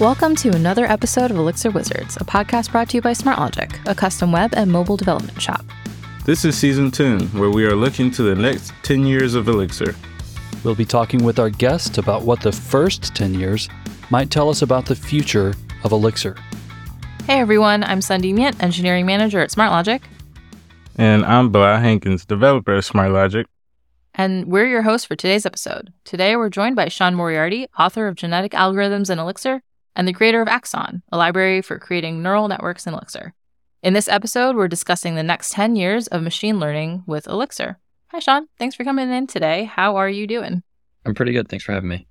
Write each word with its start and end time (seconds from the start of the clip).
Welcome 0.00 0.36
to 0.36 0.50
another 0.50 0.84
episode 0.84 1.32
of 1.32 1.38
Elixir 1.38 1.72
Wizards, 1.72 2.16
a 2.18 2.24
podcast 2.24 2.70
brought 2.70 2.88
to 2.90 2.96
you 2.96 3.02
by 3.02 3.14
SmartLogic, 3.14 3.84
a 3.84 3.96
custom 3.96 4.30
web 4.30 4.54
and 4.54 4.70
mobile 4.70 4.96
development 4.96 5.42
shop. 5.42 5.64
This 6.24 6.44
is 6.44 6.56
season 6.56 6.92
10, 6.92 7.22
where 7.30 7.50
we 7.50 7.66
are 7.66 7.74
looking 7.74 8.12
to 8.12 8.22
the 8.22 8.36
next 8.36 8.72
10 8.84 9.04
years 9.04 9.34
of 9.34 9.48
Elixir. 9.48 9.96
We'll 10.62 10.76
be 10.76 10.84
talking 10.84 11.24
with 11.24 11.40
our 11.40 11.50
guests 11.50 11.98
about 11.98 12.22
what 12.22 12.40
the 12.40 12.52
first 12.52 13.12
10 13.16 13.34
years 13.34 13.68
might 14.08 14.30
tell 14.30 14.48
us 14.48 14.62
about 14.62 14.86
the 14.86 14.94
future 14.94 15.52
of 15.82 15.90
Elixir. 15.90 16.36
Hey 17.24 17.40
everyone, 17.40 17.82
I'm 17.82 17.98
Sundi 17.98 18.32
Myint, 18.32 18.62
engineering 18.62 19.04
manager 19.04 19.40
at 19.40 19.50
SmartLogic. 19.50 20.02
And 20.94 21.24
I'm 21.24 21.50
Bilal 21.50 21.80
Hankins, 21.80 22.24
developer 22.24 22.76
at 22.76 22.84
SmartLogic. 22.84 23.46
And 24.14 24.46
we're 24.46 24.68
your 24.68 24.82
hosts 24.82 25.08
for 25.08 25.16
today's 25.16 25.44
episode. 25.44 25.92
Today 26.04 26.36
we're 26.36 26.50
joined 26.50 26.76
by 26.76 26.86
Sean 26.86 27.16
Moriarity, 27.16 27.66
author 27.76 28.06
of 28.06 28.14
Genetic 28.14 28.52
Algorithms 28.52 29.10
in 29.10 29.18
Elixir, 29.18 29.62
and 29.96 30.06
the 30.06 30.12
creator 30.12 30.40
of 30.40 30.48
Axon, 30.48 31.02
a 31.10 31.16
library 31.16 31.62
for 31.62 31.78
creating 31.78 32.22
neural 32.22 32.48
networks 32.48 32.86
in 32.86 32.94
Elixir. 32.94 33.34
In 33.82 33.92
this 33.92 34.08
episode, 34.08 34.56
we're 34.56 34.68
discussing 34.68 35.14
the 35.14 35.22
next 35.22 35.52
10 35.52 35.76
years 35.76 36.08
of 36.08 36.22
machine 36.22 36.58
learning 36.58 37.04
with 37.06 37.26
Elixir. 37.28 37.78
Hi, 38.08 38.18
Sean. 38.18 38.48
Thanks 38.58 38.74
for 38.74 38.84
coming 38.84 39.10
in 39.10 39.26
today. 39.26 39.64
How 39.64 39.96
are 39.96 40.08
you 40.08 40.26
doing? 40.26 40.62
I'm 41.04 41.14
pretty 41.14 41.32
good. 41.32 41.48
Thanks 41.48 41.64
for 41.64 41.72
having 41.72 41.88
me. 41.88 42.06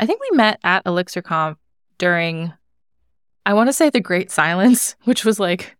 I 0.00 0.06
think 0.06 0.20
we 0.20 0.36
met 0.36 0.60
at 0.62 0.84
ElixirConf 0.84 1.56
during, 1.96 2.52
I 3.46 3.54
want 3.54 3.68
to 3.68 3.72
say 3.72 3.90
the 3.90 4.00
Great 4.00 4.30
Silence, 4.30 4.96
which 5.04 5.24
was 5.24 5.40
like 5.40 5.76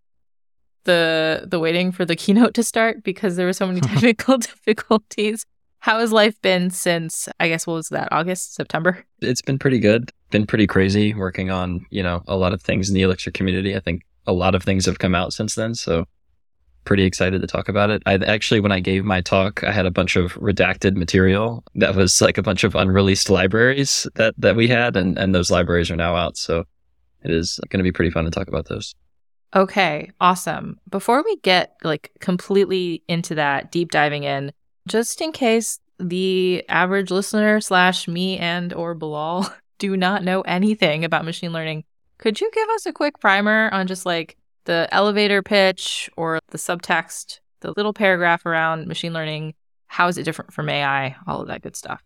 the 0.84 1.46
the 1.46 1.58
waiting 1.58 1.92
for 1.92 2.04
the 2.04 2.16
keynote 2.16 2.54
to 2.54 2.62
start 2.62 3.02
because 3.02 3.36
there 3.36 3.46
were 3.46 3.52
so 3.52 3.66
many 3.66 3.80
technical 3.82 4.38
difficulties. 4.38 5.44
How 5.80 6.00
has 6.00 6.12
life 6.12 6.40
been 6.42 6.70
since 6.70 7.28
I 7.38 7.48
guess 7.48 7.66
what 7.66 7.74
was 7.74 7.88
that 7.90 8.08
August 8.12 8.54
September? 8.54 9.04
It's 9.20 9.42
been 9.42 9.58
pretty 9.58 9.78
good. 9.78 10.10
Been 10.30 10.46
pretty 10.46 10.66
crazy 10.66 11.14
working 11.14 11.50
on 11.50 11.86
you 11.90 12.02
know 12.02 12.22
a 12.26 12.36
lot 12.36 12.52
of 12.52 12.62
things 12.62 12.88
in 12.88 12.94
the 12.94 13.02
Elixir 13.02 13.30
community. 13.30 13.76
I 13.76 13.80
think 13.80 14.02
a 14.26 14.32
lot 14.32 14.54
of 14.54 14.62
things 14.62 14.86
have 14.86 14.98
come 14.98 15.14
out 15.14 15.32
since 15.32 15.54
then, 15.54 15.74
so 15.74 16.04
pretty 16.84 17.04
excited 17.04 17.40
to 17.40 17.46
talk 17.46 17.68
about 17.68 17.90
it. 17.90 18.02
I 18.06 18.14
actually 18.14 18.60
when 18.60 18.72
I 18.72 18.80
gave 18.80 19.04
my 19.04 19.20
talk, 19.20 19.62
I 19.62 19.72
had 19.72 19.86
a 19.86 19.90
bunch 19.90 20.16
of 20.16 20.34
redacted 20.34 20.96
material 20.96 21.62
that 21.74 21.94
was 21.94 22.20
like 22.20 22.38
a 22.38 22.42
bunch 22.42 22.64
of 22.64 22.74
unreleased 22.74 23.30
libraries 23.30 24.06
that 24.14 24.34
that 24.38 24.56
we 24.56 24.68
had, 24.68 24.96
and 24.96 25.18
and 25.18 25.34
those 25.34 25.50
libraries 25.50 25.90
are 25.90 25.96
now 25.96 26.16
out. 26.16 26.36
So 26.36 26.64
it 27.22 27.30
is 27.30 27.60
going 27.68 27.78
to 27.78 27.84
be 27.84 27.92
pretty 27.92 28.10
fun 28.10 28.24
to 28.24 28.30
talk 28.30 28.48
about 28.48 28.66
those. 28.68 28.94
Okay, 29.54 30.10
awesome. 30.20 30.78
Before 30.88 31.22
we 31.22 31.36
get 31.36 31.76
like 31.82 32.10
completely 32.20 33.02
into 33.08 33.34
that, 33.36 33.72
deep 33.72 33.90
diving 33.90 34.24
in, 34.24 34.52
just 34.88 35.20
in 35.20 35.32
case 35.32 35.78
the 35.98 36.64
average 36.68 37.10
listener 37.10 37.60
slash 37.60 38.08
me 38.08 38.38
and 38.38 38.72
or 38.72 38.94
Bilal 38.94 39.52
do 39.78 39.96
not 39.96 40.24
know 40.24 40.40
anything 40.42 41.04
about 41.04 41.24
machine 41.24 41.52
learning, 41.52 41.84
could 42.18 42.40
you 42.40 42.50
give 42.52 42.68
us 42.70 42.86
a 42.86 42.92
quick 42.92 43.20
primer 43.20 43.68
on 43.72 43.86
just 43.86 44.04
like 44.04 44.36
the 44.64 44.88
elevator 44.90 45.42
pitch 45.42 46.10
or 46.16 46.40
the 46.50 46.58
subtext, 46.58 47.40
the 47.60 47.72
little 47.76 47.92
paragraph 47.92 48.44
around 48.44 48.86
machine 48.86 49.12
learning? 49.12 49.54
How 49.86 50.08
is 50.08 50.18
it 50.18 50.24
different 50.24 50.52
from 50.52 50.68
AI? 50.68 51.16
All 51.26 51.40
of 51.40 51.48
that 51.48 51.62
good 51.62 51.76
stuff. 51.76 52.02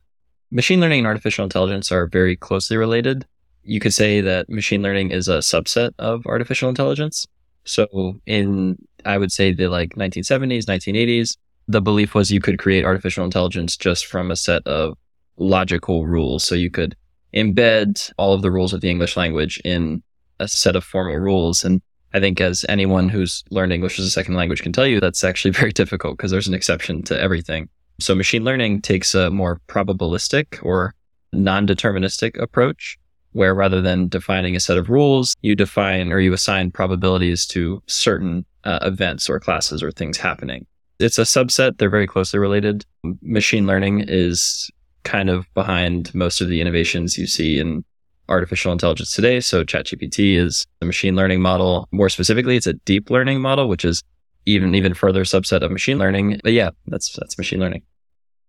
Machine 0.51 0.81
learning 0.81 0.99
and 0.99 1.07
artificial 1.07 1.45
intelligence 1.45 1.91
are 1.91 2.07
very 2.07 2.37
closely 2.37 2.77
related. 2.77 3.27
You 3.65 3.81
could 3.81 3.95
say 3.95 4.21
that 4.21 4.51
machine 4.51 4.83
learning 4.83 5.11
is 5.11 5.29
a 5.29 5.39
subset 5.39 5.93
of 5.99 6.27
artificial 6.27 6.69
intelligence. 6.69 7.27
So 7.65 8.21
in, 8.27 8.77
I 9.05 9.19
would 9.19 9.33
say 9.33 9.53
the 9.53 9.69
like 9.69 9.95
1970s, 9.95 10.65
1980s, 10.67 11.37
the 11.73 11.81
belief 11.81 12.15
was 12.15 12.31
you 12.31 12.41
could 12.41 12.59
create 12.59 12.85
artificial 12.85 13.25
intelligence 13.25 13.77
just 13.77 14.07
from 14.07 14.31
a 14.31 14.37
set 14.37 14.67
of 14.67 14.97
logical 15.37 16.07
rules. 16.07 16.45
So 16.45 16.55
you 16.55 16.71
could 16.71 16.97
embed 17.35 18.13
all 18.19 18.35
of 18.35 18.43
the 18.43 18.51
rules 18.51 18.73
of 18.73 18.81
the 18.81 18.91
English 18.91 19.17
language 19.17 19.61
in 19.65 20.03
a 20.39 20.49
set 20.49 20.77
of 20.77 20.85
formal 20.85 21.17
rules. 21.17 21.65
And 21.65 21.81
I 22.13 22.21
think 22.21 22.41
as 22.41 22.65
anyone 22.69 23.09
who's 23.09 23.43
learned 23.51 23.73
English 23.73 23.99
as 23.99 24.05
a 24.05 24.11
second 24.11 24.35
language 24.35 24.63
can 24.63 24.73
tell 24.73 24.87
you, 24.87 25.01
that's 25.01 25.25
actually 25.25 25.51
very 25.63 25.73
difficult 25.73 26.17
because 26.17 26.31
there's 26.31 26.49
an 26.49 26.55
exception 26.55 27.03
to 27.05 27.19
everything. 27.19 27.69
So 28.01 28.15
machine 28.15 28.45
learning 28.45 28.83
takes 28.83 29.15
a 29.15 29.31
more 29.31 29.61
probabilistic 29.69 30.63
or 30.63 30.95
non-deterministic 31.33 32.41
approach 32.41 32.99
where 33.33 33.55
rather 33.55 33.81
than 33.81 34.09
defining 34.09 34.55
a 34.55 34.61
set 34.61 34.77
of 34.77 34.91
rules, 34.91 35.35
you 35.41 35.57
define 35.57 36.13
or 36.13 36.21
you 36.21 36.33
assign 36.35 36.71
probabilities 36.71 37.47
to 37.47 37.83
certain 37.87 38.45
uh, 38.65 38.79
events 38.83 39.31
or 39.31 39.41
classes 39.41 39.83
or 39.83 39.91
things 39.91 40.19
happening. 40.19 40.67
It's 41.03 41.19
a 41.19 41.23
subset. 41.23 41.79
They're 41.79 41.91
very 41.91 42.07
closely 42.07 42.39
related. 42.39 42.85
Machine 43.23 43.67
learning 43.67 44.05
is 44.09 44.71
kind 45.05 45.29
of 45.29 45.53
behind 45.55 46.15
most 46.15 46.41
of 46.41 46.49
the 46.49 46.61
innovations 46.61 47.19
you 47.19 47.27
see 47.27 47.59
in 47.59 47.85
artificial 48.29 48.73
intelligence 48.73 49.13
today. 49.13 49.41
So 49.41 49.65
ChatGPT 49.65 50.37
is 50.37 50.67
a 50.81 50.85
machine 50.85 51.17
learning 51.17 51.41
model. 51.43 51.89
More 51.93 52.09
specifically, 52.09 52.57
it's 52.57 52.67
a 52.67 52.75
deep 52.75 53.11
learning 53.11 53.41
model, 53.41 53.69
which 53.69 53.85
is 53.85 54.03
even 54.47 54.75
even 54.75 54.95
further 54.95 55.25
subset 55.25 55.63
of 55.63 55.71
machine 55.71 55.99
learning. 55.99 56.41
But 56.43 56.53
yeah, 56.53 56.71
that's 56.87 57.15
that's 57.17 57.39
machine 57.39 57.61
learning. 57.61 57.83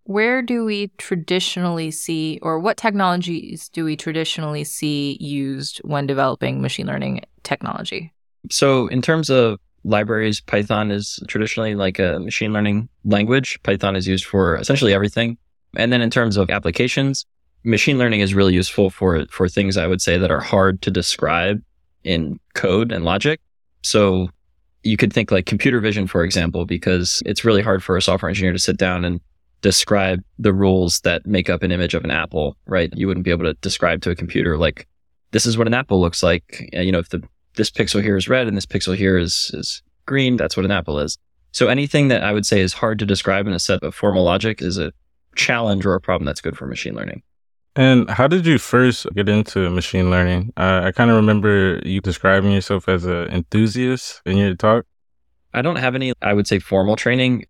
Where 0.05 0.41
do 0.41 0.65
we 0.65 0.91
traditionally 0.97 1.89
see, 1.89 2.37
or 2.41 2.59
what 2.59 2.75
technologies 2.75 3.69
do 3.69 3.85
we 3.85 3.95
traditionally 3.95 4.65
see 4.65 5.17
used 5.21 5.77
when 5.85 6.07
developing 6.07 6.61
machine 6.61 6.87
learning 6.87 7.21
technology? 7.43 8.11
So, 8.51 8.87
in 8.87 9.01
terms 9.01 9.29
of 9.29 9.59
libraries, 9.83 10.41
Python 10.41 10.91
is 10.91 11.19
traditionally 11.27 11.75
like 11.75 11.99
a 11.99 12.19
machine 12.19 12.53
learning 12.53 12.89
language. 13.05 13.61
Python 13.63 13.95
is 13.95 14.07
used 14.07 14.25
for 14.25 14.55
essentially 14.55 14.94
everything. 14.94 15.38
And 15.75 15.91
then 15.91 16.01
in 16.01 16.09
terms 16.09 16.38
of 16.38 16.49
applications, 16.49 17.25
machine 17.63 17.97
learning 17.97 18.21
is 18.21 18.33
really 18.33 18.53
useful 18.53 18.89
for 18.89 19.25
for 19.27 19.47
things 19.47 19.77
I 19.77 19.88
would 19.88 20.01
say 20.01 20.17
that 20.17 20.31
are 20.31 20.39
hard 20.39 20.81
to 20.83 20.91
describe 20.91 21.61
in 22.03 22.39
code 22.53 22.91
and 22.91 23.05
logic. 23.05 23.39
So 23.83 24.29
you 24.83 24.97
could 24.97 25.13
think 25.13 25.31
like 25.31 25.45
computer 25.45 25.79
vision, 25.79 26.07
for 26.07 26.23
example, 26.23 26.65
because 26.65 27.23
it's 27.25 27.45
really 27.45 27.61
hard 27.61 27.83
for 27.83 27.95
a 27.95 28.01
software 28.01 28.29
engineer 28.29 28.51
to 28.51 28.59
sit 28.59 28.77
down 28.77 29.05
and 29.05 29.21
describe 29.61 30.21
the 30.38 30.53
rules 30.53 31.00
that 31.01 31.25
make 31.25 31.50
up 31.50 31.63
an 31.63 31.71
image 31.71 31.94
of 31.94 32.03
an 32.03 32.11
apple, 32.11 32.57
right? 32.65 32.91
You 32.95 33.07
wouldn't 33.07 33.23
be 33.23 33.31
able 33.31 33.45
to 33.45 33.53
describe 33.55 34.01
to 34.01 34.11
a 34.11 34.15
computer 34.15 34.57
like 34.57 34.88
this 35.31 35.45
is 35.45 35.57
what 35.57 35.67
an 35.67 35.73
apple 35.73 36.00
looks 36.00 36.21
like. 36.21 36.69
You 36.73 36.91
know, 36.91 37.00
if 37.00 37.09
the 37.09 37.23
this 37.55 37.69
pixel 37.69 38.01
here 38.01 38.17
is 38.17 38.27
red 38.27 38.47
and 38.47 38.57
this 38.57 38.65
pixel 38.65 38.95
here 38.95 39.17
is 39.17 39.51
is 39.53 39.81
green, 40.05 40.37
that's 40.37 40.57
what 40.57 40.65
an 40.65 40.71
apple 40.71 40.99
is. 40.99 41.17
So 41.51 41.67
anything 41.67 42.07
that 42.07 42.23
I 42.23 42.33
would 42.33 42.45
say 42.45 42.61
is 42.61 42.73
hard 42.73 42.99
to 42.99 43.05
describe 43.05 43.47
in 43.47 43.53
a 43.53 43.59
set 43.59 43.83
of 43.83 43.93
formal 43.93 44.23
logic 44.23 44.61
is 44.61 44.77
a 44.77 44.91
challenge 45.35 45.85
or 45.85 45.93
a 45.93 46.01
problem 46.01 46.25
that's 46.25 46.41
good 46.41 46.57
for 46.57 46.65
machine 46.65 46.95
learning. 46.95 47.21
And 47.75 48.09
how 48.09 48.27
did 48.27 48.45
you 48.45 48.57
first 48.59 49.07
get 49.15 49.29
into 49.29 49.69
machine 49.69 50.11
learning? 50.11 50.53
Uh, 50.57 50.81
I 50.85 50.91
kind 50.91 51.09
of 51.09 51.15
remember 51.15 51.81
you 51.83 52.01
describing 52.01 52.51
yourself 52.51 52.87
as 52.87 53.05
an 53.05 53.29
enthusiast 53.29 54.21
in 54.25 54.37
your 54.37 54.55
talk. 54.55 54.85
I 55.55 55.61
don't 55.61 55.77
have 55.77 55.95
any, 55.95 56.13
I 56.21 56.33
would 56.33 56.47
say, 56.47 56.59
formal 56.59 56.95
training 56.95 57.45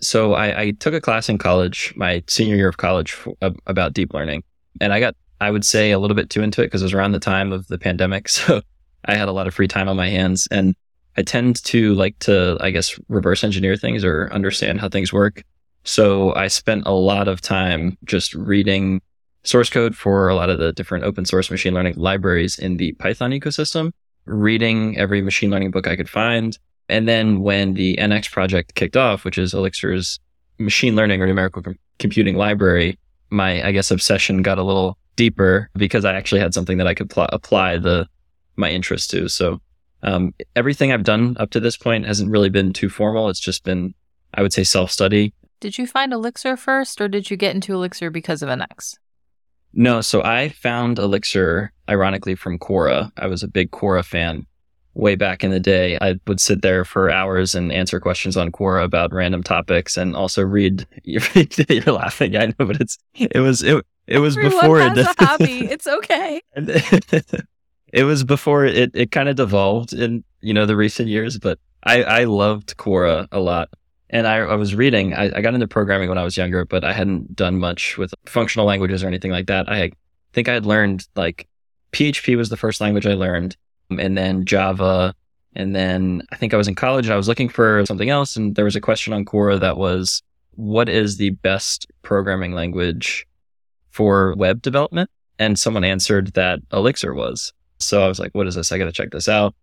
so 0.00 0.34
I, 0.34 0.60
I, 0.60 0.70
took 0.72 0.94
a 0.94 1.00
class 1.00 1.28
in 1.28 1.38
college, 1.38 1.92
my 1.96 2.22
senior 2.26 2.56
year 2.56 2.68
of 2.68 2.76
college, 2.76 3.16
uh, 3.42 3.50
about 3.66 3.92
deep 3.92 4.14
learning, 4.14 4.44
and 4.80 4.92
I 4.92 5.00
got, 5.00 5.14
I 5.40 5.50
would 5.50 5.64
say, 5.64 5.90
a 5.90 5.98
little 5.98 6.14
bit 6.14 6.30
too 6.30 6.42
into 6.42 6.62
it 6.62 6.66
because 6.66 6.82
it 6.82 6.86
was 6.86 6.94
around 6.94 7.12
the 7.12 7.18
time 7.18 7.52
of 7.52 7.66
the 7.68 7.78
pandemic, 7.78 8.28
so 8.28 8.62
I 9.04 9.14
had 9.14 9.28
a 9.28 9.32
lot 9.32 9.46
of 9.46 9.54
free 9.54 9.68
time 9.68 9.88
on 9.88 9.96
my 9.96 10.08
hands, 10.08 10.48
and 10.50 10.74
I 11.16 11.22
tend 11.22 11.62
to 11.64 11.94
like 11.94 12.18
to, 12.20 12.56
I 12.60 12.70
guess, 12.70 12.98
reverse 13.08 13.42
engineer 13.44 13.76
things 13.76 14.04
or 14.04 14.32
understand 14.32 14.80
how 14.80 14.88
things 14.88 15.12
work. 15.12 15.42
So 15.84 16.34
I 16.34 16.48
spent 16.48 16.84
a 16.86 16.92
lot 16.92 17.28
of 17.28 17.40
time 17.40 17.96
just 18.04 18.34
reading 18.34 19.00
source 19.44 19.70
code 19.70 19.96
for 19.96 20.28
a 20.28 20.34
lot 20.34 20.50
of 20.50 20.58
the 20.58 20.72
different 20.72 21.04
open 21.04 21.24
source 21.24 21.50
machine 21.50 21.74
learning 21.74 21.94
libraries 21.96 22.58
in 22.58 22.76
the 22.76 22.92
Python 22.94 23.30
ecosystem, 23.30 23.92
reading 24.26 24.98
every 24.98 25.22
machine 25.22 25.50
learning 25.50 25.70
book 25.70 25.86
I 25.86 25.96
could 25.96 26.10
find, 26.10 26.58
and 26.88 27.06
then 27.06 27.40
when 27.40 27.74
the 27.74 27.96
NX 27.96 28.30
project 28.30 28.74
kicked 28.74 28.96
off, 28.96 29.24
which 29.24 29.38
is 29.38 29.52
Elixir's 29.52 30.18
machine 30.58 30.96
learning 30.96 31.22
or 31.22 31.26
numerical 31.26 31.62
com- 31.62 31.78
computing 31.98 32.36
library, 32.36 32.98
my, 33.30 33.66
I 33.66 33.72
guess, 33.72 33.90
obsession 33.90 34.42
got 34.42 34.58
a 34.58 34.62
little 34.62 34.96
deeper 35.16 35.68
because 35.74 36.04
I 36.04 36.14
actually 36.14 36.40
had 36.40 36.54
something 36.54 36.78
that 36.78 36.86
I 36.86 36.94
could 36.94 37.10
pl- 37.10 37.28
apply 37.30 37.78
the, 37.78 38.06
my 38.58 38.70
interest 38.70 39.10
to. 39.10 39.28
So, 39.28 39.60
um, 40.02 40.34
everything 40.54 40.92
I've 40.92 41.04
done 41.04 41.36
up 41.40 41.50
to 41.50 41.60
this 41.60 41.76
point 41.76 42.06
hasn't 42.06 42.30
really 42.30 42.50
been 42.50 42.72
too 42.72 42.88
formal. 42.88 43.28
It's 43.28 43.40
just 43.40 43.64
been, 43.64 43.94
I 44.34 44.42
would 44.42 44.52
say, 44.52 44.64
self 44.64 44.90
study. 44.90 45.32
Did 45.60 45.78
you 45.78 45.86
find 45.86 46.12
Elixir 46.12 46.56
first 46.56 47.00
or 47.00 47.08
did 47.08 47.30
you 47.30 47.36
get 47.36 47.54
into 47.54 47.74
Elixir 47.74 48.10
because 48.10 48.42
of 48.42 48.48
NX? 48.48 48.96
No, 49.74 50.00
so 50.00 50.22
I 50.22 50.50
found 50.50 50.98
Elixir 50.98 51.72
ironically 51.88 52.34
from 52.34 52.58
Quora. 52.58 53.10
I 53.16 53.26
was 53.26 53.42
a 53.42 53.48
big 53.48 53.70
Quora 53.70 54.04
fan 54.04 54.46
way 54.98 55.14
back 55.14 55.44
in 55.44 55.50
the 55.50 55.60
day, 55.60 55.96
I 56.00 56.18
would 56.26 56.40
sit 56.40 56.60
there 56.60 56.84
for 56.84 57.10
hours 57.10 57.54
and 57.54 57.72
answer 57.72 58.00
questions 58.00 58.36
on 58.36 58.50
Quora 58.50 58.84
about 58.84 59.12
random 59.12 59.42
topics 59.42 59.96
and 59.96 60.14
also 60.16 60.42
read. 60.42 60.86
You're, 61.04 61.22
laughing, 61.86 62.36
I 62.36 62.46
know, 62.46 62.66
but 62.66 62.80
it's 62.80 62.98
it 63.14 63.40
was 63.40 63.62
it 63.62 63.84
it 64.06 64.18
was 64.18 64.36
Everyone 64.36 64.60
before 64.60 64.80
has 64.80 64.98
it. 64.98 65.06
a 65.06 65.24
hobby. 65.24 65.70
It's 65.70 65.86
okay. 65.86 66.42
it 67.92 68.04
was 68.04 68.24
before 68.24 68.64
it 68.64 68.90
it 68.94 69.10
kind 69.10 69.28
of 69.28 69.36
devolved 69.36 69.92
in 69.92 70.24
you 70.40 70.54
know 70.54 70.66
the 70.66 70.76
recent 70.76 71.08
years, 71.08 71.38
but 71.38 71.58
I 71.82 72.02
I 72.02 72.24
loved 72.24 72.76
Quora 72.76 73.28
a 73.32 73.40
lot. 73.40 73.68
And 74.10 74.26
I, 74.26 74.38
I 74.38 74.54
was 74.54 74.74
reading, 74.74 75.12
I, 75.12 75.24
I 75.36 75.42
got 75.42 75.52
into 75.52 75.68
programming 75.68 76.08
when 76.08 76.16
I 76.16 76.24
was 76.24 76.34
younger, 76.34 76.64
but 76.64 76.82
I 76.82 76.94
hadn't 76.94 77.36
done 77.36 77.58
much 77.58 77.98
with 77.98 78.14
functional 78.24 78.64
languages 78.64 79.04
or 79.04 79.06
anything 79.06 79.30
like 79.30 79.48
that. 79.48 79.68
I 79.68 79.92
think 80.32 80.48
I 80.48 80.54
had 80.54 80.64
learned 80.64 81.06
like 81.14 81.46
PHP 81.92 82.34
was 82.36 82.48
the 82.48 82.56
first 82.56 82.80
language 82.80 83.06
I 83.06 83.14
learned, 83.14 83.56
and 83.90 84.16
then 84.16 84.44
Java. 84.44 85.14
And 85.54 85.74
then 85.74 86.22
I 86.30 86.36
think 86.36 86.54
I 86.54 86.56
was 86.56 86.68
in 86.68 86.74
college 86.74 87.06
and 87.06 87.12
I 87.12 87.16
was 87.16 87.28
looking 87.28 87.48
for 87.48 87.84
something 87.86 88.10
else. 88.10 88.36
And 88.36 88.54
there 88.54 88.64
was 88.64 88.76
a 88.76 88.80
question 88.80 89.12
on 89.12 89.24
Quora 89.24 89.58
that 89.60 89.76
was, 89.76 90.22
what 90.52 90.88
is 90.88 91.16
the 91.16 91.30
best 91.30 91.86
programming 92.02 92.52
language 92.52 93.26
for 93.90 94.34
web 94.36 94.62
development? 94.62 95.10
And 95.38 95.58
someone 95.58 95.84
answered 95.84 96.34
that 96.34 96.60
Elixir 96.72 97.14
was. 97.14 97.52
So 97.78 98.02
I 98.02 98.08
was 98.08 98.18
like, 98.18 98.34
what 98.34 98.46
is 98.46 98.54
this? 98.54 98.72
I 98.72 98.78
got 98.78 98.86
to 98.86 98.92
check 98.92 99.10
this 99.10 99.28
out. 99.28 99.54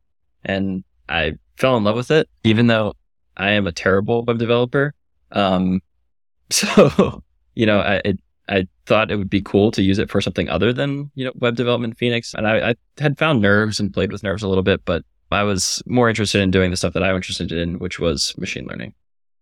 And 0.44 0.84
I 1.10 1.34
fell 1.58 1.78
in 1.78 1.84
love 1.84 1.96
with 1.96 2.12
it, 2.12 2.30
even 2.44 2.68
though 2.68 2.94
I 3.38 3.52
am 3.52 3.68
a 3.68 3.72
terrible 3.72 4.24
web 4.24 4.38
developer. 4.38 4.94
Um, 5.32 5.82
so, 6.50 7.24
you 7.56 7.66
know, 7.66 7.80
I, 7.80 8.02
it, 8.06 8.20
I 8.48 8.68
thought 8.86 9.12
it 9.12 9.16
would 9.16 9.30
be 9.30 9.42
cool 9.42 9.72
to 9.72 9.82
use 9.82 9.98
it 9.98 10.10
for 10.10 10.22
something 10.22 10.50
other 10.50 10.72
than, 10.72 11.12
you 11.16 11.26
know, 11.26 11.32
web 11.36 11.56
development 11.56 11.98
Phoenix. 11.98 12.34
And 12.34 12.48
I, 12.48 12.70
I 12.70 12.76
had 13.00 13.18
found 13.18 13.42
nerves 13.42 13.80
and 13.80 13.94
played 13.94 14.12
with 14.12 14.24
nerves 14.24 14.44
a 14.44 14.48
little 14.48 14.64
bit, 14.64 14.86
but 14.86 15.04
I 15.32 15.44
was 15.44 15.82
more 15.86 16.10
interested 16.10 16.42
in 16.42 16.52
doing 16.52 16.72
the 16.72 16.78
stuff 16.78 16.94
that 16.94 17.04
I 17.04 17.12
was 17.12 17.20
interested 17.20 17.52
in, 17.52 17.80
which 17.80 18.00
was 18.00 18.38
machine 18.38 18.68
learning. 18.68 18.94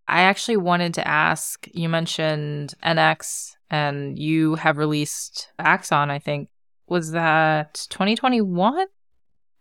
I 0.08 0.22
actually 0.22 0.58
wanted 0.58 0.94
to 0.96 1.08
ask 1.08 1.68
you 1.74 1.90
mentioned 1.90 2.74
NX 2.84 3.56
and 3.70 4.18
you 4.20 4.56
have 4.56 4.78
released 4.78 5.50
Axon, 5.60 6.10
I 6.10 6.20
think. 6.20 6.50
Was 6.88 7.12
that 7.12 7.86
2021? 7.90 8.86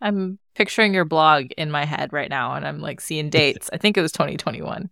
I'm 0.01 0.39
picturing 0.55 0.93
your 0.93 1.05
blog 1.05 1.51
in 1.57 1.71
my 1.71 1.85
head 1.85 2.11
right 2.13 2.29
now 2.29 2.55
and 2.55 2.67
I'm 2.67 2.79
like 2.79 3.01
seeing 3.01 3.29
dates. 3.29 3.69
I 3.71 3.77
think 3.77 3.97
it 3.97 4.01
was 4.01 4.11
2021. 4.11 4.89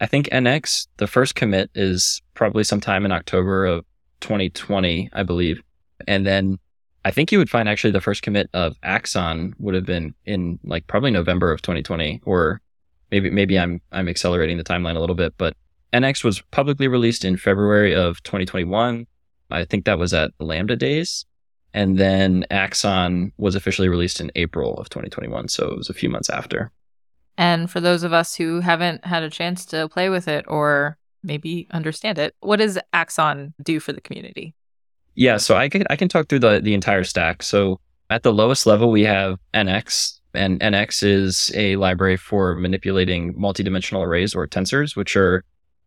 I 0.00 0.06
think 0.06 0.28
NX, 0.30 0.88
the 0.96 1.06
first 1.06 1.34
commit 1.34 1.70
is 1.74 2.20
probably 2.34 2.64
sometime 2.64 3.04
in 3.04 3.12
October 3.12 3.64
of 3.64 3.84
2020, 4.20 5.10
I 5.12 5.22
believe. 5.22 5.62
And 6.08 6.26
then 6.26 6.58
I 7.04 7.10
think 7.10 7.30
you 7.30 7.38
would 7.38 7.50
find 7.50 7.68
actually 7.68 7.92
the 7.92 8.00
first 8.00 8.22
commit 8.22 8.48
of 8.54 8.76
Axon 8.82 9.54
would 9.58 9.74
have 9.74 9.84
been 9.84 10.14
in 10.24 10.58
like 10.64 10.86
probably 10.86 11.10
November 11.10 11.52
of 11.52 11.62
2020 11.62 12.22
or 12.24 12.60
maybe 13.10 13.30
maybe 13.30 13.58
I'm 13.58 13.80
I'm 13.92 14.08
accelerating 14.08 14.56
the 14.56 14.64
timeline 14.64 14.96
a 14.96 15.00
little 15.00 15.14
bit, 15.14 15.34
but 15.36 15.54
NX 15.92 16.24
was 16.24 16.40
publicly 16.50 16.88
released 16.88 17.24
in 17.24 17.36
February 17.36 17.94
of 17.94 18.22
2021. 18.24 19.06
I 19.54 19.64
think 19.64 19.84
that 19.84 19.98
was 19.98 20.12
at 20.12 20.32
Lambda 20.38 20.76
Days. 20.76 21.24
And 21.72 21.98
then 21.98 22.44
Axon 22.50 23.32
was 23.36 23.54
officially 23.56 23.88
released 23.88 24.20
in 24.20 24.30
April 24.36 24.74
of 24.78 24.88
2021. 24.90 25.48
So 25.48 25.68
it 25.68 25.76
was 25.76 25.90
a 25.90 25.94
few 25.94 26.08
months 26.08 26.30
after. 26.30 26.70
And 27.36 27.68
for 27.68 27.80
those 27.80 28.04
of 28.04 28.12
us 28.12 28.36
who 28.36 28.60
haven't 28.60 29.04
had 29.04 29.24
a 29.24 29.30
chance 29.30 29.66
to 29.66 29.88
play 29.88 30.08
with 30.08 30.28
it 30.28 30.44
or 30.46 30.96
maybe 31.24 31.66
understand 31.72 32.18
it, 32.18 32.34
what 32.40 32.56
does 32.56 32.78
Axon 32.92 33.54
do 33.62 33.80
for 33.80 33.92
the 33.92 34.00
community? 34.00 34.54
Yeah, 35.16 35.36
so 35.38 35.56
I 35.56 35.68
can 35.68 35.84
I 35.90 35.96
can 35.96 36.08
talk 36.08 36.28
through 36.28 36.40
the 36.40 36.60
the 36.60 36.74
entire 36.74 37.04
stack. 37.04 37.42
So 37.42 37.80
at 38.10 38.22
the 38.22 38.32
lowest 38.32 38.66
level 38.66 38.90
we 38.90 39.02
have 39.02 39.38
NX 39.52 40.20
and 40.34 40.60
NX 40.60 41.02
is 41.02 41.52
a 41.54 41.76
library 41.76 42.16
for 42.16 42.54
manipulating 42.56 43.34
multidimensional 43.34 44.04
arrays 44.04 44.34
or 44.34 44.46
tensors, 44.46 44.96
which 44.96 45.16
are 45.16 45.44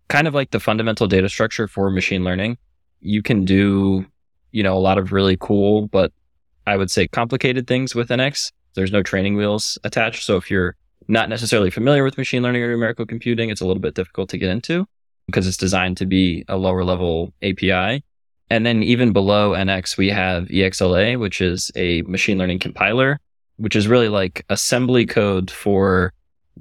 kind 0.08 0.28
of 0.28 0.34
like 0.34 0.52
the 0.52 0.60
fundamental 0.60 1.08
data 1.08 1.30
structure 1.30 1.68
for 1.68 1.90
machine 1.90 2.24
learning. 2.24 2.58
You 3.02 3.22
can 3.22 3.46
do, 3.46 4.06
you 4.52 4.64
know, 4.64 4.78
a 4.78 4.80
lot 4.80 4.98
of 4.98 5.12
really 5.12 5.38
cool 5.40 5.88
but 5.88 6.12
I 6.66 6.76
would 6.76 6.92
say 6.92 7.08
complicated 7.08 7.66
things 7.66 7.96
with 7.96 8.10
NX. 8.10 8.52
There's 8.76 8.92
no 8.92 9.02
training 9.02 9.38
wheels 9.38 9.78
attached, 9.86 10.26
so 10.26 10.36
if 10.36 10.52
you're 10.52 10.76
not 11.08 11.30
necessarily 11.30 11.72
familiar 11.72 12.04
with 12.04 12.18
machine 12.18 12.44
learning 12.44 12.62
or 12.62 12.70
numerical 12.70 13.06
computing, 13.06 13.50
it's 13.50 13.62
a 13.62 13.66
little 13.66 13.82
bit 13.82 13.96
difficult 13.96 14.30
to 14.30 14.38
get 14.38 14.50
into 14.50 14.86
because 15.28 15.48
it's 15.48 15.58
designed 15.58 15.98
to 15.98 16.06
be 16.06 16.44
a 16.50 16.58
lower 16.58 16.84
level 16.84 17.34
API. 17.42 18.04
And 18.50 18.66
then 18.66 18.84
even 18.84 19.14
below 19.14 19.52
NX, 19.52 19.98
we 19.98 20.10
have 20.10 20.46
EXLA, 20.46 21.20
which 21.20 21.42
is 21.42 21.72
a 21.76 22.02
machine 22.04 22.38
learning 22.38 22.60
compiler, 22.60 23.20
which 23.58 23.76
is 23.76 23.88
really 23.88 24.10
like 24.10 24.46
assembly 24.50 25.06
code 25.06 25.52
for 25.52 26.14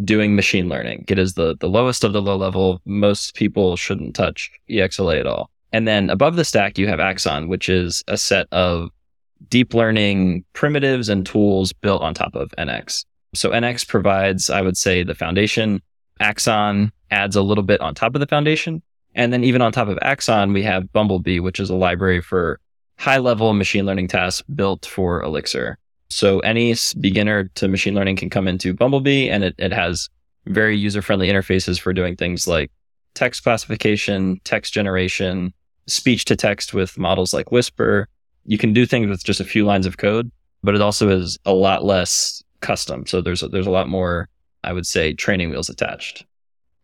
doing 0.05 0.37
machine 0.37 0.69
learning. 0.69 1.05
It 1.09 1.19
is 1.19 1.35
the, 1.35 1.57
the 1.59 1.69
lowest 1.69 2.05
of 2.05 2.13
the 2.13 2.23
low 2.23 2.37
level. 2.37 2.81
Most 2.85 3.35
people 3.35 3.77
shouldn't 3.77 4.15
touch 4.15 4.51
EXLA 4.69 5.21
at 5.21 5.27
all. 5.27 5.51
And 5.73 5.87
then 5.87 6.11
above 6.11 6.37
the 6.37 6.45
stack, 6.45 6.79
you 6.79 6.89
have 6.89 7.01
Axon, 7.01 7.49
which 7.49 7.69
is 7.69 8.03
a 8.09 8.17
set 8.17 8.47
of 8.53 8.91
deep 9.49 9.75
learning 9.75 10.45
primitives 10.53 11.09
and 11.09 11.27
tools 11.27 11.73
built 11.73 12.03
on 12.03 12.15
top 12.15 12.35
of 12.35 12.51
NX. 12.59 13.05
So 13.35 13.51
NX 13.51 13.87
provides, 13.87 14.49
I 14.49 14.63
would 14.63 14.77
say, 14.77 15.03
the 15.03 15.15
foundation. 15.15 15.83
Axon 16.21 16.93
adds 17.11 17.37
a 17.37 17.43
little 17.43 17.65
bit 17.65 17.81
on 17.81 17.95
top 17.95 18.15
of 18.15 18.21
the 18.21 18.27
foundation. 18.27 18.83
And 19.15 19.33
then 19.33 19.45
even 19.45 19.63
on 19.63 19.73
top 19.73 19.89
of 19.89 19.99
Axon, 20.03 20.53
we 20.53 20.63
have 20.63 20.93
Bumblebee, 20.93 21.41
which 21.41 21.61
is 21.61 21.71
a 21.71 21.75
library 21.75 22.21
for 22.21 22.61
high 22.99 23.19
level 23.19 23.53
machine 23.53 23.87
learning 23.87 24.09
tasks 24.09 24.43
built 24.55 24.87
for 24.87 25.23
Elixir. 25.23 25.79
So 26.09 26.41
any 26.41 26.75
beginner 27.01 27.45
to 27.57 27.69
machine 27.69 27.95
learning 27.95 28.17
can 28.17 28.31
come 28.31 28.49
into 28.49 28.73
Bumblebee 28.73 29.29
and 29.29 29.45
it, 29.45 29.55
it 29.59 29.73
has 29.73 30.09
very 30.47 30.77
user 30.77 31.03
friendly 31.03 31.29
interfaces 31.29 31.81
for 31.81 31.93
doing 31.93 32.17
things 32.17 32.47
like 32.47 32.71
text 33.17 33.43
classification, 33.43 34.41
text 34.45 34.73
generation, 34.73 35.53
speech 35.89 36.27
to 36.27 36.37
text 36.37 36.73
with 36.73 36.97
models 36.99 37.35
like 37.35 37.51
Whisper. 37.51 38.09
You 38.45 38.59
can 38.59 38.73
do 38.73 38.87
things 38.87 39.09
with 39.09 39.25
just 39.25 39.41
a 39.41 39.45
few 39.45 39.65
lines 39.65 39.87
of 39.87 39.97
code, 39.97 40.31
but 40.63 40.77
it 40.77 40.81
also 40.81 41.09
is 41.09 41.37
a 41.45 41.53
lot 41.53 41.85
less 41.85 42.45
custom. 42.61 43.07
So 43.07 43.21
there's 43.21 43.43
a, 43.43 43.49
there's 43.49 43.67
a 43.67 43.73
lot 43.73 43.89
more, 43.89 44.29
I 44.63 44.73
would 44.73 44.87
say, 44.87 45.15
training 45.15 45.51
wheels 45.51 45.69
attached. 45.69 46.25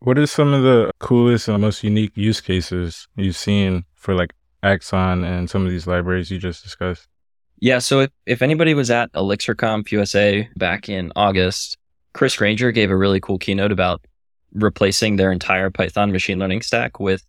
What 0.00 0.18
are 0.18 0.26
some 0.26 0.52
of 0.52 0.62
the 0.62 0.90
coolest 0.98 1.46
and 1.46 1.60
most 1.60 1.84
unique 1.84 2.16
use 2.16 2.40
cases 2.40 3.06
you've 3.14 3.36
seen 3.36 3.84
for 3.94 4.14
like 4.14 4.32
Axon 4.64 5.22
and 5.22 5.48
some 5.48 5.64
of 5.64 5.70
these 5.70 5.86
libraries 5.86 6.30
you 6.30 6.38
just 6.38 6.64
discussed? 6.64 7.06
Yeah, 7.60 7.78
so 7.78 8.00
if, 8.00 8.10
if 8.26 8.42
anybody 8.42 8.74
was 8.74 8.90
at 8.90 9.12
ElixirConf 9.12 9.92
USA 9.92 10.48
back 10.56 10.88
in 10.88 11.12
August, 11.14 11.78
Chris 12.12 12.36
Grainger 12.36 12.72
gave 12.72 12.90
a 12.90 12.96
really 12.96 13.20
cool 13.20 13.38
keynote 13.38 13.70
about 13.70 14.04
replacing 14.54 15.16
their 15.16 15.32
entire 15.32 15.70
Python 15.70 16.12
machine 16.12 16.38
learning 16.38 16.62
stack 16.62 17.00
with 17.00 17.24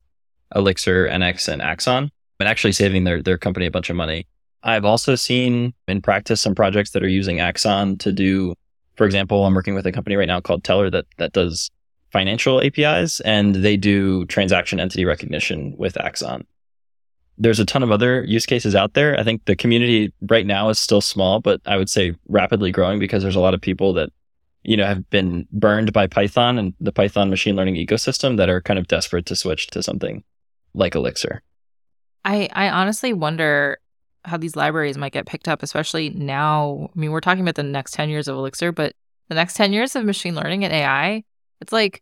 Elixir, 0.56 1.08
NX, 1.08 1.48
and 1.52 1.62
Axon, 1.62 2.12
and 2.40 2.50
actually 2.50 2.74
saving 2.74 3.04
their, 3.04 3.22
their 3.22 3.38
company 3.38 3.66
a 3.66 3.72
bunch 3.72 3.90
of 3.90 3.96
money. 3.96 4.28
I've 4.64 4.86
also 4.86 5.16
seen 5.16 5.74
in 5.88 6.02
practice 6.02 6.42
some 6.42 6.56
projects 6.56 6.92
that 6.92 7.04
are 7.04 7.10
using 7.10 7.40
Axon 7.40 7.98
to 7.98 8.12
do, 8.12 8.56
for 8.96 9.06
example, 9.06 9.46
I'm 9.46 9.54
working 9.54 9.76
with 9.76 9.86
a 9.86 9.92
company 9.92 10.16
right 10.16 10.28
now 10.28 10.40
called 10.40 10.64
Teller 10.64 10.90
that, 10.90 11.06
that 11.18 11.34
does 11.34 11.70
financial 12.12 12.62
APIs 12.62 13.20
and 13.22 13.56
they 13.56 13.76
do 13.76 14.26
transaction 14.28 14.80
entity 14.80 15.04
recognition 15.04 15.76
with 15.78 16.00
Axon. 16.00 16.46
There's 17.38 17.60
a 17.60 17.66
ton 17.66 17.82
of 17.82 17.92
other 17.92 18.24
use 18.24 18.46
cases 18.46 18.76
out 18.76 18.94
there. 18.94 19.20
I 19.20 19.24
think 19.24 19.46
the 19.46 19.56
community 19.56 20.14
right 20.30 20.46
now 20.46 20.70
is 20.70 20.78
still 20.78 21.02
small, 21.02 21.42
but 21.42 21.60
I 21.66 21.76
would 21.76 21.90
say 21.90 22.14
rapidly 22.30 22.72
growing 22.72 23.00
because 23.00 23.24
there's 23.24 23.36
a 23.36 23.42
lot 23.42 23.56
of 23.56 23.62
people 23.62 23.94
that, 23.94 24.10
you 24.64 24.78
know, 24.78 24.86
have 24.86 25.10
been 25.10 25.48
burned 25.52 25.94
by 25.94 26.08
Python 26.08 26.58
and 26.58 26.74
the 26.80 26.92
Python 26.92 27.30
machine 27.30 27.56
learning 27.56 27.76
ecosystem 27.76 28.38
that 28.38 28.50
are 28.50 28.62
kind 28.62 28.80
of 28.80 28.88
desperate 28.88 29.26
to 29.28 29.36
switch 29.36 29.68
to 29.68 29.84
something 29.84 30.24
like 30.74 30.96
Elixir. 30.96 31.42
I, 32.26 32.50
I 32.54 32.70
honestly 32.70 33.14
wonder 33.14 33.80
how 34.26 34.38
these 34.38 34.56
libraries 34.56 34.98
might 34.98 35.12
get 35.12 35.26
picked 35.26 35.48
up, 35.48 35.64
especially 35.64 36.10
now. 36.10 36.90
I 36.96 37.00
mean, 37.00 37.12
we're 37.12 37.20
talking 37.20 37.42
about 37.42 37.56
the 37.56 37.64
next 37.64 37.94
10 37.94 38.10
years 38.10 38.28
of 38.28 38.38
Elixir, 38.38 38.72
but 38.72 38.94
the 39.28 39.36
next 39.36 39.56
10 39.56 39.74
years 39.74 39.96
of 39.96 40.06
machine 40.06 40.36
learning 40.36 40.64
and 40.64 40.74
AI, 40.74 41.24
it's 41.60 41.74
like 41.74 42.02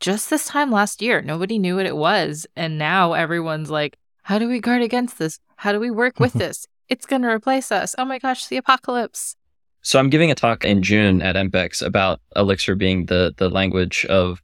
just 0.00 0.30
this 0.30 0.46
time 0.46 0.72
last 0.72 1.00
year, 1.00 1.22
nobody 1.22 1.58
knew 1.58 1.76
what 1.76 1.86
it 1.86 1.96
was. 1.96 2.46
And 2.56 2.78
now 2.78 3.12
everyone's 3.12 3.70
like, 3.70 3.96
how 4.22 4.38
do 4.38 4.48
we 4.48 4.60
guard 4.60 4.82
against 4.82 5.18
this? 5.18 5.38
How 5.56 5.72
do 5.72 5.78
we 5.78 5.90
work 5.90 6.18
with 6.18 6.32
this? 6.34 6.66
It's 6.88 7.06
going 7.06 7.22
to 7.22 7.28
replace 7.28 7.70
us. 7.70 7.94
Oh 7.96 8.04
my 8.04 8.18
gosh, 8.18 8.46
the 8.46 8.56
apocalypse. 8.56 9.36
So 9.84 9.98
I'm 9.98 10.08
giving 10.08 10.30
a 10.30 10.34
talk 10.34 10.64
in 10.64 10.82
June 10.82 11.20
at 11.20 11.36
EMPEX 11.36 11.84
about 11.84 12.20
Elixir 12.36 12.74
being 12.74 13.04
the, 13.04 13.34
the 13.36 13.50
language 13.50 14.06
of 14.06 14.42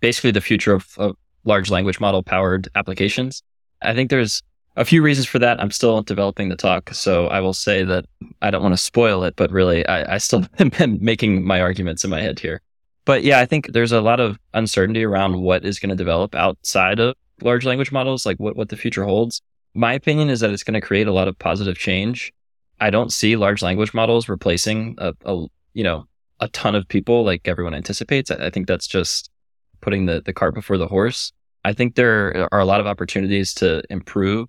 basically 0.00 0.30
the 0.30 0.40
future 0.40 0.72
of, 0.72 0.88
of 0.96 1.14
large 1.44 1.70
language 1.70 2.00
model 2.00 2.22
powered 2.22 2.68
applications. 2.74 3.42
I 3.82 3.94
think 3.94 4.08
there's 4.08 4.42
a 4.76 4.86
few 4.86 5.02
reasons 5.02 5.26
for 5.26 5.38
that. 5.40 5.60
I'm 5.60 5.70
still 5.70 6.00
developing 6.02 6.48
the 6.48 6.56
talk, 6.56 6.94
so 6.94 7.26
I 7.26 7.40
will 7.40 7.52
say 7.52 7.84
that 7.84 8.06
I 8.40 8.50
don't 8.50 8.62
want 8.62 8.72
to 8.72 8.82
spoil 8.82 9.24
it, 9.24 9.34
but 9.36 9.52
really, 9.52 9.86
I, 9.86 10.14
I 10.14 10.18
still 10.18 10.46
am 10.58 10.98
making 11.00 11.44
my 11.44 11.60
arguments 11.60 12.02
in 12.02 12.10
my 12.10 12.22
head 12.22 12.40
here. 12.40 12.62
But 13.04 13.24
yeah, 13.24 13.40
I 13.40 13.46
think 13.46 13.72
there's 13.72 13.92
a 13.92 14.00
lot 14.00 14.20
of 14.20 14.38
uncertainty 14.54 15.04
around 15.04 15.42
what 15.42 15.66
is 15.66 15.78
going 15.78 15.90
to 15.90 15.96
develop 15.96 16.34
outside 16.34 16.98
of 16.98 17.14
large 17.42 17.66
language 17.66 17.92
models, 17.92 18.24
like 18.24 18.38
what, 18.38 18.56
what 18.56 18.70
the 18.70 18.76
future 18.76 19.04
holds. 19.04 19.42
My 19.74 19.92
opinion 19.92 20.30
is 20.30 20.40
that 20.40 20.50
it's 20.50 20.62
going 20.62 20.80
to 20.80 20.86
create 20.86 21.06
a 21.06 21.12
lot 21.12 21.28
of 21.28 21.38
positive 21.38 21.76
change. 21.76 22.32
I 22.80 22.90
don't 22.90 23.12
see 23.12 23.36
large 23.36 23.62
language 23.62 23.94
models 23.94 24.28
replacing 24.28 24.94
a, 24.98 25.14
a 25.24 25.46
you 25.74 25.84
know 25.84 26.06
a 26.40 26.48
ton 26.48 26.74
of 26.74 26.86
people 26.88 27.24
like 27.24 27.46
everyone 27.46 27.74
anticipates. 27.74 28.30
I, 28.30 28.46
I 28.46 28.50
think 28.50 28.66
that's 28.66 28.86
just 28.86 29.30
putting 29.80 30.06
the, 30.06 30.22
the 30.24 30.32
cart 30.32 30.54
before 30.54 30.76
the 30.76 30.86
horse. 30.86 31.32
I 31.64 31.72
think 31.72 31.94
there 31.94 32.48
are 32.52 32.60
a 32.60 32.64
lot 32.64 32.80
of 32.80 32.86
opportunities 32.86 33.52
to 33.54 33.82
improve 33.90 34.48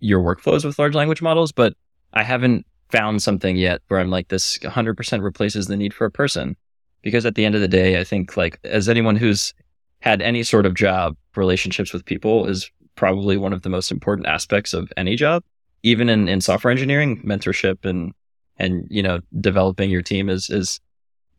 your 0.00 0.20
workflows 0.20 0.64
with 0.64 0.78
large 0.78 0.94
language 0.94 1.22
models, 1.22 1.52
but 1.52 1.74
I 2.12 2.22
haven't 2.22 2.66
found 2.90 3.22
something 3.22 3.56
yet 3.56 3.82
where 3.88 4.00
I'm 4.00 4.10
like, 4.10 4.28
this 4.28 4.58
100% 4.58 5.22
replaces 5.22 5.66
the 5.66 5.76
need 5.76 5.92
for 5.92 6.04
a 6.04 6.10
person. 6.10 6.56
Because 7.02 7.26
at 7.26 7.34
the 7.34 7.44
end 7.44 7.54
of 7.54 7.60
the 7.60 7.68
day, 7.68 8.00
I 8.00 8.04
think 8.04 8.36
like 8.36 8.58
as 8.64 8.88
anyone 8.88 9.16
who's 9.16 9.54
had 10.00 10.22
any 10.22 10.42
sort 10.42 10.66
of 10.66 10.74
job, 10.74 11.16
relationships 11.36 11.92
with 11.92 12.04
people 12.04 12.46
is 12.46 12.70
probably 12.94 13.36
one 13.36 13.52
of 13.52 13.62
the 13.62 13.68
most 13.68 13.92
important 13.92 14.26
aspects 14.26 14.72
of 14.72 14.92
any 14.96 15.16
job. 15.16 15.44
Even 15.82 16.08
in, 16.08 16.28
in 16.28 16.40
software 16.40 16.70
engineering, 16.70 17.22
mentorship 17.22 17.84
and 17.84 18.12
and 18.58 18.86
you 18.90 19.02
know 19.02 19.20
developing 19.40 19.90
your 19.90 20.02
team 20.02 20.28
is 20.28 20.48
is 20.50 20.80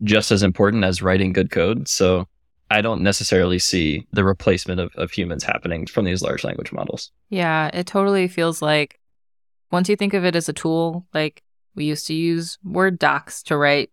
just 0.03 0.32
as 0.32 0.44
important 0.44 0.84
as 0.84 1.01
writing 1.01 1.34
good 1.34 1.51
code. 1.51 1.88
So 1.88 2.27
I 2.70 2.82
don't 2.82 3.01
necessarily 3.01 3.60
see 3.60 4.06
the 4.12 4.24
replacement 4.24 4.79
of, 4.79 4.94
of 4.96 5.12
humans 5.12 5.44
happening 5.44 5.88
from 5.88 6.06
these 6.06 6.22
large 6.22 6.44
language 6.44 6.72
models. 6.72 7.12
Yeah, 7.29 7.70
it 7.74 7.88
totally 7.88 8.27
feels 8.27 8.62
like 8.62 9.00
once 9.72 9.89
you 9.89 9.96
think 9.96 10.13
of 10.13 10.25
it 10.25 10.36
as 10.36 10.50
a 10.50 10.53
tool, 10.53 11.06
like 11.13 11.44
we 11.75 11.86
used 11.86 12.08
to 12.08 12.13
use 12.13 12.58
Word 12.63 13.00
docs 13.00 13.41
to 13.44 13.58
write 13.58 13.91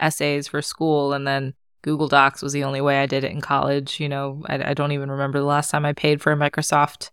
essays 0.00 0.48
for 0.48 0.60
school, 0.62 1.12
and 1.12 1.26
then 1.26 1.54
Google 1.82 2.08
Docs 2.08 2.42
was 2.42 2.52
the 2.52 2.64
only 2.64 2.80
way 2.80 3.00
I 3.00 3.06
did 3.06 3.24
it 3.24 3.32
in 3.32 3.40
college. 3.40 4.00
You 4.00 4.08
know, 4.08 4.42
I, 4.46 4.70
I 4.70 4.74
don't 4.74 4.92
even 4.92 5.10
remember 5.10 5.38
the 5.38 5.44
last 5.44 5.70
time 5.70 5.84
I 5.84 5.92
paid 5.92 6.20
for 6.20 6.32
a 6.32 6.36
Microsoft 6.36 7.10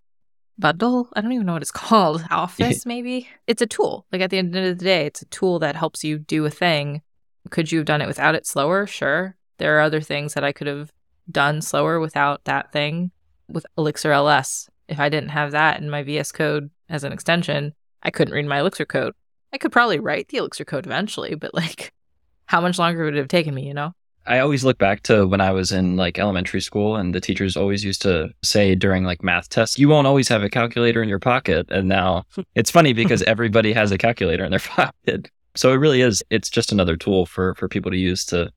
bundle. 0.61 1.09
I 1.13 1.19
don't 1.21 1.33
even 1.33 1.45
know 1.45 1.53
what 1.53 1.61
it's 1.61 1.71
called. 1.89 2.23
Office, 2.31 2.85
maybe? 2.85 3.27
It's 3.47 3.61
a 3.61 3.67
tool. 3.67 4.05
Like 4.11 4.21
at 4.21 4.29
the 4.29 4.37
end 4.37 4.55
of 4.55 4.77
the 4.77 4.85
day, 4.85 5.05
it's 5.05 5.21
a 5.21 5.25
tool 5.25 5.59
that 5.59 5.75
helps 5.75 6.03
you 6.03 6.17
do 6.17 6.45
a 6.45 6.49
thing. 6.49 7.01
Could 7.49 7.71
you 7.71 7.79
have 7.79 7.85
done 7.85 8.01
it 8.01 8.07
without 8.07 8.35
it 8.35 8.47
slower? 8.47 8.87
Sure. 8.87 9.35
There 9.57 9.77
are 9.77 9.81
other 9.81 9.99
things 9.99 10.33
that 10.35 10.43
I 10.43 10.53
could 10.53 10.67
have 10.67 10.93
done 11.29 11.61
slower 11.61 11.99
without 11.99 12.45
that 12.45 12.71
thing. 12.71 13.11
With 13.49 13.65
Elixir 13.77 14.13
LS, 14.13 14.69
if 14.87 14.99
I 14.99 15.09
didn't 15.09 15.29
have 15.29 15.51
that 15.51 15.81
in 15.81 15.89
my 15.89 16.03
VS 16.03 16.31
Code 16.31 16.69
as 16.87 17.03
an 17.03 17.11
extension, 17.11 17.73
I 18.01 18.11
couldn't 18.11 18.33
read 18.33 18.45
my 18.45 18.59
Elixir 18.59 18.85
code. 18.85 19.13
I 19.53 19.57
could 19.57 19.71
probably 19.71 19.99
write 19.99 20.29
the 20.29 20.37
Elixir 20.37 20.63
code 20.63 20.85
eventually, 20.85 21.35
but 21.35 21.53
like, 21.53 21.91
how 22.45 22.61
much 22.61 22.79
longer 22.79 23.03
would 23.03 23.15
it 23.15 23.19
have 23.19 23.27
taken 23.27 23.53
me, 23.53 23.67
you 23.67 23.73
know? 23.73 23.93
I 24.27 24.39
always 24.39 24.63
look 24.63 24.77
back 24.77 25.01
to 25.03 25.25
when 25.25 25.41
I 25.41 25.51
was 25.51 25.71
in 25.71 25.95
like 25.95 26.19
elementary 26.19 26.61
school 26.61 26.95
and 26.95 27.13
the 27.13 27.21
teachers 27.21 27.57
always 27.57 27.83
used 27.83 28.01
to 28.03 28.29
say 28.43 28.75
during 28.75 29.03
like 29.03 29.23
math 29.23 29.49
tests, 29.49 29.79
you 29.79 29.89
won't 29.89 30.07
always 30.07 30.27
have 30.27 30.43
a 30.43 30.49
calculator 30.49 31.01
in 31.01 31.09
your 31.09 31.19
pocket. 31.19 31.65
And 31.69 31.87
now 31.87 32.23
it's 32.55 32.69
funny 32.69 32.93
because 32.93 33.23
everybody 33.23 33.73
has 33.73 33.91
a 33.91 33.97
calculator 33.97 34.43
in 34.43 34.51
their 34.51 34.59
pocket. 34.59 35.29
So 35.55 35.71
it 35.71 35.77
really 35.77 36.01
is, 36.01 36.23
it's 36.29 36.49
just 36.49 36.71
another 36.71 36.95
tool 36.95 37.25
for, 37.25 37.55
for 37.55 37.67
people 37.67 37.91
to 37.91 37.97
use 37.97 38.23
to, 38.25 38.51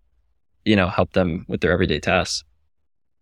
you 0.65 0.77
know, 0.77 0.89
help 0.89 1.13
them 1.13 1.45
with 1.49 1.61
their 1.61 1.73
everyday 1.73 1.99
tasks. 1.99 2.45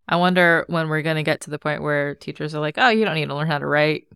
I 0.09 0.17
wonder 0.17 0.65
when 0.69 0.89
we're 0.89 1.03
going 1.03 1.17
to 1.17 1.23
get 1.23 1.43
to 1.43 1.51
the 1.51 1.59
point 1.59 1.83
where 1.83 2.15
teachers 2.17 2.55
are 2.55 2.61
like, 2.61 2.77
oh, 2.77 2.89
you 2.89 3.05
don't 3.05 3.15
need 3.15 3.29
to 3.29 3.35
learn 3.35 3.47
how 3.47 3.59
to 3.59 3.67
write. 3.67 4.09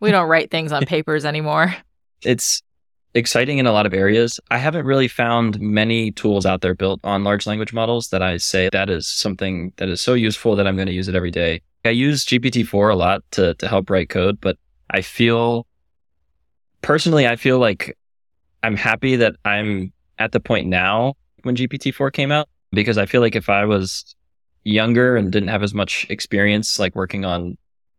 We 0.00 0.10
don't 0.10 0.28
write 0.28 0.50
things 0.50 0.72
on 0.72 0.84
papers 0.86 1.24
anymore. 1.24 1.74
It's 2.22 2.62
exciting 3.14 3.58
in 3.58 3.66
a 3.66 3.72
lot 3.72 3.86
of 3.86 3.94
areas. 3.94 4.38
I 4.50 4.58
haven't 4.58 4.84
really 4.84 5.08
found 5.08 5.60
many 5.60 6.12
tools 6.12 6.46
out 6.46 6.60
there 6.60 6.74
built 6.74 7.00
on 7.04 7.24
large 7.24 7.46
language 7.46 7.72
models 7.72 8.08
that 8.08 8.22
I 8.22 8.36
say 8.36 8.68
that 8.72 8.90
is 8.90 9.06
something 9.06 9.72
that 9.76 9.88
is 9.88 10.00
so 10.00 10.14
useful 10.14 10.56
that 10.56 10.66
I'm 10.66 10.76
going 10.76 10.86
to 10.86 10.92
use 10.92 11.08
it 11.08 11.14
every 11.14 11.30
day. 11.30 11.62
I 11.84 11.90
use 11.90 12.24
GPT-4 12.24 12.92
a 12.92 12.96
lot 12.96 13.22
to, 13.32 13.54
to 13.54 13.68
help 13.68 13.88
write 13.88 14.10
code, 14.10 14.40
but 14.40 14.56
I 14.90 15.00
feel 15.00 15.66
personally, 16.82 17.26
I 17.26 17.36
feel 17.36 17.58
like 17.58 17.96
I'm 18.62 18.76
happy 18.76 19.16
that 19.16 19.36
I'm 19.44 19.92
at 20.18 20.32
the 20.32 20.40
point 20.40 20.66
now 20.66 21.14
when 21.42 21.56
GPT-4 21.56 22.12
came 22.12 22.32
out 22.32 22.48
because 22.72 22.98
I 22.98 23.06
feel 23.06 23.20
like 23.20 23.36
if 23.36 23.48
I 23.48 23.64
was 23.64 24.14
younger 24.64 25.16
and 25.16 25.32
didn't 25.32 25.48
have 25.48 25.62
as 25.62 25.72
much 25.72 26.06
experience 26.10 26.78
like 26.78 26.94
working 26.94 27.24
on, 27.24 27.56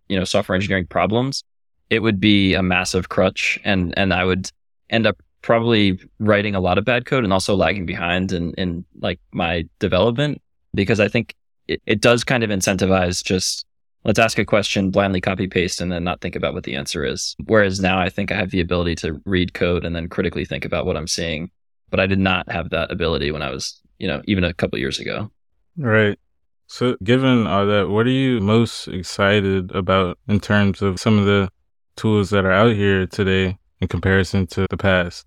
you 0.08 0.18
know, 0.18 0.26
software 0.26 0.56
engineering 0.56 0.86
problems, 0.86 1.44
it 1.90 2.00
would 2.00 2.20
be 2.20 2.54
a 2.54 2.62
massive 2.62 3.10
crutch 3.10 3.60
and 3.64 3.98
and 3.98 4.14
I 4.14 4.26
would 4.26 4.52
end 4.90 5.08
up 5.08 5.18
probably 5.42 6.00
writing 6.20 6.56
a 6.56 6.60
lot 6.60 6.78
of 6.78 6.86
bad 6.86 7.06
code 7.06 7.24
and 7.24 7.32
also 7.32 7.56
lagging 7.56 7.86
behind 7.86 8.32
in, 8.32 8.54
in 8.56 8.86
like 9.02 9.20
my 9.32 9.66
development 9.80 10.42
because 10.74 11.00
I 11.00 11.08
think 11.08 11.36
it, 11.68 11.82
it 11.86 12.02
does 12.02 12.24
kind 12.24 12.44
of 12.44 12.50
incentivize 12.50 13.24
just 13.24 13.66
let's 14.06 14.20
ask 14.20 14.40
a 14.40 14.46
question, 14.46 14.92
blindly 14.92 15.22
copy 15.22 15.48
paste, 15.48 15.82
and 15.82 15.92
then 15.92 16.04
not 16.04 16.22
think 16.22 16.36
about 16.36 16.54
what 16.54 16.64
the 16.64 16.76
answer 16.76 17.06
is. 17.06 17.36
Whereas 17.46 17.80
now 17.80 18.00
I 18.00 18.10
think 18.10 18.32
I 18.32 18.36
have 18.36 18.52
the 18.52 18.62
ability 18.62 18.96
to 18.96 19.22
read 19.26 19.54
code 19.54 19.86
and 19.86 19.96
then 19.96 20.08
critically 20.08 20.46
think 20.46 20.66
about 20.66 20.86
what 20.86 20.98
I'm 20.98 21.08
seeing. 21.08 21.52
But 21.90 22.00
I 22.00 22.06
did 22.06 22.20
not 22.20 22.50
have 22.52 22.70
that 22.70 22.92
ability 22.92 23.32
when 23.32 23.42
I 23.42 23.50
was, 23.50 23.82
you 23.98 24.08
know, 24.08 24.22
even 24.26 24.44
a 24.44 24.54
couple 24.54 24.78
years 24.80 25.00
ago. 25.00 25.32
Right. 25.78 26.20
So, 26.68 26.96
given 27.04 27.48
all 27.48 27.66
that, 27.66 27.90
what 27.90 28.06
are 28.06 28.12
you 28.12 28.40
most 28.42 28.88
excited 28.88 29.72
about 29.72 30.20
in 30.28 30.40
terms 30.40 30.84
of 30.84 31.00
some 31.00 31.18
of 31.18 31.26
the 31.26 31.50
tools 31.96 32.30
that 32.30 32.46
are 32.46 32.52
out 32.52 32.76
here 32.76 33.08
today 33.08 33.58
in 33.82 33.88
comparison 33.88 34.48
to 34.48 34.68
the 34.70 34.78
past? 34.78 35.26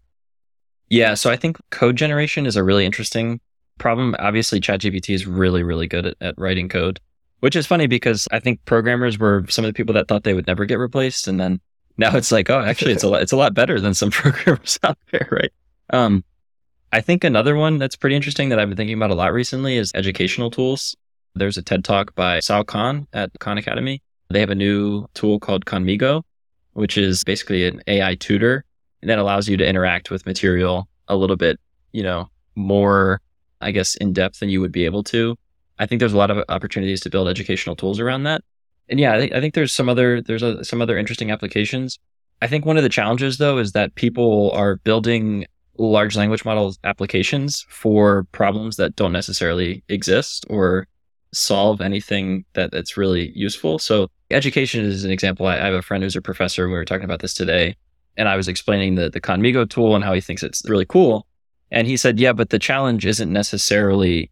Yeah, 0.88 1.14
so 1.14 1.30
I 1.30 1.36
think 1.36 1.58
code 1.70 1.96
generation 1.96 2.46
is 2.46 2.56
a 2.56 2.64
really 2.64 2.84
interesting 2.84 3.40
problem. 3.78 4.14
Obviously, 4.18 4.60
ChatGPT 4.60 5.14
is 5.14 5.26
really, 5.26 5.62
really 5.62 5.86
good 5.86 6.06
at, 6.06 6.16
at 6.20 6.34
writing 6.36 6.68
code, 6.68 7.00
which 7.40 7.56
is 7.56 7.66
funny 7.66 7.86
because 7.86 8.28
I 8.30 8.38
think 8.40 8.64
programmers 8.64 9.18
were 9.18 9.44
some 9.48 9.64
of 9.64 9.68
the 9.68 9.74
people 9.74 9.94
that 9.94 10.08
thought 10.08 10.24
they 10.24 10.34
would 10.34 10.46
never 10.46 10.64
get 10.64 10.78
replaced, 10.78 11.28
and 11.28 11.40
then 11.40 11.60
now 11.96 12.14
it's 12.16 12.32
like, 12.32 12.50
oh, 12.50 12.60
actually, 12.60 12.92
it's 12.92 13.02
a 13.02 13.08
lot, 13.08 13.22
it's 13.22 13.32
a 13.32 13.36
lot 13.36 13.54
better 13.54 13.80
than 13.80 13.94
some 13.94 14.10
programmers 14.12 14.78
out 14.82 14.98
there, 15.10 15.28
right? 15.30 15.52
Um, 15.90 16.24
I 16.92 17.00
think 17.00 17.24
another 17.24 17.56
one 17.56 17.78
that's 17.78 17.96
pretty 17.96 18.16
interesting 18.16 18.50
that 18.50 18.58
I've 18.58 18.68
been 18.68 18.76
thinking 18.76 18.96
about 18.96 19.10
a 19.10 19.14
lot 19.14 19.32
recently 19.32 19.78
is 19.78 19.92
educational 19.94 20.50
tools. 20.50 20.94
There's 21.34 21.56
a 21.56 21.62
TED 21.62 21.84
talk 21.84 22.14
by 22.14 22.40
Sal 22.40 22.64
Khan 22.64 23.06
at 23.14 23.30
Khan 23.40 23.56
Academy. 23.56 24.02
They 24.28 24.40
have 24.40 24.50
a 24.50 24.54
new 24.54 25.06
tool 25.14 25.40
called 25.40 25.64
Khanmigo, 25.64 26.22
which 26.72 26.96
is 26.96 27.24
basically 27.24 27.66
an 27.66 27.82
AI 27.86 28.14
tutor 28.14 28.64
that 29.02 29.18
allows 29.18 29.48
you 29.48 29.56
to 29.56 29.66
interact 29.66 30.10
with 30.10 30.26
material 30.26 30.88
a 31.08 31.16
little 31.16 31.36
bit, 31.36 31.58
you 31.92 32.02
know, 32.02 32.30
more, 32.54 33.20
I 33.60 33.70
guess, 33.70 33.94
in 33.96 34.12
depth 34.12 34.40
than 34.40 34.48
you 34.48 34.60
would 34.60 34.72
be 34.72 34.84
able 34.84 35.02
to. 35.04 35.36
I 35.78 35.86
think 35.86 35.98
there's 35.98 36.12
a 36.12 36.18
lot 36.18 36.30
of 36.30 36.44
opportunities 36.48 37.00
to 37.00 37.10
build 37.10 37.28
educational 37.28 37.76
tools 37.76 37.98
around 37.98 38.24
that. 38.24 38.42
And 38.88 39.00
yeah, 39.00 39.14
I 39.14 39.18
think, 39.18 39.32
I 39.32 39.40
think 39.40 39.54
there's 39.54 39.72
some 39.72 39.88
other, 39.88 40.20
there's 40.20 40.42
a, 40.42 40.64
some 40.64 40.82
other 40.82 40.96
interesting 40.96 41.30
applications. 41.30 41.98
I 42.40 42.46
think 42.46 42.64
one 42.64 42.76
of 42.76 42.82
the 42.82 42.88
challenges 42.88 43.38
though 43.38 43.58
is 43.58 43.72
that 43.72 43.94
people 43.94 44.50
are 44.52 44.76
building 44.76 45.46
large 45.78 46.16
language 46.16 46.44
model 46.44 46.74
applications 46.84 47.64
for 47.68 48.24
problems 48.32 48.76
that 48.76 48.94
don't 48.96 49.12
necessarily 49.12 49.82
exist 49.88 50.44
or 50.50 50.86
solve 51.32 51.80
anything 51.80 52.44
that, 52.52 52.70
that's 52.70 52.96
really 52.96 53.32
useful. 53.34 53.78
So 53.78 54.08
education 54.32 54.84
is 54.84 55.04
an 55.04 55.10
example. 55.10 55.46
I, 55.46 55.56
have 55.56 55.74
a 55.74 55.82
friend 55.82 56.02
who's 56.02 56.16
a 56.16 56.22
professor. 56.22 56.68
We 56.68 56.74
were 56.74 56.84
talking 56.84 57.04
about 57.04 57.20
this 57.20 57.34
today, 57.34 57.76
and 58.16 58.28
I 58.28 58.36
was 58.36 58.48
explaining 58.48 58.94
the 58.96 59.10
the 59.10 59.20
Khanmigo 59.20 59.68
tool 59.68 59.94
and 59.94 60.04
how 60.04 60.12
he 60.12 60.20
thinks 60.20 60.42
it's 60.42 60.68
really 60.68 60.86
cool. 60.86 61.26
And 61.70 61.86
he 61.86 61.96
said, 61.96 62.20
"Yeah, 62.20 62.32
but 62.32 62.50
the 62.50 62.58
challenge 62.58 63.06
isn't 63.06 63.32
necessarily 63.32 64.30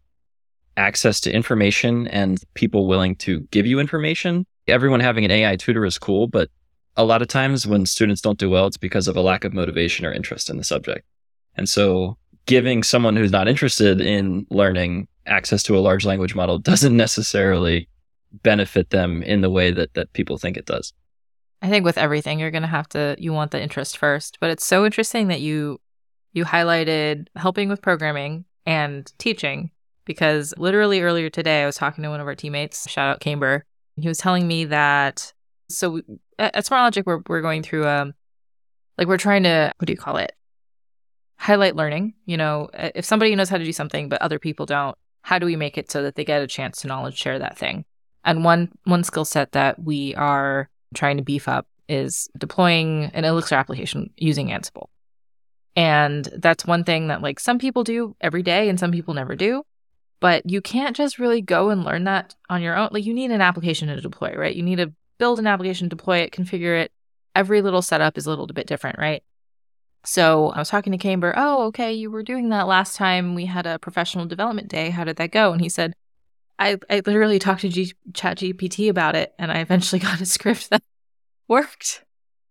access 0.77 1.19
to 1.21 1.33
information 1.33 2.07
and 2.07 2.41
people 2.53 2.87
willing 2.87 3.15
to 3.15 3.41
give 3.51 3.65
you 3.65 3.79
information. 3.79 4.45
Everyone 4.67 4.99
having 4.99 5.25
an 5.25 5.31
AI 5.31 5.55
tutor 5.55 5.85
is 5.85 5.97
cool, 5.97 6.27
but 6.27 6.49
a 6.95 7.03
lot 7.03 7.21
of 7.21 7.27
times 7.27 7.67
when 7.67 7.85
students 7.85 8.21
don't 8.21 8.39
do 8.39 8.49
well, 8.49 8.67
it's 8.67 8.77
because 8.77 9.07
of 9.07 9.15
a 9.15 9.21
lack 9.21 9.43
of 9.43 9.53
motivation 9.53 10.05
or 10.05 10.11
interest 10.11 10.49
in 10.49 10.57
the 10.57 10.63
subject. 10.63 11.05
And 11.55 11.67
so 11.67 12.17
giving 12.45 12.83
someone 12.83 13.15
who's 13.15 13.31
not 13.31 13.47
interested 13.47 14.01
in 14.01 14.45
learning 14.49 15.07
access 15.25 15.63
to 15.63 15.77
a 15.77 15.79
large 15.79 16.05
language 16.05 16.35
model 16.35 16.57
doesn't 16.57 16.95
necessarily 16.95 17.87
benefit 18.43 18.89
them 18.89 19.23
in 19.23 19.41
the 19.41 19.49
way 19.49 19.71
that 19.71 19.93
that 19.93 20.13
people 20.13 20.37
think 20.37 20.57
it 20.57 20.65
does. 20.65 20.93
I 21.61 21.69
think 21.69 21.85
with 21.85 21.97
everything 21.97 22.39
you're 22.39 22.51
going 22.51 22.63
to 22.63 22.67
have 22.67 22.89
to 22.89 23.15
you 23.19 23.33
want 23.33 23.51
the 23.51 23.61
interest 23.61 23.97
first, 23.97 24.37
but 24.39 24.49
it's 24.49 24.65
so 24.65 24.85
interesting 24.85 25.27
that 25.27 25.41
you 25.41 25.79
you 26.33 26.45
highlighted 26.45 27.27
helping 27.35 27.69
with 27.69 27.81
programming 27.81 28.45
and 28.65 29.11
teaching 29.17 29.71
because 30.05 30.53
literally 30.57 31.01
earlier 31.01 31.29
today 31.29 31.63
I 31.63 31.65
was 31.65 31.75
talking 31.75 32.03
to 32.03 32.09
one 32.09 32.19
of 32.19 32.27
our 32.27 32.35
teammates, 32.35 32.89
shout 32.89 33.09
out 33.09 33.19
Camber. 33.19 33.65
He 33.95 34.07
was 34.07 34.17
telling 34.17 34.47
me 34.47 34.65
that 34.65 35.33
so 35.69 36.01
at 36.39 36.65
SmartLogic 36.65 37.05
we're 37.05 37.21
we're 37.27 37.41
going 37.41 37.63
through 37.63 37.87
um 37.87 38.13
like 38.97 39.07
we're 39.07 39.17
trying 39.17 39.43
to 39.43 39.71
what 39.77 39.85
do 39.85 39.93
you 39.93 39.97
call 39.97 40.17
it? 40.17 40.33
Highlight 41.37 41.75
learning, 41.75 42.13
you 42.25 42.37
know, 42.37 42.69
if 42.73 43.03
somebody 43.03 43.35
knows 43.35 43.49
how 43.49 43.57
to 43.57 43.63
do 43.65 43.73
something 43.73 44.09
but 44.09 44.21
other 44.21 44.39
people 44.39 44.65
don't, 44.65 44.95
how 45.23 45.37
do 45.37 45.45
we 45.45 45.55
make 45.55 45.77
it 45.77 45.91
so 45.91 46.03
that 46.03 46.15
they 46.15 46.23
get 46.23 46.41
a 46.41 46.47
chance 46.47 46.81
to 46.81 46.87
knowledge 46.87 47.17
share 47.17 47.39
that 47.39 47.57
thing? 47.57 47.85
And 48.23 48.43
one 48.43 48.69
one 48.83 49.03
skill 49.03 49.25
set 49.25 49.53
that 49.53 49.81
we 49.81 50.15
are 50.15 50.69
trying 50.93 51.17
to 51.17 51.23
beef 51.23 51.47
up 51.47 51.67
is 51.87 52.29
deploying 52.37 53.05
an 53.13 53.25
Elixir 53.25 53.55
application 53.55 54.11
using 54.17 54.47
Ansible. 54.47 54.87
And 55.75 56.25
that's 56.37 56.65
one 56.65 56.83
thing 56.83 57.07
that 57.07 57.21
like 57.21 57.39
some 57.39 57.57
people 57.57 57.83
do 57.83 58.15
every 58.21 58.43
day 58.43 58.69
and 58.69 58.79
some 58.79 58.91
people 58.91 59.13
never 59.13 59.35
do. 59.35 59.63
But 60.19 60.49
you 60.49 60.61
can't 60.61 60.95
just 60.95 61.17
really 61.17 61.41
go 61.41 61.69
and 61.69 61.83
learn 61.83 62.03
that 62.03 62.35
on 62.49 62.61
your 62.61 62.77
own. 62.77 62.89
Like 62.91 63.05
you 63.05 63.13
need 63.13 63.31
an 63.31 63.41
application 63.41 63.87
to 63.87 63.99
deploy, 63.99 64.35
right? 64.35 64.55
You 64.55 64.61
need 64.63 64.77
to 64.77 64.93
build 65.17 65.39
an 65.39 65.47
application, 65.47 65.89
deploy 65.89 66.19
it, 66.19 66.31
configure 66.31 66.79
it. 66.79 66.91
Every 67.35 67.61
little 67.61 67.81
setup 67.81 68.17
is 68.17 68.25
a 68.25 68.29
little 68.29 68.45
bit 68.47 68.67
different, 68.67 68.99
right? 68.99 69.23
So 70.03 70.49
I 70.49 70.59
was 70.59 70.69
talking 70.69 70.91
to 70.91 70.97
Camber, 70.97 71.33
oh, 71.37 71.65
okay, 71.67 71.93
you 71.93 72.09
were 72.09 72.23
doing 72.23 72.49
that 72.49 72.67
last 72.67 72.95
time 72.95 73.35
we 73.35 73.45
had 73.45 73.65
a 73.65 73.79
professional 73.79 74.25
development 74.25 74.67
day. 74.67 74.89
How 74.89 75.03
did 75.03 75.17
that 75.17 75.31
go? 75.31 75.53
And 75.53 75.61
he 75.61 75.69
said, 75.69 75.93
I, 76.61 76.77
I 76.89 77.01
literally 77.05 77.39
talked 77.39 77.61
to 77.61 77.69
G- 77.69 77.93
ChatGPT 78.13 78.89
about 78.89 79.15
it, 79.15 79.33
and 79.39 79.51
I 79.51 79.59
eventually 79.59 79.99
got 80.07 80.21
a 80.21 80.25
script 80.25 80.69
that 80.69 80.83
worked. 81.47 82.05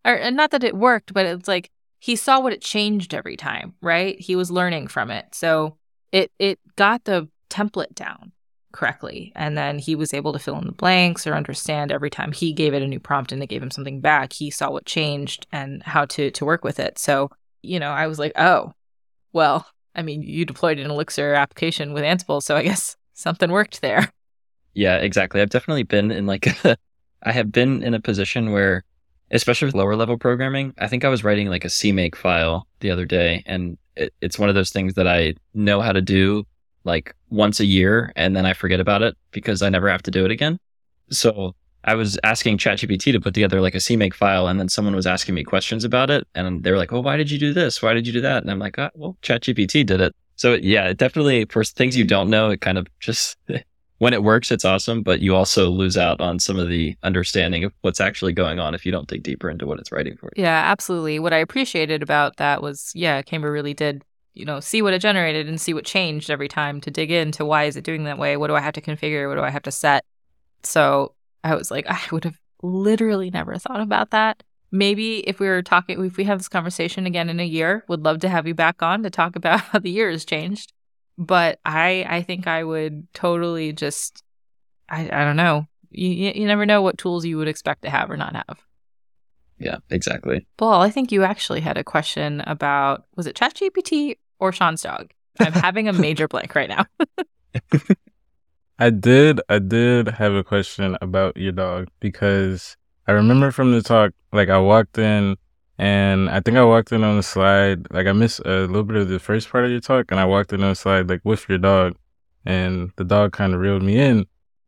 Or 0.05 0.31
not 0.31 0.51
that 0.51 0.63
it 0.63 0.75
worked, 0.75 1.13
but 1.13 1.25
it's 1.25 1.47
like 1.47 1.69
he 1.99 2.15
saw 2.15 2.39
what 2.39 2.53
it 2.53 2.61
changed 2.61 3.13
every 3.13 3.37
time, 3.37 3.75
right? 3.81 4.19
He 4.19 4.35
was 4.35 4.51
learning 4.51 4.87
from 4.87 5.11
it, 5.11 5.33
so 5.33 5.77
it 6.11 6.31
it 6.39 6.59
got 6.75 7.03
the 7.05 7.29
template 7.49 7.95
down. 7.95 8.31
correctly. 8.73 9.31
And 9.35 9.57
then 9.57 9.79
he 9.79 9.95
was 9.95 10.13
able 10.13 10.31
to 10.33 10.39
fill 10.39 10.57
in 10.57 10.65
the 10.65 10.71
blanks 10.71 11.27
or 11.27 11.33
understand 11.35 11.91
every 11.91 12.09
time 12.09 12.31
he 12.31 12.53
gave 12.53 12.73
it 12.73 12.81
a 12.81 12.87
new 12.87 12.99
prompt 13.01 13.31
and 13.33 13.43
it 13.43 13.47
gave 13.49 13.61
him 13.61 13.71
something 13.71 13.99
back, 14.01 14.33
he 14.33 14.49
saw 14.49 14.71
what 14.71 14.85
changed 14.85 15.45
and 15.51 15.83
how 15.83 16.05
to 16.05 16.31
to 16.31 16.45
work 16.45 16.63
with 16.63 16.79
it. 16.79 16.97
So, 16.97 17.29
you 17.61 17.79
know, 17.79 17.91
I 17.91 18.07
was 18.07 18.17
like, 18.19 18.31
"Oh, 18.37 18.73
well, 19.33 19.67
I 19.95 20.01
mean, 20.03 20.21
you 20.23 20.45
deployed 20.45 20.79
an 20.79 20.89
Elixir 20.89 21.33
application 21.33 21.93
with 21.93 22.03
Ansible, 22.03 22.41
so 22.41 22.55
I 22.55 22.63
guess 22.63 22.95
something 23.21 23.51
worked 23.51 23.81
there." 23.81 24.11
Yeah, 24.73 24.99
exactly. 24.99 25.41
I've 25.41 25.49
definitely 25.49 25.83
been 25.83 26.11
in 26.11 26.25
like 26.25 26.47
I 27.23 27.31
have 27.33 27.51
been 27.51 27.83
in 27.83 27.93
a 27.93 27.99
position 27.99 28.53
where 28.53 28.85
especially 29.31 29.65
with 29.65 29.75
lower 29.75 29.95
level 29.95 30.17
programming, 30.17 30.73
I 30.77 30.87
think 30.87 31.05
I 31.05 31.09
was 31.09 31.23
writing 31.23 31.47
like 31.49 31.65
a 31.65 31.69
CMake 31.69 32.15
file 32.15 32.67
the 32.79 32.91
other 32.91 33.05
day 33.05 33.43
and 33.45 33.77
it, 33.95 34.13
it's 34.21 34.37
one 34.37 34.49
of 34.49 34.55
those 34.55 34.71
things 34.71 34.93
that 34.95 35.07
I 35.07 35.35
know 35.53 35.81
how 35.81 35.91
to 35.91 36.01
do 36.01 36.45
like 36.83 37.15
once 37.29 37.59
a 37.59 37.65
year 37.65 38.11
and 38.15 38.35
then 38.35 38.45
I 38.45 38.53
forget 38.53 38.79
about 38.79 39.01
it 39.01 39.15
because 39.31 39.61
I 39.61 39.69
never 39.69 39.89
have 39.89 40.03
to 40.03 40.11
do 40.11 40.25
it 40.25 40.31
again. 40.31 40.59
So 41.09 41.55
I 41.83 41.95
was 41.95 42.19
asking 42.23 42.57
ChatGPT 42.57 43.11
to 43.11 43.19
put 43.19 43.33
together 43.33 43.61
like 43.61 43.75
a 43.75 43.79
CMake 43.79 44.13
file 44.13 44.47
and 44.47 44.59
then 44.59 44.69
someone 44.69 44.95
was 44.95 45.07
asking 45.07 45.35
me 45.35 45.43
questions 45.43 45.83
about 45.83 46.09
it 46.09 46.27
and 46.35 46.63
they 46.63 46.71
were 46.71 46.77
like, 46.77 46.91
well, 46.91 47.03
why 47.03 47.17
did 47.17 47.31
you 47.31 47.39
do 47.39 47.53
this? 47.53 47.81
Why 47.81 47.93
did 47.93 48.05
you 48.05 48.13
do 48.13 48.21
that? 48.21 48.43
And 48.43 48.51
I'm 48.51 48.59
like, 48.59 48.77
oh, 48.77 48.89
well, 48.95 49.17
ChatGPT 49.21 49.85
did 49.85 50.01
it. 50.01 50.15
So 50.35 50.53
yeah, 50.53 50.87
it 50.89 50.97
definitely 50.97 51.45
for 51.45 51.63
things 51.63 51.95
you 51.95 52.03
don't 52.03 52.29
know, 52.29 52.49
it 52.49 52.61
kind 52.61 52.77
of 52.77 52.87
just 52.99 53.37
when 54.01 54.13
it 54.13 54.23
works, 54.23 54.49
it's 54.49 54.65
awesome, 54.65 55.03
but 55.03 55.19
you 55.19 55.35
also 55.35 55.69
lose 55.69 55.95
out 55.95 56.19
on 56.19 56.39
some 56.39 56.57
of 56.57 56.67
the 56.67 56.95
understanding 57.03 57.63
of 57.63 57.71
what's 57.81 58.01
actually 58.01 58.33
going 58.33 58.59
on 58.59 58.73
if 58.73 58.83
you 58.83 58.91
don't 58.91 59.07
dig 59.07 59.21
deeper 59.21 59.47
into 59.47 59.67
what 59.67 59.79
it's 59.79 59.91
writing 59.91 60.17
for 60.17 60.31
you. 60.35 60.41
Yeah, 60.41 60.71
absolutely. 60.71 61.19
What 61.19 61.33
I 61.33 61.37
appreciated 61.37 62.01
about 62.01 62.37
that 62.37 62.63
was, 62.63 62.91
yeah, 62.95 63.21
Camber 63.21 63.51
really 63.51 63.75
did, 63.75 64.03
you 64.33 64.43
know, 64.43 64.59
see 64.59 64.81
what 64.81 64.95
it 64.95 65.03
generated 65.03 65.47
and 65.47 65.61
see 65.61 65.75
what 65.75 65.85
changed 65.85 66.31
every 66.31 66.47
time 66.47 66.81
to 66.81 66.89
dig 66.89 67.11
into 67.11 67.45
why 67.45 67.65
is 67.65 67.75
it 67.75 67.83
doing 67.83 68.05
that 68.05 68.17
way? 68.17 68.37
What 68.37 68.47
do 68.47 68.55
I 68.55 68.61
have 68.61 68.73
to 68.73 68.81
configure? 68.81 69.29
What 69.29 69.35
do 69.35 69.41
I 69.41 69.51
have 69.51 69.61
to 69.63 69.71
set? 69.71 70.03
So 70.63 71.13
I 71.43 71.53
was 71.53 71.69
like, 71.69 71.85
I 71.89 72.01
would 72.11 72.23
have 72.23 72.39
literally 72.63 73.29
never 73.29 73.55
thought 73.59 73.81
about 73.81 74.09
that. 74.09 74.41
Maybe 74.71 75.19
if 75.27 75.39
we 75.39 75.47
were 75.47 75.61
talking, 75.61 76.03
if 76.05 76.17
we 76.17 76.23
have 76.23 76.39
this 76.39 76.47
conversation 76.47 77.05
again 77.05 77.29
in 77.29 77.39
a 77.39 77.45
year, 77.45 77.83
would 77.87 78.03
love 78.03 78.19
to 78.19 78.29
have 78.29 78.47
you 78.47 78.53
back 78.53 78.81
on 78.81 79.03
to 79.03 79.09
talk 79.09 79.35
about 79.37 79.61
how 79.61 79.79
the 79.79 79.91
year 79.91 80.09
has 80.09 80.25
changed 80.25 80.73
but 81.17 81.59
I 81.63 82.05
I 82.09 82.21
think 82.23 82.47
I 82.47 82.63
would 82.63 83.07
totally 83.13 83.73
just 83.73 84.23
I 84.89 85.01
I 85.11 85.23
don't 85.23 85.35
know. 85.35 85.67
You 85.89 86.09
you 86.09 86.47
never 86.47 86.65
know 86.65 86.81
what 86.81 86.97
tools 86.97 87.25
you 87.25 87.37
would 87.37 87.47
expect 87.47 87.83
to 87.83 87.89
have 87.89 88.09
or 88.09 88.17
not 88.17 88.35
have. 88.35 88.59
Yeah, 89.59 89.77
exactly. 89.91 90.47
Paul, 90.57 90.81
I 90.81 90.89
think 90.89 91.11
you 91.11 91.23
actually 91.23 91.61
had 91.61 91.77
a 91.77 91.83
question 91.83 92.41
about 92.41 93.05
was 93.15 93.27
it 93.27 93.35
ChatGPT 93.35 94.17
or 94.39 94.51
Sean's 94.51 94.81
dog? 94.81 95.11
I'm 95.39 95.53
having 95.53 95.87
a 95.87 95.93
major 95.93 96.27
blank 96.29 96.55
right 96.55 96.69
now. 96.69 96.85
I 98.79 98.89
did 98.89 99.41
I 99.47 99.59
did 99.59 100.07
have 100.07 100.33
a 100.33 100.43
question 100.43 100.97
about 101.01 101.37
your 101.37 101.51
dog 101.51 101.89
because 101.99 102.77
I 103.11 103.15
remember 103.15 103.51
from 103.51 103.73
the 103.73 103.81
talk 103.81 104.13
like 104.31 104.47
I 104.47 104.57
walked 104.57 104.97
in 104.97 105.35
and 105.77 106.29
I 106.29 106.39
think 106.39 106.55
I 106.55 106.63
walked 106.63 106.93
in 106.93 107.03
on 107.03 107.17
the 107.17 107.23
slide, 107.23 107.91
like 107.91 108.07
I 108.07 108.13
missed 108.13 108.39
a 108.45 108.61
little 108.61 108.85
bit 108.85 108.95
of 108.95 109.09
the 109.09 109.19
first 109.19 109.49
part 109.49 109.65
of 109.65 109.71
your 109.71 109.81
talk, 109.81 110.11
and 110.11 110.19
I 110.19 110.23
walked 110.23 110.53
in 110.53 110.63
on 110.63 110.69
the 110.69 110.75
slide 110.75 111.09
like 111.09 111.19
with 111.25 111.49
your 111.49 111.57
dog, 111.57 111.97
and 112.45 112.93
the 112.95 113.03
dog 113.03 113.33
kind 113.33 113.53
of 113.53 113.59
reeled 113.59 113.83
me 113.83 113.99
in. 113.99 114.27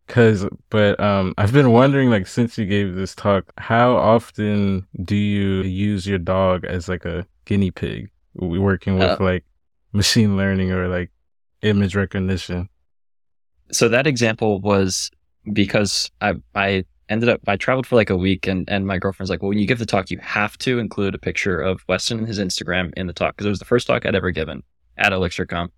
Cause, 0.10 0.46
but 0.70 1.00
um, 1.00 1.34
I've 1.38 1.54
been 1.54 1.72
wondering, 1.72 2.10
like, 2.10 2.28
since 2.28 2.58
you 2.58 2.66
gave 2.66 2.96
this 2.96 3.16
talk, 3.16 3.46
how 3.58 3.96
often 3.96 4.86
do 5.02 5.16
you 5.16 5.62
use 5.62 6.06
your 6.06 6.20
dog 6.20 6.66
as 6.66 6.90
like 6.90 7.06
a 7.06 7.26
guinea 7.46 7.72
pig, 7.72 8.10
working 8.34 9.00
with 9.00 9.22
uh, 9.22 9.24
like 9.24 9.46
machine 9.94 10.36
learning 10.36 10.74
or 10.74 10.90
like 10.90 11.12
image 11.62 11.96
recognition? 11.96 12.68
So 13.72 13.88
that 13.88 14.06
example 14.06 14.60
was 14.60 15.10
because 15.54 16.12
I 16.20 16.34
I 16.54 16.84
ended 17.14 17.30
up 17.30 17.42
I 17.48 17.56
traveled 17.56 17.88
for 17.88 17.96
like 17.96 18.10
a 18.10 18.18
week 18.18 18.48
and 18.48 18.70
and 18.70 18.86
my 18.86 18.98
girlfriend's 18.98 19.30
like, 19.30 19.42
well, 19.42 19.50
when 19.50 19.58
you 19.58 19.68
give 19.68 19.80
the 19.80 19.86
talk, 19.86 20.12
you 20.12 20.18
have 20.20 20.58
to 20.60 20.80
include 20.80 21.16
a 21.16 21.20
picture 21.20 21.60
of 21.60 21.84
Weston 21.88 22.20
and 22.20 22.28
his 22.28 22.40
Instagram 22.40 22.94
in 22.98 23.08
the 23.08 23.14
talk 23.14 23.36
because 23.36 23.46
it 23.46 23.50
was 23.50 23.60
the 23.60 23.66
first 23.66 23.88
talk 23.88 24.06
I'd 24.06 24.16
ever 24.16 24.32
given 24.32 24.64
at 24.98 25.14
ElixirConf. 25.14 25.70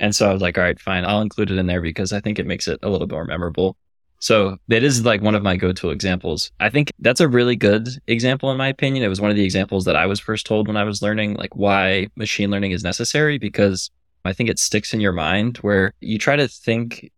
And 0.00 0.14
so 0.14 0.28
I 0.28 0.32
was 0.32 0.42
like, 0.42 0.58
all 0.58 0.64
right, 0.64 0.80
fine, 0.80 1.04
I'll 1.04 1.20
include 1.20 1.50
it 1.50 1.58
in 1.58 1.66
there 1.66 1.80
because 1.80 2.12
I 2.12 2.20
think 2.20 2.38
it 2.38 2.46
makes 2.46 2.66
it 2.66 2.80
a 2.82 2.88
little 2.88 3.06
more 3.06 3.24
memorable. 3.24 3.76
So 4.18 4.56
that 4.68 4.84
is 4.84 5.04
like 5.04 5.20
one 5.20 5.34
of 5.34 5.42
my 5.42 5.56
go-to 5.56 5.90
examples. 5.90 6.52
I 6.60 6.70
think 6.70 6.92
that's 7.00 7.20
a 7.20 7.26
really 7.26 7.56
good 7.56 7.88
example 8.06 8.50
in 8.52 8.56
my 8.56 8.68
opinion. 8.68 9.04
It 9.04 9.08
was 9.08 9.20
one 9.20 9.30
of 9.30 9.36
the 9.36 9.44
examples 9.44 9.84
that 9.84 9.96
I 9.96 10.06
was 10.06 10.20
first 10.20 10.46
told 10.46 10.68
when 10.68 10.76
I 10.76 10.84
was 10.84 11.02
learning 11.02 11.34
like 11.34 11.56
why 11.56 12.06
machine 12.16 12.50
learning 12.50 12.70
is 12.70 12.84
necessary 12.84 13.38
because 13.38 13.90
I 14.24 14.32
think 14.32 14.48
it 14.48 14.60
sticks 14.60 14.94
in 14.94 15.00
your 15.00 15.12
mind 15.12 15.56
where 15.58 15.92
you 16.00 16.18
try 16.18 16.36
to 16.36 16.46
think 16.46 17.10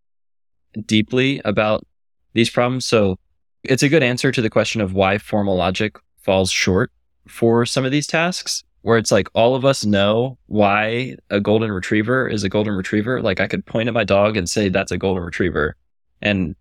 deeply 0.87 1.43
about 1.45 1.87
these 2.33 2.51
problems. 2.51 2.87
So 2.87 3.19
it's 3.65 3.83
a 3.83 3.89
good 3.89 4.03
answer 4.03 4.31
to 4.31 4.43
the 4.43 4.51
question 4.51 4.81
of 4.81 4.93
why 4.93 5.19
formal 5.19 5.57
logic 5.57 5.97
falls 6.21 6.51
short 6.51 6.91
for 7.27 7.65
some 7.65 7.85
of 7.85 7.91
these 7.91 8.07
tasks, 8.07 8.63
where 8.83 8.99
it's 8.99 9.11
like 9.11 9.29
all 9.35 9.55
of 9.55 9.65
us 9.65 9.85
know 9.85 10.39
why 10.47 11.17
a 11.31 11.41
golden 11.41 11.73
retriever 11.73 12.29
is 12.29 12.45
a 12.45 12.49
golden 12.49 12.75
retriever. 12.75 13.23
Like 13.23 13.41
I 13.41 13.47
could 13.47 13.65
point 13.65 13.89
at 13.89 13.95
my 13.95 14.05
dog 14.05 14.37
and 14.37 14.49
say 14.49 14.69
that's 14.69 14.93
a 14.93 14.99
golden 14.99 15.25
retriever. 15.25 15.77
And 16.21 16.55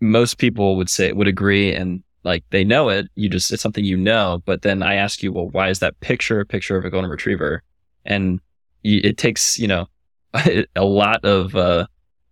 most 0.00 0.38
people 0.38 0.76
would 0.76 0.88
say, 0.88 1.12
would 1.12 1.28
agree 1.28 1.74
and 1.74 2.02
like 2.24 2.44
they 2.50 2.64
know 2.64 2.88
it. 2.88 3.08
You 3.14 3.28
just, 3.28 3.52
it's 3.52 3.62
something 3.62 3.84
you 3.84 3.96
know. 3.96 4.42
But 4.44 4.62
then 4.62 4.82
I 4.82 4.94
ask 4.94 5.22
you, 5.22 5.32
well, 5.32 5.48
why 5.50 5.68
is 5.68 5.80
that 5.80 5.98
picture 6.00 6.40
a 6.40 6.46
picture 6.46 6.76
of 6.76 6.84
a 6.84 6.90
golden 6.90 7.10
retriever? 7.10 7.62
And 8.04 8.40
it 8.82 9.18
takes, 9.18 9.58
you 9.58 9.68
know, 9.68 9.86
a 10.34 10.84
lot 10.84 11.24
of, 11.24 11.54
uh, 11.54 11.86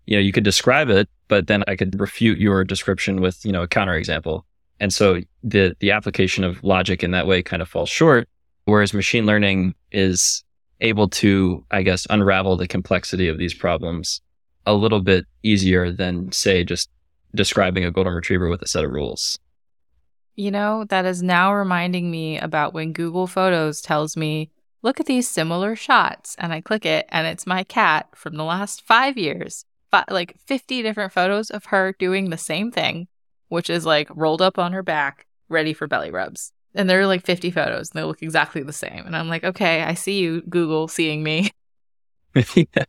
you 0.06 0.16
know, 0.16 0.20
you 0.20 0.32
could 0.32 0.44
describe 0.44 0.88
it, 0.88 1.08
but 1.28 1.48
then 1.48 1.64
I 1.66 1.76
could 1.76 1.98
refute 2.00 2.38
your 2.38 2.64
description 2.64 3.20
with, 3.20 3.44
you 3.44 3.52
know, 3.52 3.62
a 3.62 3.68
counterexample. 3.68 4.42
And 4.78 4.92
so 4.92 5.20
the 5.42 5.76
the 5.80 5.90
application 5.90 6.44
of 6.44 6.62
logic 6.62 7.02
in 7.02 7.10
that 7.10 7.26
way 7.26 7.42
kind 7.42 7.62
of 7.62 7.68
falls 7.68 7.88
short, 7.88 8.28
whereas 8.64 8.94
machine 8.94 9.26
learning 9.26 9.74
is 9.90 10.44
able 10.80 11.08
to, 11.08 11.64
I 11.70 11.82
guess, 11.82 12.06
unravel 12.10 12.56
the 12.56 12.68
complexity 12.68 13.28
of 13.28 13.38
these 13.38 13.54
problems 13.54 14.20
a 14.66 14.74
little 14.74 15.00
bit 15.00 15.24
easier 15.42 15.92
than 15.92 16.30
say 16.32 16.64
just 16.64 16.90
describing 17.34 17.84
a 17.84 17.90
golden 17.90 18.14
retriever 18.14 18.48
with 18.48 18.62
a 18.62 18.68
set 18.68 18.84
of 18.84 18.90
rules. 18.90 19.38
You 20.34 20.50
know, 20.50 20.84
that 20.90 21.06
is 21.06 21.22
now 21.22 21.54
reminding 21.54 22.10
me 22.10 22.38
about 22.38 22.74
when 22.74 22.92
Google 22.92 23.26
Photos 23.26 23.80
tells 23.80 24.16
me, 24.16 24.50
look 24.82 25.00
at 25.00 25.06
these 25.06 25.26
similar 25.26 25.74
shots. 25.76 26.36
And 26.38 26.52
I 26.52 26.60
click 26.60 26.84
it, 26.84 27.06
and 27.08 27.26
it's 27.26 27.46
my 27.46 27.64
cat 27.64 28.08
from 28.14 28.36
the 28.36 28.44
last 28.44 28.82
five 28.82 29.16
years 29.16 29.64
like 30.10 30.36
50 30.46 30.82
different 30.82 31.12
photos 31.12 31.50
of 31.50 31.66
her 31.66 31.94
doing 31.98 32.30
the 32.30 32.38
same 32.38 32.70
thing, 32.70 33.08
which 33.48 33.70
is 33.70 33.86
like 33.86 34.08
rolled 34.14 34.42
up 34.42 34.58
on 34.58 34.72
her 34.72 34.82
back, 34.82 35.26
ready 35.48 35.72
for 35.72 35.86
belly 35.86 36.10
rubs. 36.10 36.52
And 36.74 36.90
there 36.90 37.00
are 37.00 37.06
like 37.06 37.24
50 37.24 37.50
photos 37.50 37.90
and 37.90 37.98
they 37.98 38.04
look 38.04 38.22
exactly 38.22 38.62
the 38.62 38.72
same. 38.72 39.04
And 39.06 39.16
I'm 39.16 39.28
like, 39.28 39.44
okay, 39.44 39.82
I 39.82 39.94
see 39.94 40.18
you, 40.18 40.42
Google, 40.42 40.88
seeing 40.88 41.22
me. 41.22 41.50
yeah. 42.54 42.84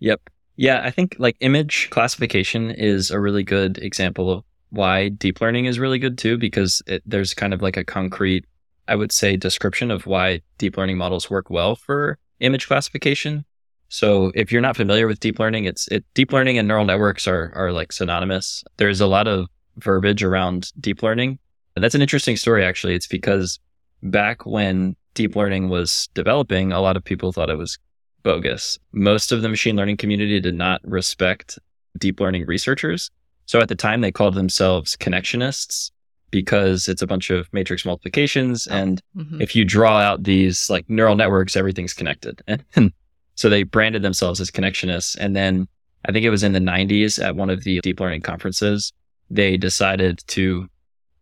Yep. 0.00 0.30
Yeah, 0.56 0.80
I 0.82 0.90
think 0.90 1.16
like 1.18 1.36
image 1.40 1.90
classification 1.90 2.70
is 2.70 3.10
a 3.10 3.20
really 3.20 3.42
good 3.42 3.78
example 3.78 4.30
of 4.30 4.44
why 4.70 5.10
deep 5.10 5.40
learning 5.40 5.66
is 5.66 5.78
really 5.78 5.98
good 5.98 6.18
too, 6.18 6.38
because 6.38 6.82
it, 6.86 7.02
there's 7.06 7.34
kind 7.34 7.54
of 7.54 7.62
like 7.62 7.76
a 7.76 7.84
concrete, 7.84 8.44
I 8.88 8.96
would 8.96 9.12
say, 9.12 9.36
description 9.36 9.90
of 9.90 10.06
why 10.06 10.40
deep 10.58 10.76
learning 10.76 10.98
models 10.98 11.30
work 11.30 11.50
well 11.50 11.76
for 11.76 12.18
image 12.40 12.66
classification. 12.66 13.44
So 13.88 14.32
if 14.34 14.50
you're 14.50 14.62
not 14.62 14.76
familiar 14.76 15.06
with 15.06 15.20
deep 15.20 15.38
learning, 15.38 15.64
it's 15.64 15.88
it 15.88 16.04
deep 16.14 16.32
learning 16.32 16.58
and 16.58 16.66
neural 16.66 16.84
networks 16.84 17.26
are 17.26 17.52
are 17.54 17.72
like 17.72 17.92
synonymous. 17.92 18.64
There's 18.76 19.00
a 19.00 19.06
lot 19.06 19.28
of 19.28 19.46
verbiage 19.76 20.22
around 20.22 20.72
deep 20.80 21.02
learning. 21.02 21.38
And 21.74 21.84
that's 21.84 21.94
an 21.94 22.02
interesting 22.02 22.36
story 22.36 22.64
actually. 22.64 22.94
It's 22.94 23.06
because 23.06 23.58
back 24.02 24.46
when 24.46 24.96
deep 25.14 25.36
learning 25.36 25.68
was 25.68 26.08
developing, 26.14 26.72
a 26.72 26.80
lot 26.80 26.96
of 26.96 27.04
people 27.04 27.32
thought 27.32 27.50
it 27.50 27.58
was 27.58 27.78
bogus. 28.22 28.78
Most 28.92 29.30
of 29.30 29.42
the 29.42 29.48
machine 29.48 29.76
learning 29.76 29.98
community 29.98 30.40
did 30.40 30.54
not 30.54 30.80
respect 30.84 31.58
deep 31.98 32.20
learning 32.20 32.46
researchers. 32.46 33.10
So 33.46 33.60
at 33.60 33.68
the 33.68 33.74
time 33.76 34.00
they 34.00 34.12
called 34.12 34.34
themselves 34.34 34.96
connectionists 34.96 35.90
because 36.30 36.88
it's 36.88 37.02
a 37.02 37.06
bunch 37.06 37.30
of 37.30 37.48
matrix 37.52 37.84
multiplications 37.84 38.66
oh, 38.68 38.74
and 38.74 39.00
mm-hmm. 39.16 39.40
if 39.40 39.54
you 39.54 39.64
draw 39.64 39.98
out 39.98 40.24
these 40.24 40.68
like 40.68 40.84
neural 40.90 41.14
networks 41.14 41.56
everything's 41.56 41.94
connected. 41.94 42.42
And 42.74 42.92
so 43.36 43.48
they 43.48 43.62
branded 43.62 44.02
themselves 44.02 44.40
as 44.40 44.50
connectionists. 44.50 45.16
And 45.18 45.36
then 45.36 45.68
I 46.04 46.12
think 46.12 46.24
it 46.24 46.30
was 46.30 46.42
in 46.42 46.52
the 46.52 46.58
90s 46.58 47.22
at 47.22 47.36
one 47.36 47.50
of 47.50 47.64
the 47.64 47.80
deep 47.80 48.00
learning 48.00 48.22
conferences, 48.22 48.92
they 49.30 49.56
decided 49.56 50.20
to 50.28 50.68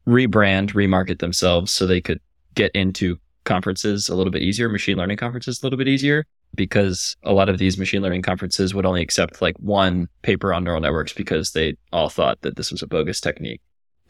rebrand, 0.06 0.72
remarket 0.72 1.18
themselves 1.18 1.72
so 1.72 1.86
they 1.86 2.00
could 2.00 2.20
get 2.54 2.70
into 2.72 3.18
conferences 3.44 4.08
a 4.08 4.14
little 4.14 4.30
bit 4.30 4.42
easier, 4.42 4.68
machine 4.68 4.96
learning 4.96 5.16
conferences 5.16 5.62
a 5.62 5.66
little 5.66 5.76
bit 5.76 5.88
easier, 5.88 6.24
because 6.54 7.16
a 7.24 7.32
lot 7.32 7.48
of 7.48 7.58
these 7.58 7.78
machine 7.78 8.02
learning 8.02 8.22
conferences 8.22 8.74
would 8.74 8.86
only 8.86 9.02
accept 9.02 9.42
like 9.42 9.56
one 9.58 10.08
paper 10.22 10.52
on 10.52 10.64
neural 10.64 10.80
networks 10.80 11.12
because 11.12 11.52
they 11.52 11.76
all 11.92 12.08
thought 12.08 12.40
that 12.42 12.56
this 12.56 12.70
was 12.70 12.82
a 12.82 12.86
bogus 12.86 13.20
technique. 13.20 13.60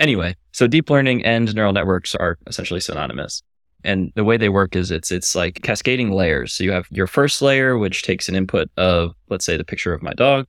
Anyway, 0.00 0.34
so 0.52 0.66
deep 0.66 0.90
learning 0.90 1.24
and 1.24 1.54
neural 1.54 1.72
networks 1.72 2.14
are 2.14 2.38
essentially 2.46 2.80
synonymous. 2.80 3.42
And 3.84 4.12
the 4.14 4.24
way 4.24 4.36
they 4.38 4.48
work 4.48 4.74
is 4.76 4.90
it's 4.90 5.12
it's 5.12 5.34
like 5.34 5.62
cascading 5.62 6.10
layers. 6.10 6.54
So 6.54 6.64
you 6.64 6.72
have 6.72 6.86
your 6.90 7.06
first 7.06 7.42
layer, 7.42 7.76
which 7.78 8.02
takes 8.02 8.28
an 8.28 8.34
input 8.34 8.70
of, 8.78 9.14
let's 9.28 9.44
say, 9.44 9.56
the 9.56 9.64
picture 9.64 9.92
of 9.92 10.02
my 10.02 10.14
dog. 10.14 10.46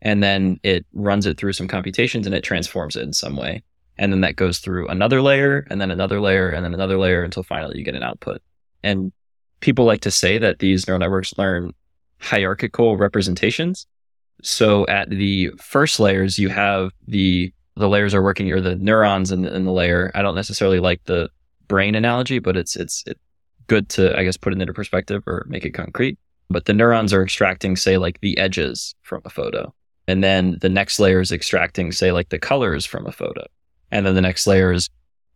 and 0.00 0.22
then 0.22 0.60
it 0.62 0.86
runs 0.92 1.26
it 1.26 1.38
through 1.38 1.52
some 1.52 1.68
computations 1.68 2.26
and 2.26 2.34
it 2.34 2.44
transforms 2.44 2.96
it 2.96 3.02
in 3.02 3.12
some 3.12 3.36
way. 3.36 3.62
And 3.96 4.12
then 4.12 4.20
that 4.20 4.36
goes 4.36 4.58
through 4.60 4.86
another 4.88 5.20
layer 5.20 5.66
and 5.70 5.80
then 5.80 5.90
another 5.90 6.20
layer 6.20 6.48
and 6.48 6.64
then 6.64 6.74
another 6.74 6.98
layer 6.98 7.24
until 7.24 7.42
finally 7.42 7.78
you 7.78 7.84
get 7.84 7.96
an 7.96 8.02
output. 8.04 8.40
And 8.82 9.12
people 9.60 9.84
like 9.84 10.02
to 10.02 10.10
say 10.10 10.38
that 10.38 10.60
these 10.60 10.86
neural 10.86 11.00
networks 11.00 11.36
learn 11.36 11.72
hierarchical 12.20 12.96
representations. 12.96 13.86
So 14.42 14.86
at 14.86 15.10
the 15.10 15.50
first 15.58 15.98
layers, 15.98 16.38
you 16.38 16.48
have 16.48 16.90
the 17.06 17.52
the 17.76 17.88
layers 17.88 18.12
are 18.12 18.22
working 18.22 18.50
or 18.52 18.60
the 18.60 18.74
neurons 18.74 19.30
in 19.30 19.42
the, 19.42 19.54
in 19.54 19.64
the 19.64 19.72
layer. 19.72 20.10
I 20.14 20.22
don't 20.22 20.34
necessarily 20.34 20.80
like 20.80 21.02
the 21.04 21.28
brain 21.68 21.94
analogy, 21.94 22.38
but 22.38 22.56
it's 22.56 22.76
it's 22.76 23.04
it's 23.06 23.20
good 23.66 23.88
to 23.90 24.16
I 24.18 24.24
guess 24.24 24.36
put 24.36 24.52
it 24.52 24.60
into 24.60 24.72
perspective 24.72 25.22
or 25.26 25.46
make 25.48 25.64
it 25.64 25.70
concrete. 25.70 26.18
But 26.50 26.64
the 26.64 26.72
neurons 26.72 27.12
are 27.12 27.22
extracting, 27.22 27.76
say, 27.76 27.98
like 27.98 28.20
the 28.20 28.38
edges 28.38 28.94
from 29.02 29.20
a 29.24 29.30
photo. 29.30 29.74
And 30.06 30.24
then 30.24 30.56
the 30.62 30.70
next 30.70 30.98
layer 30.98 31.20
is 31.20 31.30
extracting, 31.30 31.92
say, 31.92 32.10
like 32.10 32.30
the 32.30 32.38
colors 32.38 32.86
from 32.86 33.06
a 33.06 33.12
photo. 33.12 33.44
And 33.90 34.06
then 34.06 34.14
the 34.14 34.22
next 34.22 34.46
layer 34.46 34.72
is 34.72 34.88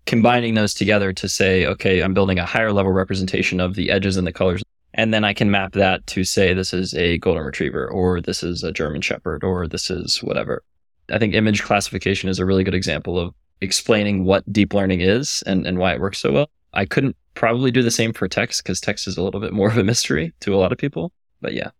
combining 0.07 0.55
those 0.55 0.73
together 0.73 1.13
to 1.13 1.29
say, 1.29 1.67
okay, 1.67 2.01
I'm 2.03 2.15
building 2.15 2.39
a 2.39 2.47
higher 2.47 2.73
level 2.73 2.93
representation 2.93 3.61
of 3.61 3.75
the 3.75 3.91
edges 3.91 4.17
and 4.17 4.27
the 4.27 4.33
colors. 4.33 4.63
And 4.95 5.13
then 5.13 5.25
I 5.25 5.35
can 5.35 5.51
map 5.51 5.73
that 5.73 6.07
to 6.09 6.25
say 6.25 6.53
this 6.53 6.75
is 6.75 6.95
a 6.95 7.19
golden 7.19 7.45
retriever 7.45 7.89
or 7.89 8.21
this 8.21 8.43
is 8.43 8.63
a 8.63 8.73
German 8.73 9.03
shepherd 9.03 9.45
or 9.45 9.69
this 9.69 9.91
is 9.91 10.23
whatever. 10.23 10.63
I 11.11 11.19
think 11.19 11.35
image 11.35 11.63
classification 11.63 12.29
is 12.29 12.39
a 12.39 12.47
really 12.47 12.65
good 12.65 12.75
example 12.75 13.19
of 13.19 13.35
explaining 13.63 14.25
what 14.25 14.51
deep 14.53 14.75
learning 14.75 15.01
is 15.01 15.43
and, 15.47 15.67
and 15.67 15.79
why 15.79 15.95
it 15.95 16.01
works 16.01 16.19
so 16.19 16.33
well. 16.33 16.51
I 16.75 16.85
couldn't 16.85 17.17
probably 17.35 17.71
do 17.71 17.83
the 17.83 17.91
same 17.91 18.13
for 18.13 18.29
text 18.29 18.63
because 18.63 18.81
text 18.81 19.07
is 19.07 19.17
a 19.17 19.23
little 19.23 19.41
bit 19.41 19.53
more 19.55 19.69
of 19.69 19.79
a 19.79 19.85
mystery 19.85 20.33
to 20.41 20.55
a 20.55 20.59
lot 20.59 20.73
of 20.73 20.79
people. 20.79 21.13
But 21.41 21.55
yeah. 21.55 21.71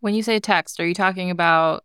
When 0.00 0.14
you 0.14 0.22
say 0.22 0.38
text, 0.40 0.78
are 0.80 0.86
you 0.86 0.94
talking 0.94 1.30
about 1.30 1.84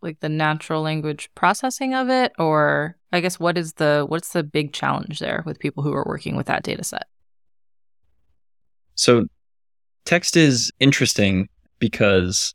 like 0.00 0.20
the 0.20 0.28
natural 0.28 0.82
language 0.82 1.30
processing 1.34 1.94
of 1.94 2.10
it 2.10 2.32
or 2.38 2.96
I 3.12 3.20
guess 3.20 3.40
what 3.40 3.56
is 3.56 3.74
the 3.74 4.04
what's 4.06 4.32
the 4.32 4.42
big 4.42 4.72
challenge 4.72 5.18
there 5.18 5.42
with 5.46 5.58
people 5.58 5.82
who 5.82 5.94
are 5.94 6.04
working 6.06 6.36
with 6.36 6.46
that 6.46 6.62
data 6.62 6.84
set? 6.84 7.06
So 8.96 9.26
text 10.04 10.36
is 10.36 10.72
interesting 10.78 11.48
because 11.78 12.54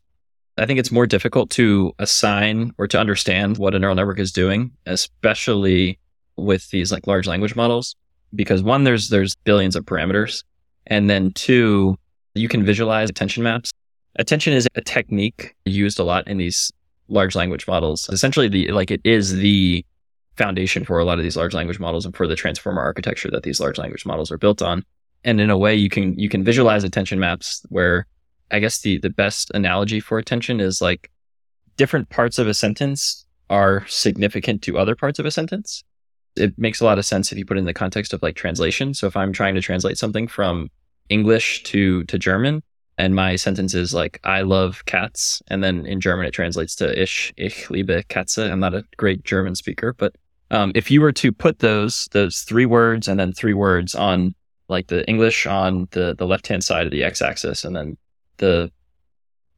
I 0.58 0.66
think 0.66 0.78
it's 0.78 0.92
more 0.92 1.06
difficult 1.06 1.50
to 1.50 1.92
assign 1.98 2.72
or 2.78 2.86
to 2.86 2.98
understand 2.98 3.58
what 3.58 3.74
a 3.74 3.78
neural 3.78 3.96
network 3.96 4.18
is 4.18 4.32
doing, 4.32 4.72
especially 4.86 5.98
with 6.44 6.70
these 6.70 6.92
like 6.92 7.06
large 7.06 7.26
language 7.26 7.56
models 7.56 7.96
because 8.34 8.62
one 8.62 8.84
there's 8.84 9.08
there's 9.08 9.34
billions 9.44 9.76
of 9.76 9.84
parameters 9.84 10.44
and 10.86 11.08
then 11.10 11.32
two 11.32 11.96
you 12.34 12.48
can 12.48 12.64
visualize 12.64 13.10
attention 13.10 13.42
maps. 13.42 13.70
Attention 14.16 14.52
is 14.52 14.68
a 14.74 14.80
technique 14.80 15.54
used 15.64 15.98
a 15.98 16.04
lot 16.04 16.26
in 16.28 16.38
these 16.38 16.72
large 17.08 17.34
language 17.34 17.66
models. 17.66 18.08
Essentially, 18.10 18.48
the 18.48 18.70
like 18.72 18.90
it 18.90 19.00
is 19.04 19.36
the 19.36 19.84
foundation 20.36 20.84
for 20.84 20.98
a 20.98 21.04
lot 21.04 21.18
of 21.18 21.24
these 21.24 21.36
large 21.36 21.54
language 21.54 21.78
models 21.78 22.06
and 22.06 22.16
for 22.16 22.26
the 22.26 22.36
transformer 22.36 22.80
architecture 22.80 23.30
that 23.30 23.42
these 23.42 23.60
large 23.60 23.78
language 23.78 24.06
models 24.06 24.30
are 24.30 24.38
built 24.38 24.62
on. 24.62 24.82
And 25.24 25.40
in 25.40 25.50
a 25.50 25.58
way, 25.58 25.74
you 25.74 25.90
can 25.90 26.18
you 26.18 26.28
can 26.28 26.44
visualize 26.44 26.84
attention 26.84 27.18
maps 27.18 27.64
where 27.68 28.06
I 28.50 28.58
guess 28.58 28.80
the 28.80 28.98
the 28.98 29.10
best 29.10 29.50
analogy 29.54 30.00
for 30.00 30.18
attention 30.18 30.60
is 30.60 30.80
like 30.80 31.10
different 31.76 32.08
parts 32.10 32.38
of 32.38 32.46
a 32.46 32.54
sentence 32.54 33.26
are 33.48 33.86
significant 33.88 34.62
to 34.62 34.78
other 34.78 34.94
parts 34.94 35.18
of 35.18 35.26
a 35.26 35.30
sentence. 35.30 35.82
It 36.36 36.58
makes 36.58 36.80
a 36.80 36.84
lot 36.84 36.98
of 36.98 37.04
sense 37.04 37.32
if 37.32 37.38
you 37.38 37.44
put 37.44 37.56
it 37.56 37.60
in 37.60 37.66
the 37.66 37.74
context 37.74 38.12
of 38.12 38.22
like 38.22 38.36
translation. 38.36 38.94
So 38.94 39.06
if 39.06 39.16
I'm 39.16 39.32
trying 39.32 39.54
to 39.54 39.60
translate 39.60 39.98
something 39.98 40.28
from 40.28 40.70
English 41.08 41.64
to 41.64 42.04
to 42.04 42.18
German, 42.18 42.62
and 42.98 43.14
my 43.14 43.36
sentence 43.36 43.74
is 43.74 43.94
like 43.94 44.20
I 44.24 44.42
love 44.42 44.84
cats, 44.86 45.42
and 45.48 45.64
then 45.64 45.86
in 45.86 46.00
German 46.00 46.26
it 46.26 46.32
translates 46.32 46.74
to 46.76 47.00
Ich 47.00 47.32
ich 47.36 47.70
liebe 47.70 48.02
Katze. 48.08 48.50
I'm 48.50 48.60
not 48.60 48.74
a 48.74 48.84
great 48.96 49.24
German 49.24 49.54
speaker, 49.54 49.94
but 49.94 50.14
um, 50.50 50.72
if 50.74 50.90
you 50.90 51.00
were 51.00 51.12
to 51.12 51.32
put 51.32 51.60
those 51.60 52.08
those 52.12 52.40
three 52.40 52.66
words 52.66 53.08
and 53.08 53.18
then 53.18 53.32
three 53.32 53.54
words 53.54 53.94
on 53.94 54.34
like 54.68 54.88
the 54.88 55.08
English 55.08 55.46
on 55.46 55.88
the 55.92 56.14
the 56.16 56.26
left 56.26 56.46
hand 56.46 56.62
side 56.62 56.86
of 56.86 56.92
the 56.92 57.04
x 57.04 57.22
axis, 57.22 57.64
and 57.64 57.74
then 57.74 57.96
the 58.36 58.70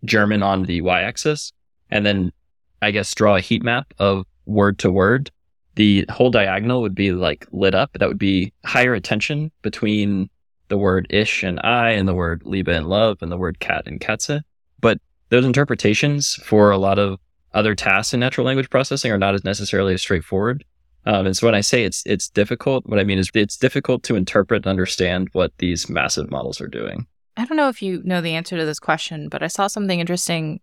German 0.05 0.43
on 0.43 0.65
the 0.65 0.81
y 0.81 1.03
axis, 1.03 1.53
and 1.91 2.05
then 2.07 2.33
I 2.81 2.91
guess 2.91 3.15
draw 3.15 3.37
a 3.37 3.41
heat 3.41 3.63
map 3.63 3.93
of 3.99 4.25
word 4.47 4.79
to 4.81 4.91
word, 4.91 5.31
the 5.75 6.05
whole 6.11 6.31
diagonal 6.31 6.83
would 6.83 6.95
be 6.95 7.13
like 7.13 7.47
lit 7.53 7.75
up. 7.75 7.93
That 7.95 8.09
would 8.09 8.19
be 8.19 8.53
higher 8.65 8.95
attention 8.95 9.51
between 9.63 10.29
the 10.69 10.79
word 10.79 11.07
ich 11.11 11.43
and 11.43 11.61
I 11.61 11.91
and 11.91 12.09
the 12.09 12.15
word 12.15 12.43
Liebe 12.45 12.73
and 12.73 12.89
love 12.89 13.19
and 13.21 13.31
the 13.31 13.37
word 13.37 13.61
cat 13.61 13.85
and 13.87 14.01
Katze. 14.01 14.43
But 14.81 14.99
those 15.29 15.45
interpretations 15.45 16.35
for 16.45 16.71
a 16.71 16.79
lot 16.79 16.99
of 16.99 17.19
other 17.55 17.75
tasks 17.75 18.15
in 18.15 18.21
natural 18.21 18.47
language 18.47 18.71
processing 18.71 19.11
are 19.11 19.19
not 19.19 19.35
as 19.35 19.45
necessarily 19.45 19.95
as 19.95 20.01
straightforward. 20.01 20.65
Um, 21.05 21.27
and 21.27 21.37
so 21.37 21.47
when 21.47 21.55
I 21.55 21.61
say 21.61 21.85
it's 21.85 22.03
it's 22.07 22.29
difficult, 22.29 22.87
what 22.87 23.01
I 23.01 23.05
mean 23.05 23.19
is 23.19 23.31
it's 23.35 23.57
difficult 23.57 24.03
to 24.05 24.15
interpret 24.15 24.65
and 24.65 24.71
understand 24.71 25.29
what 25.33 25.53
these 25.59 25.89
massive 25.89 26.31
models 26.31 26.61
are 26.61 26.69
doing. 26.69 27.07
I 27.37 27.45
don't 27.45 27.57
know 27.57 27.69
if 27.69 27.83
you 27.83 28.03
know 28.05 28.21
the 28.21 28.35
answer 28.35 28.57
to 28.57 28.65
this 28.65 28.79
question, 28.79 29.29
but 29.29 29.43
I 29.43 29.49
saw 29.49 29.67
something 29.67 29.99
interesting. 29.99 30.61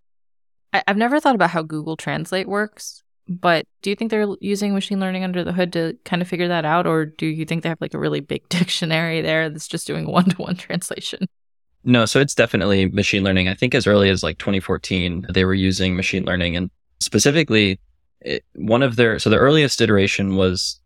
I, 0.71 0.83
have 0.87 0.97
never 0.97 1.19
thought 1.19 1.35
about 1.35 1.49
how 1.49 1.63
Google 1.63 1.97
Translate 1.97 2.47
works, 2.47 3.03
but 3.29 3.65
do 3.83 3.91
you 3.91 3.95
think 3.95 4.09
they're 4.09 4.27
using 4.41 4.73
machine 4.73 4.99
learning 4.99 5.23
under 5.23 5.43
the 5.43 5.53
hood 5.53 5.71
to 5.73 5.95
kind 6.03 6.21
of 6.21 6.27
figure 6.27 6.47
that 6.47 6.65
out? 6.65 6.87
Or 6.87 7.05
do 7.05 7.27
you 7.27 7.45
think 7.45 7.61
they 7.61 7.69
have 7.69 7.79
like 7.79 7.93
a 7.93 7.99
really 7.99 8.21
big 8.21 8.47
dictionary 8.49 9.21
there 9.21 9.49
that's 9.49 9.67
just 9.67 9.85
doing 9.85 10.07
one 10.07 10.25
to 10.25 10.37
one 10.37 10.55
translation? 10.55 11.27
No, 11.83 12.05
so 12.05 12.19
it's 12.19 12.35
definitely 12.35 12.87
machine 12.87 13.23
learning. 13.23 13.47
I 13.47 13.53
think 13.53 13.73
as 13.75 13.87
early 13.87 14.09
as 14.09 14.23
like 14.23 14.37
2014, 14.39 15.27
they 15.33 15.45
were 15.45 15.53
using 15.53 15.95
machine 15.95 16.25
learning 16.25 16.57
and 16.57 16.69
specifically 16.99 17.79
it, 18.21 18.43
one 18.55 18.83
of 18.83 18.95
their, 18.95 19.19
so 19.19 19.29
the 19.29 19.37
earliest 19.37 19.79
iteration 19.79 20.35
was, 20.35 20.81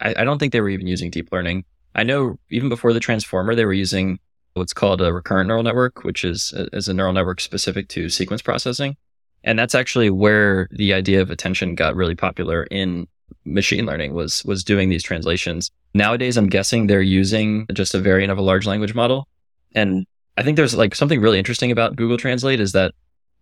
I, 0.00 0.14
I 0.18 0.24
don't 0.24 0.38
think 0.38 0.52
they 0.52 0.60
were 0.60 0.68
even 0.68 0.86
using 0.86 1.10
deep 1.10 1.32
learning. 1.32 1.64
I 1.94 2.04
know 2.04 2.38
even 2.50 2.68
before 2.68 2.92
the 2.92 3.00
transformer, 3.00 3.54
they 3.54 3.64
were 3.64 3.72
using 3.72 4.20
what's 4.54 4.72
called 4.72 5.00
a 5.00 5.12
recurrent 5.12 5.48
neural 5.48 5.62
network, 5.62 6.04
which 6.04 6.24
is, 6.24 6.52
uh, 6.56 6.66
is 6.72 6.88
a 6.88 6.94
neural 6.94 7.12
network 7.12 7.40
specific 7.40 7.88
to 7.88 8.08
sequence 8.08 8.42
processing. 8.42 8.96
And 9.44 9.58
that's 9.58 9.74
actually 9.74 10.10
where 10.10 10.68
the 10.70 10.92
idea 10.92 11.20
of 11.22 11.30
attention 11.30 11.74
got 11.74 11.96
really 11.96 12.14
popular 12.14 12.64
in 12.64 13.06
machine 13.44 13.86
learning 13.86 14.12
was 14.14 14.44
was 14.44 14.64
doing 14.64 14.88
these 14.88 15.02
translations. 15.02 15.70
Nowadays 15.94 16.36
I'm 16.36 16.48
guessing 16.48 16.86
they're 16.86 17.02
using 17.02 17.66
just 17.72 17.94
a 17.94 18.00
variant 18.00 18.30
of 18.30 18.38
a 18.38 18.42
large 18.42 18.66
language 18.66 18.94
model. 18.94 19.28
And 19.74 20.06
I 20.36 20.42
think 20.42 20.56
there's 20.56 20.74
like 20.74 20.94
something 20.94 21.20
really 21.20 21.38
interesting 21.38 21.70
about 21.70 21.96
Google 21.96 22.16
Translate 22.16 22.60
is 22.60 22.72
that 22.72 22.94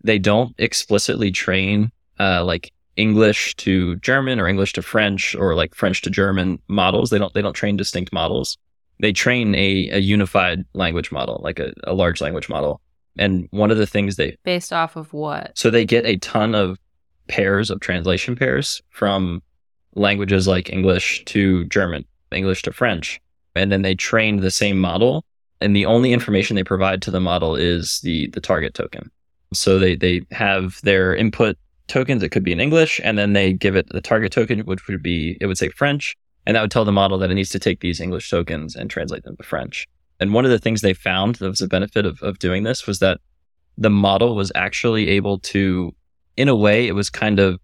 they 0.03 0.19
don't 0.19 0.55
explicitly 0.59 1.31
train 1.31 1.91
uh, 2.21 2.45
like 2.45 2.73
English 2.97 3.55
to 3.57 3.97
German 3.97 4.41
or 4.41 4.49
English 4.49 4.73
to 4.75 4.83
French 4.83 5.35
or 5.35 5.55
like 5.55 5.75
French 5.75 6.03
to 6.03 6.11
German 6.11 6.61
models. 6.69 7.11
They 7.11 7.19
don't 7.19 7.33
they 7.35 7.43
don't 7.43 7.55
train 7.55 7.77
distinct 7.77 8.13
models. 8.13 8.57
They 9.01 9.13
train 9.13 9.55
a, 9.55 9.91
a 9.91 9.99
unified 9.99 10.65
language 10.75 11.13
model, 11.13 11.41
like 11.43 11.61
a, 11.61 11.73
a 11.85 11.95
large 11.95 12.21
language 12.21 12.49
model. 12.49 12.81
And 13.19 13.49
one 13.51 13.71
of 13.71 13.79
the 13.79 13.87
things 13.87 14.17
they 14.17 14.37
based 14.45 14.73
off 14.73 14.97
of 14.97 15.13
what? 15.13 15.57
So 15.59 15.71
they 15.71 15.85
get 15.85 16.07
a 16.07 16.17
ton 16.19 16.55
of 16.55 16.79
pairs 17.29 17.71
of 17.71 17.81
translation 17.81 18.37
pairs 18.37 18.81
from 18.91 19.43
languages 19.95 20.47
like 20.47 20.73
English 20.73 21.25
to 21.27 21.65
German, 21.67 22.05
English 22.33 22.63
to 22.63 22.73
French. 22.73 23.21
And 23.55 23.73
then 23.73 23.83
they 23.83 23.95
train 23.95 24.41
the 24.41 24.51
same 24.51 24.79
model. 24.79 25.25
And 25.61 25.75
the 25.75 25.87
only 25.87 26.13
information 26.13 26.55
they 26.55 26.65
provide 26.65 27.03
to 27.03 27.11
the 27.11 27.21
model 27.21 27.57
is 27.57 28.01
the, 28.01 28.29
the 28.29 28.41
target 28.41 28.75
token. 28.75 29.11
So 29.53 29.79
they, 29.79 29.97
they 29.97 30.23
have 30.31 30.81
their 30.83 31.15
input 31.15 31.57
tokens. 31.89 32.23
It 32.23 32.29
could 32.29 32.45
be 32.45 32.53
in 32.53 32.61
English. 32.61 33.01
And 33.03 33.19
then 33.19 33.33
they 33.33 33.53
give 33.53 33.75
it 33.75 33.89
the 33.89 34.01
target 34.01 34.31
token, 34.31 34.61
which 34.61 34.87
would 34.87 35.03
be, 35.03 35.37
it 35.41 35.47
would 35.47 35.59
say 35.59 35.69
French. 35.71 36.17
And 36.47 36.55
that 36.55 36.61
would 36.61 36.71
tell 36.71 36.85
the 36.85 36.93
model 36.93 37.19
that 37.19 37.31
it 37.31 37.35
needs 37.35 37.51
to 37.51 37.59
take 37.59 37.81
these 37.81 38.01
English 38.01 38.31
tokens 38.31 38.77
and 38.77 38.89
translate 38.89 39.25
them 39.25 39.37
to 39.37 39.43
French. 39.43 39.89
And 40.21 40.35
one 40.35 40.45
of 40.45 40.51
the 40.51 40.59
things 40.59 40.81
they 40.81 40.95
found 40.95 41.37
that 41.37 41.49
was 41.49 41.61
a 41.61 41.69
benefit 41.69 42.05
of, 42.05 42.21
of 42.23 42.39
doing 42.39 42.65
this 42.65 42.87
was 42.87 42.99
that 42.99 43.21
the 43.77 43.91
model 43.91 44.35
was 44.35 44.51
actually 44.55 45.09
able 45.09 45.39
to, 45.39 45.95
in 46.37 46.49
a 46.49 46.57
way, 46.57 46.87
it 46.87 46.95
was 46.95 47.11
kind 47.11 47.39
of 47.39 47.61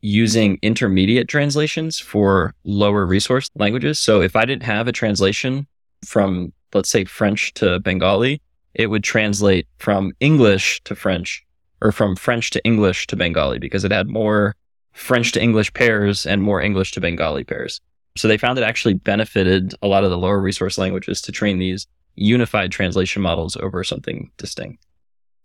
using 0.00 0.58
intermediate 0.62 1.28
translations 1.28 1.98
for 1.98 2.54
lower 2.64 3.04
resource 3.04 3.50
languages. 3.56 3.98
So 3.98 4.22
if 4.22 4.34
I 4.34 4.46
didn't 4.46 4.62
have 4.62 4.88
a 4.88 4.92
translation 4.92 5.66
from, 6.04 6.52
let's 6.72 6.88
say, 6.88 7.04
French 7.04 7.52
to 7.54 7.78
Bengali, 7.80 8.40
it 8.74 8.86
would 8.86 9.04
translate 9.04 9.66
from 9.76 10.12
English 10.20 10.80
to 10.84 10.94
French 10.94 11.44
or 11.82 11.92
from 11.92 12.16
French 12.16 12.50
to 12.50 12.64
English 12.64 13.06
to 13.08 13.16
Bengali 13.16 13.58
because 13.58 13.84
it 13.84 13.92
had 13.92 14.08
more 14.08 14.54
French 14.92 15.32
to 15.32 15.42
English 15.42 15.72
pairs 15.74 16.26
and 16.26 16.42
more 16.42 16.60
English 16.60 16.92
to 16.92 17.00
Bengali 17.00 17.44
pairs. 17.44 17.80
So 18.16 18.28
they 18.28 18.38
found 18.38 18.58
it 18.58 18.62
actually 18.62 18.94
benefited 18.94 19.74
a 19.82 19.86
lot 19.86 20.04
of 20.04 20.10
the 20.10 20.18
lower 20.18 20.40
resource 20.40 20.78
languages 20.78 21.20
to 21.22 21.32
train 21.32 21.58
these 21.58 21.86
unified 22.16 22.72
translation 22.72 23.22
models 23.22 23.56
over 23.56 23.84
something 23.84 24.30
distinct. 24.36 24.84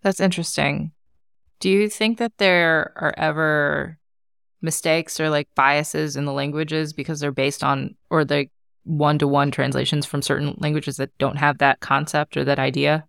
That's 0.02 0.20
interesting. 0.20 0.92
Do 1.60 1.70
you 1.70 1.90
think 1.90 2.18
that 2.18 2.38
there 2.38 2.92
are 2.96 3.14
ever 3.18 3.98
mistakes 4.62 5.20
or 5.20 5.30
like 5.30 5.48
biases 5.56 6.16
in 6.16 6.26
the 6.26 6.34
languages 6.34 6.92
because 6.92 7.20
they're 7.20 7.32
based 7.32 7.64
on 7.64 7.96
or 8.10 8.26
the 8.26 8.48
one 8.84 9.18
to 9.20 9.28
one 9.28 9.52
translations 9.52 10.06
from 10.06 10.22
certain 10.22 10.56
languages 10.58 10.98
that 10.98 11.16
don't 11.18 11.38
have 11.38 11.60
that 11.60 11.80
concept 11.80 12.36
or 12.36 12.44
that 12.44 12.60
idea? 12.60 13.06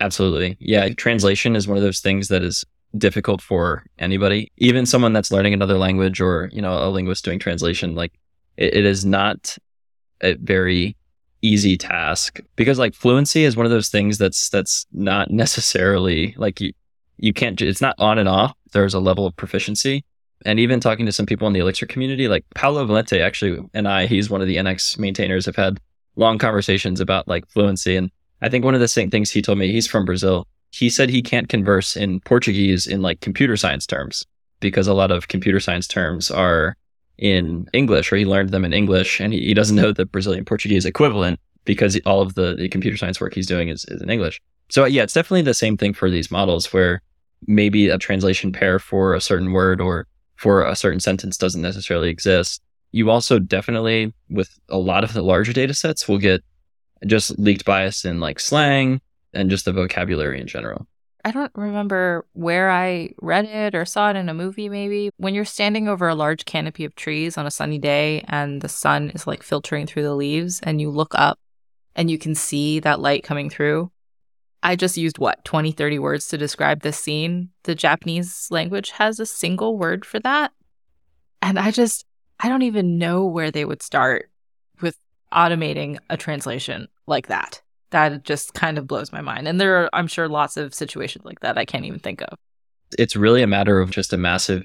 Absolutely. 0.00 0.56
Yeah. 0.60 0.88
Translation 0.90 1.56
is 1.56 1.68
one 1.68 1.76
of 1.76 1.82
those 1.82 2.00
things 2.00 2.28
that 2.28 2.42
is 2.42 2.64
difficult 2.96 3.40
for 3.40 3.84
anybody, 3.98 4.52
even 4.56 4.86
someone 4.86 5.12
that's 5.12 5.30
learning 5.30 5.54
another 5.54 5.78
language 5.78 6.20
or, 6.20 6.50
you 6.52 6.62
know, 6.62 6.72
a 6.72 6.90
linguist 6.90 7.24
doing 7.24 7.38
translation. 7.38 7.94
Like 7.94 8.12
it, 8.56 8.74
it 8.74 8.84
is 8.84 9.04
not 9.04 9.56
a 10.20 10.34
very 10.34 10.96
easy 11.42 11.76
task 11.76 12.40
because 12.54 12.78
like 12.78 12.94
fluency 12.94 13.44
is 13.44 13.56
one 13.56 13.66
of 13.66 13.72
those 13.72 13.88
things 13.88 14.18
that's, 14.18 14.48
that's 14.48 14.86
not 14.92 15.30
necessarily 15.30 16.34
like 16.36 16.60
you, 16.60 16.72
you 17.18 17.32
can't, 17.32 17.60
it's 17.60 17.80
not 17.80 17.94
on 17.98 18.18
and 18.18 18.28
off. 18.28 18.54
There's 18.72 18.94
a 18.94 19.00
level 19.00 19.26
of 19.26 19.36
proficiency. 19.36 20.04
And 20.44 20.58
even 20.58 20.80
talking 20.80 21.06
to 21.06 21.12
some 21.12 21.26
people 21.26 21.46
in 21.46 21.52
the 21.52 21.60
Elixir 21.60 21.86
community, 21.86 22.26
like 22.26 22.44
Paulo 22.54 22.84
Valente 22.84 23.20
actually, 23.20 23.60
and 23.74 23.86
I, 23.86 24.06
he's 24.06 24.30
one 24.30 24.40
of 24.40 24.48
the 24.48 24.56
NX 24.56 24.98
maintainers, 24.98 25.46
have 25.46 25.56
had 25.56 25.78
long 26.16 26.38
conversations 26.38 27.00
about 27.00 27.28
like 27.28 27.48
fluency. 27.48 27.96
And 27.96 28.10
I 28.40 28.48
think 28.48 28.64
one 28.64 28.74
of 28.74 28.80
the 28.80 28.88
same 28.88 29.10
things 29.10 29.30
he 29.30 29.42
told 29.42 29.58
me, 29.58 29.70
he's 29.70 29.86
from 29.86 30.04
Brazil. 30.04 30.46
He 30.70 30.90
said 30.90 31.10
he 31.10 31.22
can't 31.22 31.48
converse 31.48 31.96
in 31.96 32.20
Portuguese 32.20 32.86
in 32.86 33.02
like 33.02 33.20
computer 33.20 33.56
science 33.56 33.86
terms 33.86 34.24
because 34.60 34.86
a 34.88 34.94
lot 34.94 35.10
of 35.10 35.28
computer 35.28 35.60
science 35.60 35.86
terms 35.86 36.30
are 36.30 36.76
in 37.18 37.66
English 37.72 38.12
or 38.12 38.16
he 38.16 38.24
learned 38.24 38.50
them 38.50 38.64
in 38.64 38.72
English 38.72 39.20
and 39.20 39.32
he, 39.32 39.40
he 39.40 39.54
doesn't 39.54 39.76
know 39.76 39.92
the 39.92 40.06
Brazilian 40.06 40.44
Portuguese 40.44 40.84
equivalent 40.84 41.38
because 41.64 41.98
all 42.06 42.20
of 42.20 42.34
the, 42.34 42.56
the 42.56 42.68
computer 42.68 42.96
science 42.96 43.20
work 43.20 43.34
he's 43.34 43.46
doing 43.46 43.68
is, 43.68 43.84
is 43.86 44.02
in 44.02 44.10
English. 44.10 44.40
So 44.68 44.84
uh, 44.84 44.86
yeah, 44.86 45.02
it's 45.02 45.12
definitely 45.12 45.42
the 45.42 45.54
same 45.54 45.76
thing 45.76 45.92
for 45.92 46.10
these 46.10 46.30
models 46.30 46.72
where 46.72 47.02
maybe 47.46 47.88
a 47.88 47.98
translation 47.98 48.52
pair 48.52 48.78
for 48.78 49.14
a 49.14 49.20
certain 49.20 49.52
word 49.52 49.80
or 49.80 50.06
for 50.36 50.64
a 50.64 50.74
certain 50.74 51.00
sentence 51.00 51.36
doesn't 51.36 51.62
necessarily 51.62 52.08
exist. 52.08 52.62
You 52.90 53.10
also 53.10 53.38
definitely, 53.38 54.12
with 54.28 54.58
a 54.68 54.78
lot 54.78 55.04
of 55.04 55.12
the 55.12 55.22
larger 55.22 55.52
data 55.52 55.74
sets, 55.74 56.08
will 56.08 56.18
get 56.18 56.42
just 57.06 57.38
leaked 57.38 57.64
bias 57.64 58.04
in 58.04 58.20
like 58.20 58.38
slang 58.38 59.00
and 59.32 59.50
just 59.50 59.64
the 59.64 59.72
vocabulary 59.72 60.40
in 60.40 60.46
general. 60.46 60.86
I 61.24 61.30
don't 61.30 61.52
remember 61.54 62.26
where 62.32 62.70
I 62.70 63.10
read 63.20 63.44
it 63.44 63.76
or 63.76 63.84
saw 63.84 64.10
it 64.10 64.16
in 64.16 64.28
a 64.28 64.34
movie, 64.34 64.68
maybe. 64.68 65.10
When 65.18 65.34
you're 65.34 65.44
standing 65.44 65.86
over 65.86 66.08
a 66.08 66.16
large 66.16 66.44
canopy 66.44 66.84
of 66.84 66.96
trees 66.96 67.38
on 67.38 67.46
a 67.46 67.50
sunny 67.50 67.78
day 67.78 68.24
and 68.26 68.60
the 68.60 68.68
sun 68.68 69.10
is 69.10 69.26
like 69.26 69.44
filtering 69.44 69.86
through 69.86 70.02
the 70.02 70.16
leaves 70.16 70.60
and 70.64 70.80
you 70.80 70.90
look 70.90 71.14
up 71.14 71.38
and 71.94 72.10
you 72.10 72.18
can 72.18 72.34
see 72.34 72.80
that 72.80 72.98
light 72.98 73.22
coming 73.22 73.50
through. 73.50 73.92
I 74.64 74.74
just 74.74 74.96
used 74.96 75.18
what, 75.18 75.44
20, 75.44 75.70
30 75.70 75.98
words 76.00 76.26
to 76.28 76.38
describe 76.38 76.82
this 76.82 76.98
scene. 76.98 77.50
The 77.64 77.74
Japanese 77.74 78.48
language 78.50 78.90
has 78.92 79.20
a 79.20 79.26
single 79.26 79.78
word 79.78 80.04
for 80.04 80.18
that. 80.20 80.52
And 81.40 81.58
I 81.58 81.70
just, 81.70 82.04
I 82.40 82.48
don't 82.48 82.62
even 82.62 82.98
know 82.98 83.26
where 83.26 83.50
they 83.52 83.64
would 83.64 83.82
start 83.82 84.28
with 84.80 84.98
automating 85.32 85.98
a 86.10 86.16
translation 86.16 86.88
like 87.06 87.28
that 87.28 87.61
that 87.92 88.24
just 88.24 88.52
kind 88.54 88.76
of 88.76 88.86
blows 88.86 89.12
my 89.12 89.20
mind. 89.20 89.48
And 89.48 89.60
there 89.60 89.76
are, 89.76 89.90
I'm 89.92 90.06
sure, 90.06 90.28
lots 90.28 90.56
of 90.56 90.74
situations 90.74 91.24
like 91.24 91.40
that 91.40 91.56
I 91.56 91.64
can't 91.64 91.84
even 91.84 92.00
think 92.00 92.20
of. 92.22 92.38
It's 92.98 93.16
really 93.16 93.42
a 93.42 93.46
matter 93.46 93.80
of 93.80 93.90
just 93.90 94.12
a 94.12 94.18
massive 94.18 94.64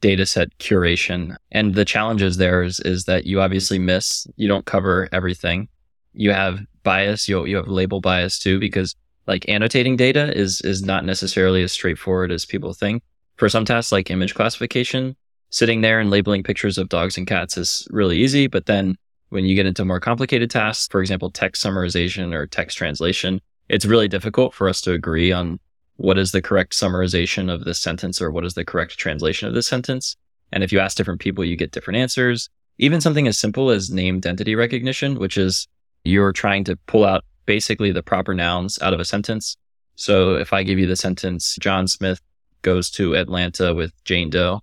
data 0.00 0.26
set 0.26 0.56
curation. 0.58 1.36
And 1.52 1.74
the 1.74 1.84
challenges 1.84 2.36
there 2.36 2.62
is, 2.62 2.80
is 2.80 3.04
that 3.04 3.24
you 3.24 3.40
obviously 3.40 3.78
miss, 3.78 4.26
you 4.36 4.48
don't 4.48 4.66
cover 4.66 5.08
everything. 5.12 5.68
You 6.12 6.32
have 6.32 6.60
bias, 6.82 7.28
you, 7.28 7.46
you 7.46 7.56
have 7.56 7.68
label 7.68 8.00
bias 8.00 8.38
too, 8.38 8.58
because 8.60 8.94
like 9.26 9.48
annotating 9.48 9.96
data 9.96 10.36
is, 10.36 10.60
is 10.60 10.82
not 10.82 11.04
necessarily 11.04 11.62
as 11.62 11.72
straightforward 11.72 12.30
as 12.30 12.44
people 12.44 12.74
think. 12.74 13.02
For 13.36 13.48
some 13.48 13.64
tasks 13.64 13.92
like 13.92 14.10
image 14.10 14.34
classification, 14.34 15.16
sitting 15.50 15.80
there 15.80 16.00
and 16.00 16.10
labeling 16.10 16.42
pictures 16.42 16.78
of 16.78 16.88
dogs 16.88 17.16
and 17.16 17.26
cats 17.26 17.56
is 17.56 17.88
really 17.90 18.18
easy. 18.18 18.46
But 18.46 18.66
then 18.66 18.96
when 19.34 19.44
you 19.44 19.56
get 19.56 19.66
into 19.66 19.84
more 19.84 19.98
complicated 19.98 20.48
tasks, 20.48 20.86
for 20.88 21.00
example, 21.00 21.28
text 21.28 21.62
summarization 21.62 22.32
or 22.32 22.46
text 22.46 22.78
translation, 22.78 23.40
it's 23.68 23.84
really 23.84 24.06
difficult 24.06 24.54
for 24.54 24.68
us 24.68 24.80
to 24.82 24.92
agree 24.92 25.32
on 25.32 25.58
what 25.96 26.18
is 26.18 26.30
the 26.30 26.40
correct 26.40 26.72
summarization 26.72 27.52
of 27.52 27.64
this 27.64 27.80
sentence 27.80 28.22
or 28.22 28.30
what 28.30 28.44
is 28.44 28.54
the 28.54 28.64
correct 28.64 28.96
translation 28.96 29.48
of 29.48 29.54
this 29.54 29.66
sentence. 29.66 30.16
And 30.52 30.62
if 30.62 30.72
you 30.72 30.78
ask 30.78 30.96
different 30.96 31.20
people, 31.20 31.44
you 31.44 31.56
get 31.56 31.72
different 31.72 31.98
answers. 31.98 32.48
Even 32.78 33.00
something 33.00 33.26
as 33.26 33.36
simple 33.36 33.70
as 33.70 33.90
named 33.90 34.24
entity 34.24 34.54
recognition, 34.54 35.18
which 35.18 35.36
is 35.36 35.66
you're 36.04 36.32
trying 36.32 36.62
to 36.64 36.76
pull 36.86 37.04
out 37.04 37.24
basically 37.44 37.90
the 37.90 38.04
proper 38.04 38.34
nouns 38.34 38.78
out 38.82 38.94
of 38.94 39.00
a 39.00 39.04
sentence. 39.04 39.56
So 39.96 40.36
if 40.36 40.52
I 40.52 40.62
give 40.62 40.78
you 40.78 40.86
the 40.86 40.96
sentence, 40.96 41.56
John 41.58 41.88
Smith 41.88 42.20
goes 42.62 42.88
to 42.92 43.16
Atlanta 43.16 43.74
with 43.74 43.92
Jane 44.04 44.30
Doe, 44.30 44.60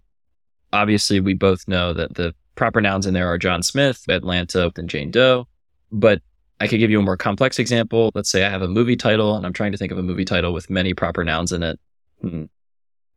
obviously 0.74 1.20
we 1.20 1.34
both 1.34 1.68
know 1.68 1.94
that 1.94 2.16
the 2.16 2.34
proper 2.56 2.82
nouns 2.82 3.06
in 3.06 3.14
there 3.14 3.28
are 3.28 3.38
John 3.38 3.64
Smith, 3.64 4.06
Atlanta, 4.10 4.72
and 4.76 4.90
Jane 4.90 5.12
Doe. 5.12 5.48
But 5.92 6.22
I 6.60 6.68
could 6.68 6.80
give 6.80 6.92
you 6.92 7.00
a 7.00 7.04
more 7.04 7.18
complex 7.18 7.60
example. 7.60 8.12
Let's 8.14 8.30
say 8.30 8.46
I 8.46 8.50
have 8.50 8.62
a 8.62 8.68
movie 8.68 8.96
title 8.96 9.36
and 9.36 9.46
I'm 9.46 9.54
trying 9.54 9.72
to 9.72 9.78
think 9.78 9.92
of 9.92 9.98
a 9.98 10.04
movie 10.04 10.26
title 10.26 10.54
with 10.54 10.70
many 10.70 10.94
proper 10.94 11.24
nouns 11.24 11.52
in 11.52 11.64
it. 11.64 11.80
Hmm. 12.22 12.46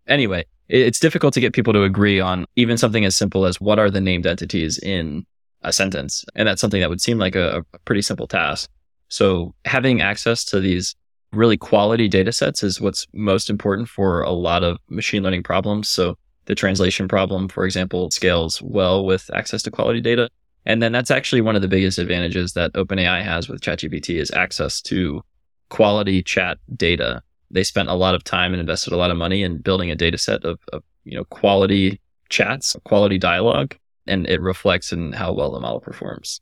Anyway, 0.06 0.44
it's 0.68 0.98
difficult 0.98 1.34
to 1.34 1.40
get 1.40 1.52
people 1.52 1.72
to 1.72 1.82
agree 1.82 2.20
on 2.20 2.46
even 2.56 2.78
something 2.78 3.04
as 3.04 3.14
simple 3.14 3.44
as 3.44 3.60
what 3.60 3.78
are 3.78 3.90
the 3.90 4.00
named 4.00 4.26
entities 4.26 4.78
in 4.78 5.26
a 5.62 5.72
sentence. 5.72 6.24
And 6.34 6.48
that's 6.48 6.60
something 6.60 6.80
that 6.80 6.90
would 6.90 7.00
seem 7.00 7.18
like 7.18 7.34
a, 7.34 7.64
a 7.72 7.78
pretty 7.80 8.02
simple 8.02 8.26
task. 8.26 8.70
So 9.08 9.54
having 9.64 10.00
access 10.00 10.44
to 10.46 10.60
these 10.60 10.94
really 11.32 11.56
quality 11.56 12.08
data 12.08 12.32
sets 12.32 12.62
is 12.62 12.80
what's 12.80 13.06
most 13.12 13.50
important 13.50 13.88
for 13.88 14.22
a 14.22 14.30
lot 14.30 14.62
of 14.62 14.78
machine 14.88 15.22
learning 15.22 15.42
problems. 15.42 15.88
So 15.88 16.16
the 16.46 16.54
translation 16.54 17.08
problem, 17.08 17.48
for 17.48 17.64
example, 17.64 18.10
scales 18.10 18.60
well 18.62 19.04
with 19.04 19.30
access 19.34 19.62
to 19.62 19.70
quality 19.70 20.00
data. 20.00 20.28
And 20.66 20.82
then 20.82 20.92
that's 20.92 21.10
actually 21.10 21.42
one 21.42 21.56
of 21.56 21.62
the 21.62 21.68
biggest 21.68 21.98
advantages 21.98 22.54
that 22.54 22.72
OpenAI 22.72 23.22
has 23.22 23.48
with 23.48 23.60
ChatGPT 23.60 24.18
is 24.20 24.30
access 24.30 24.80
to 24.82 25.22
quality 25.68 26.22
chat 26.22 26.58
data. 26.74 27.22
They 27.50 27.64
spent 27.64 27.88
a 27.88 27.94
lot 27.94 28.14
of 28.14 28.24
time 28.24 28.52
and 28.52 28.60
invested 28.60 28.92
a 28.92 28.96
lot 28.96 29.10
of 29.10 29.16
money 29.16 29.42
in 29.42 29.58
building 29.58 29.90
a 29.90 29.96
data 29.96 30.18
set 30.18 30.44
of, 30.44 30.58
of 30.72 30.82
you 31.04 31.16
know, 31.16 31.24
quality 31.24 32.00
chats, 32.30 32.76
quality 32.84 33.18
dialogue, 33.18 33.76
and 34.06 34.26
it 34.26 34.40
reflects 34.40 34.92
in 34.92 35.12
how 35.12 35.32
well 35.32 35.52
the 35.52 35.60
model 35.60 35.80
performs. 35.80 36.40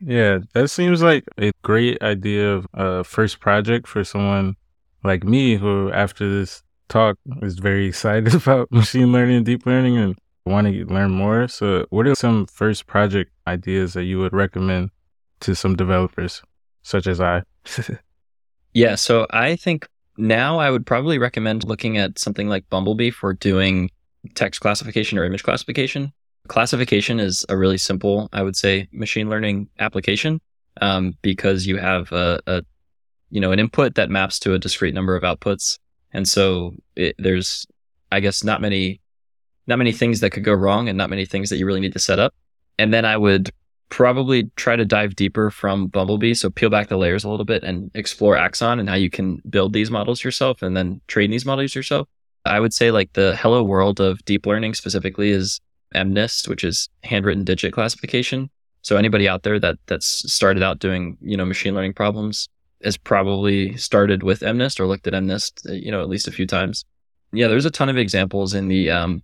Yeah, 0.00 0.38
that 0.54 0.68
seems 0.68 1.02
like 1.02 1.24
a 1.38 1.52
great 1.62 2.02
idea 2.02 2.54
of 2.54 2.66
a 2.74 3.04
first 3.04 3.38
project 3.38 3.86
for 3.86 4.02
someone 4.02 4.56
like 5.04 5.24
me 5.24 5.56
who 5.56 5.92
after 5.92 6.28
this 6.28 6.62
talk 6.92 7.16
is 7.40 7.58
very 7.58 7.86
excited 7.86 8.34
about 8.42 8.70
machine 8.70 9.12
learning 9.12 9.36
and 9.36 9.46
deep 9.46 9.66
learning 9.66 9.96
and 9.96 10.16
want 10.44 10.66
to 10.66 10.84
learn 10.86 11.10
more. 11.10 11.48
So, 11.48 11.86
what 11.90 12.06
are 12.06 12.14
some 12.14 12.46
first 12.46 12.86
project 12.86 13.32
ideas 13.46 13.94
that 13.94 14.04
you 14.04 14.18
would 14.18 14.32
recommend 14.32 14.90
to 15.40 15.54
some 15.54 15.74
developers, 15.74 16.42
such 16.82 17.06
as 17.06 17.20
I? 17.20 17.42
yeah, 18.74 18.94
so 18.94 19.26
I 19.30 19.56
think 19.56 19.88
now 20.18 20.58
I 20.58 20.70
would 20.70 20.86
probably 20.86 21.18
recommend 21.18 21.64
looking 21.64 21.96
at 21.96 22.18
something 22.18 22.48
like 22.48 22.68
Bumblebee 22.68 23.10
for 23.10 23.32
doing 23.32 23.90
text 24.34 24.60
classification 24.60 25.18
or 25.18 25.24
image 25.24 25.42
classification. 25.42 26.12
Classification 26.48 27.18
is 27.18 27.46
a 27.48 27.56
really 27.56 27.78
simple, 27.78 28.28
I 28.32 28.42
would 28.42 28.56
say, 28.56 28.88
machine 28.92 29.30
learning 29.30 29.68
application 29.78 30.40
um, 30.80 31.14
because 31.22 31.66
you 31.66 31.78
have 31.78 32.12
a, 32.12 32.40
a, 32.46 32.62
you 33.30 33.40
know, 33.40 33.52
an 33.52 33.58
input 33.58 33.94
that 33.94 34.10
maps 34.10 34.38
to 34.40 34.52
a 34.52 34.58
discrete 34.58 34.92
number 34.94 35.16
of 35.16 35.22
outputs, 35.22 35.78
and 36.12 36.28
so 36.28 36.74
it, 36.96 37.14
there's, 37.18 37.66
I 38.10 38.20
guess, 38.20 38.44
not 38.44 38.60
many, 38.60 39.00
not 39.66 39.78
many 39.78 39.92
things 39.92 40.20
that 40.20 40.30
could 40.30 40.44
go 40.44 40.52
wrong 40.52 40.88
and 40.88 40.98
not 40.98 41.10
many 41.10 41.24
things 41.24 41.50
that 41.50 41.56
you 41.56 41.66
really 41.66 41.80
need 41.80 41.92
to 41.94 41.98
set 41.98 42.18
up. 42.18 42.34
And 42.78 42.92
then 42.92 43.04
I 43.04 43.16
would 43.16 43.50
probably 43.88 44.50
try 44.56 44.74
to 44.74 44.84
dive 44.84 45.14
deeper 45.14 45.50
from 45.50 45.86
Bumblebee. 45.86 46.34
So 46.34 46.48
peel 46.48 46.70
back 46.70 46.88
the 46.88 46.96
layers 46.96 47.24
a 47.24 47.28
little 47.28 47.44
bit 47.44 47.62
and 47.62 47.90
explore 47.94 48.36
Axon 48.36 48.78
and 48.78 48.88
how 48.88 48.94
you 48.94 49.10
can 49.10 49.42
build 49.50 49.74
these 49.74 49.90
models 49.90 50.24
yourself 50.24 50.62
and 50.62 50.76
then 50.76 51.00
train 51.08 51.30
these 51.30 51.44
models 51.44 51.74
yourself. 51.74 52.08
I 52.44 52.58
would 52.58 52.72
say 52.72 52.90
like 52.90 53.12
the 53.12 53.36
hello 53.36 53.62
world 53.62 54.00
of 54.00 54.24
deep 54.24 54.46
learning 54.46 54.74
specifically 54.74 55.30
is 55.30 55.60
MNIST, 55.94 56.48
which 56.48 56.64
is 56.64 56.88
handwritten 57.04 57.44
digit 57.44 57.72
classification. 57.72 58.50
So 58.80 58.96
anybody 58.96 59.28
out 59.28 59.42
there 59.42 59.60
that 59.60 59.76
that's 59.86 60.32
started 60.32 60.62
out 60.62 60.78
doing, 60.78 61.18
you 61.20 61.36
know, 61.36 61.44
machine 61.44 61.74
learning 61.74 61.92
problems, 61.92 62.48
has 62.84 62.96
probably 62.96 63.76
started 63.76 64.22
with 64.22 64.40
MNIST 64.40 64.80
or 64.80 64.86
looked 64.86 65.06
at 65.06 65.12
MNIST, 65.12 65.70
uh, 65.70 65.72
you 65.72 65.90
know, 65.90 66.00
at 66.00 66.08
least 66.08 66.28
a 66.28 66.32
few 66.32 66.46
times. 66.46 66.84
Yeah, 67.32 67.48
there's 67.48 67.64
a 67.64 67.70
ton 67.70 67.88
of 67.88 67.96
examples 67.96 68.54
in 68.54 68.68
the 68.68 68.90
um, 68.90 69.22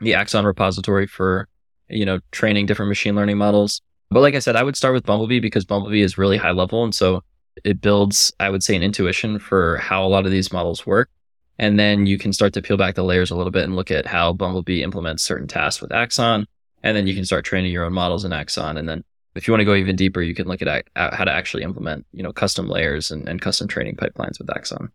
the 0.00 0.14
Axon 0.14 0.44
repository 0.44 1.06
for 1.06 1.48
you 1.88 2.04
know 2.04 2.20
training 2.32 2.66
different 2.66 2.88
machine 2.88 3.14
learning 3.14 3.38
models. 3.38 3.80
But 4.10 4.20
like 4.20 4.34
I 4.34 4.38
said, 4.38 4.56
I 4.56 4.62
would 4.62 4.76
start 4.76 4.94
with 4.94 5.06
Bumblebee 5.06 5.40
because 5.40 5.64
Bumblebee 5.64 6.02
is 6.02 6.18
really 6.18 6.36
high 6.36 6.52
level, 6.52 6.84
and 6.84 6.94
so 6.94 7.22
it 7.62 7.80
builds, 7.80 8.32
I 8.40 8.50
would 8.50 8.62
say, 8.62 8.74
an 8.74 8.82
intuition 8.82 9.38
for 9.38 9.76
how 9.78 10.04
a 10.04 10.08
lot 10.08 10.26
of 10.26 10.32
these 10.32 10.52
models 10.52 10.86
work. 10.86 11.10
And 11.58 11.78
then 11.78 12.06
you 12.06 12.18
can 12.18 12.32
start 12.32 12.52
to 12.54 12.62
peel 12.62 12.76
back 12.76 12.96
the 12.96 13.04
layers 13.04 13.30
a 13.30 13.36
little 13.36 13.52
bit 13.52 13.64
and 13.64 13.76
look 13.76 13.90
at 13.90 14.06
how 14.06 14.32
Bumblebee 14.32 14.82
implements 14.82 15.22
certain 15.22 15.46
tasks 15.46 15.80
with 15.80 15.92
Axon. 15.92 16.46
And 16.82 16.96
then 16.96 17.06
you 17.06 17.14
can 17.14 17.24
start 17.24 17.44
training 17.44 17.72
your 17.72 17.84
own 17.84 17.92
models 17.92 18.24
in 18.24 18.32
Axon. 18.32 18.76
And 18.76 18.88
then 18.88 19.04
if 19.34 19.46
you 19.46 19.52
want 19.52 19.60
to 19.60 19.64
go 19.64 19.74
even 19.74 19.96
deeper, 19.96 20.22
you 20.22 20.34
can 20.34 20.46
look 20.46 20.62
at 20.62 20.86
how 20.96 21.24
to 21.24 21.32
actually 21.32 21.62
implement, 21.62 22.06
you 22.12 22.22
know, 22.22 22.32
custom 22.32 22.68
layers 22.68 23.10
and, 23.10 23.28
and 23.28 23.40
custom 23.40 23.68
training 23.68 23.96
pipelines 23.96 24.38
with 24.38 24.50
Axon. 24.50 24.90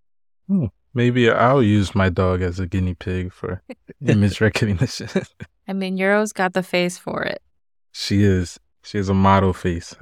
Hmm. 0.48 0.66
Maybe 0.94 1.30
I'll 1.30 1.62
use 1.62 1.94
my 1.94 2.10
dog 2.10 2.42
as 2.42 2.60
a 2.60 2.66
guinea 2.66 2.96
pig 2.96 3.32
for 3.32 3.62
image 4.06 4.42
recognition. 4.42 5.10
I 5.68 5.74
mean, 5.74 5.98
Euro's 5.98 6.34
got 6.34 6.54
the 6.54 6.64
face 6.64 6.98
for 6.98 7.22
it. 7.22 7.42
She 7.92 8.24
is. 8.24 8.60
She 8.84 8.98
has 8.98 9.10
a 9.10 9.14
model 9.14 9.54
face. 9.54 9.96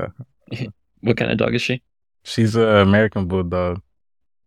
what 1.02 1.17
kind 1.17 1.32
of 1.32 1.38
dog 1.38 1.56
is 1.56 1.62
she? 1.62 1.82
She's 2.23 2.56
an 2.56 2.67
American 2.67 3.28
bulldog. 3.28 3.82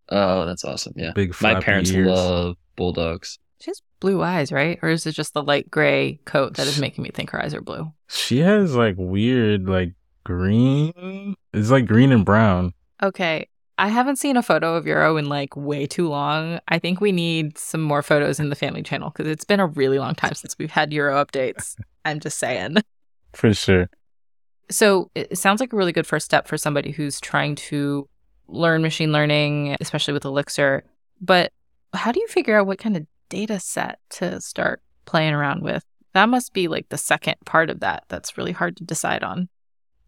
Oh, 0.09 0.47
that's 0.47 0.65
awesome. 0.65 0.95
Yeah. 0.97 1.13
Big 1.15 1.35
My 1.41 1.61
parents 1.61 1.91
ears. 1.91 2.09
love 2.09 2.57
bulldogs. 2.77 3.39
She 3.61 3.71
has 3.71 3.83
blue 4.01 4.23
eyes, 4.23 4.51
right? 4.51 4.79
Or 4.83 4.89
is 4.89 5.07
it 5.07 5.13
just 5.13 5.35
the 5.35 5.43
light 5.43 5.71
gray 5.71 6.19
coat 6.25 6.55
that 6.55 6.67
is 6.67 6.81
making 6.81 7.05
me 7.05 7.11
think 7.11 7.31
her 7.31 7.43
eyes 7.43 7.55
are 7.55 7.61
blue? 7.61 7.93
She 8.09 8.39
has 8.39 8.75
like 8.75 8.95
weird, 8.99 9.69
like 9.69 9.93
green. 10.25 11.35
It's 11.53 11.71
like 11.71 11.87
green 11.87 12.11
and 12.11 12.25
brown. 12.25 12.73
Okay. 13.03 13.49
I 13.77 13.89
haven't 13.89 14.17
seen 14.17 14.37
a 14.37 14.43
photo 14.43 14.77
of 14.77 14.87
Euro 14.87 15.17
in 15.17 15.29
like 15.29 15.57
way 15.57 15.87
too 15.87 16.09
long. 16.09 16.59
I 16.69 16.79
think 16.79 17.01
we 17.01 17.13
need 17.13 17.57
some 17.59 17.83
more 17.83 18.03
photos 18.03 18.41
in 18.41 18.51
the 18.51 18.57
family 18.57 18.83
channel 18.83 19.11
because 19.11 19.31
it's 19.31 19.45
been 19.45 19.61
a 19.61 19.67
really 19.67 19.99
long 19.99 20.15
time 20.15 20.35
since 20.35 20.57
we've 20.59 20.71
had 20.71 20.93
Euro 20.93 21.23
updates. 21.23 21.77
I'm 22.05 22.21
just 22.21 22.39
saying. 22.39 22.77
For 23.35 23.53
sure. 23.55 23.89
So 24.71 25.11
it 25.15 25.37
sounds 25.39 25.61
like 25.61 25.73
a 25.73 25.77
really 25.77 25.93
good 25.93 26.07
first 26.07 26.25
step 26.25 26.47
for 26.47 26.57
somebody 26.57 26.93
who's 26.93 27.21
trying 27.21 27.57
to 27.57 28.09
learn 28.49 28.83
machine 28.83 29.13
learning, 29.13 29.77
especially 29.81 30.15
with 30.15 30.25
Elixir. 30.25 30.85
But 31.21 31.53
how 31.93 32.13
do 32.13 32.21
you 32.21 32.29
figure 32.29 32.59
out 32.59 32.67
what 32.67 32.79
kind 32.79 32.97
of 32.97 33.07
data 33.31 33.59
set 33.59 33.99
to 34.11 34.41
start 34.43 34.83
playing 35.07 35.33
around 35.33 35.63
with? 35.63 35.83
That 36.13 36.29
must 36.29 36.53
be 36.53 36.69
like 36.69 36.89
the 36.91 36.99
second 36.99 37.37
part 37.47 37.71
of 37.71 37.81
that 37.81 38.05
that's 38.09 38.37
really 38.37 38.53
hard 38.53 38.77
to 38.77 38.85
decide 38.85 39.23
on. 39.23 39.49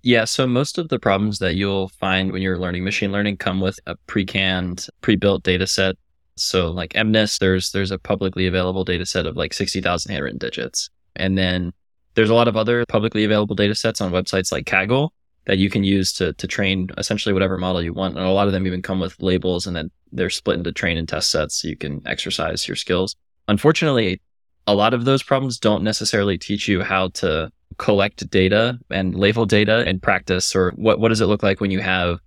Yeah, 0.03 0.25
so 0.25 0.47
most 0.47 0.79
of 0.79 0.89
the 0.89 0.99
problems 0.99 1.39
that 1.39 1.55
you'll 1.55 1.89
find 1.89 2.33
when 2.33 2.43
you're 2.43 2.59
learning 2.59 2.85
machine 2.85 3.13
learning 3.13 3.37
come 3.37 3.61
with 3.61 3.79
a 3.87 3.95
pre-canned, 4.09 4.89
pre-built 5.01 5.45
data 5.45 5.67
set. 5.67 5.95
So 6.37 6.71
like 6.71 6.93
MNIST, 6.95 7.39
there's 7.39 7.71
there's 7.71 7.93
a 7.93 7.99
publicly 7.99 8.47
available 8.47 8.85
data 8.85 9.07
set 9.07 9.27
of 9.27 9.37
like 9.37 9.55
60,000 9.55 10.11
handwritten 10.11 10.39
digits. 10.39 10.91
And 11.15 11.39
then 11.39 11.73
there's 12.15 12.31
a 12.31 12.35
lot 12.35 12.49
of 12.49 12.57
other 12.57 12.85
publicly 12.87 13.23
available 13.25 13.55
data 13.55 13.75
sets 13.75 14.01
on 14.01 14.13
websites 14.13 14.51
like 14.51 14.67
Kaggle 14.67 15.11
that 15.47 15.59
you 15.59 15.71
can 15.71 15.85
use 15.85 16.13
to 16.15 16.33
to 16.35 16.47
train 16.47 16.89
essentially 16.99 17.33
whatever 17.33 17.59
model 17.59 17.83
you 17.83 17.93
want. 17.93 18.17
And 18.17 18.25
a 18.25 18.31
lot 18.31 18.47
of 18.47 18.53
them 18.53 18.67
even 18.67 18.83
come 18.83 19.01
with 19.01 19.21
labels 19.21 19.67
and 19.67 19.75
then 19.77 19.91
they're 20.13 20.31
split 20.31 20.59
into 20.59 20.73
train 20.73 20.97
and 20.97 21.09
test 21.09 21.31
sets 21.31 21.63
so 21.63 21.69
you 21.69 21.77
can 21.77 22.03
exercise 22.07 22.69
your 22.69 22.77
skills. 22.77 23.17
Unfortunately, 23.49 24.21
a 24.67 24.75
lot 24.75 24.95
of 24.95 25.05
those 25.05 25.23
problems 25.23 25.59
don't 25.59 25.83
necessarily 25.83 26.39
teach 26.39 26.69
you 26.69 26.83
how 26.83 27.09
to 27.09 27.51
collect 27.79 28.29
data 28.31 28.79
and 28.91 29.15
label 29.15 29.47
data 29.47 29.89
in 29.89 29.99
practice 29.99 30.55
or 30.55 30.73
what 30.77 31.01
what 31.01 31.09
does 31.09 31.21
it 31.21 31.27
look 31.27 31.43
like 31.43 31.61
when 31.61 31.71
you 31.71 31.81
have 31.81 32.19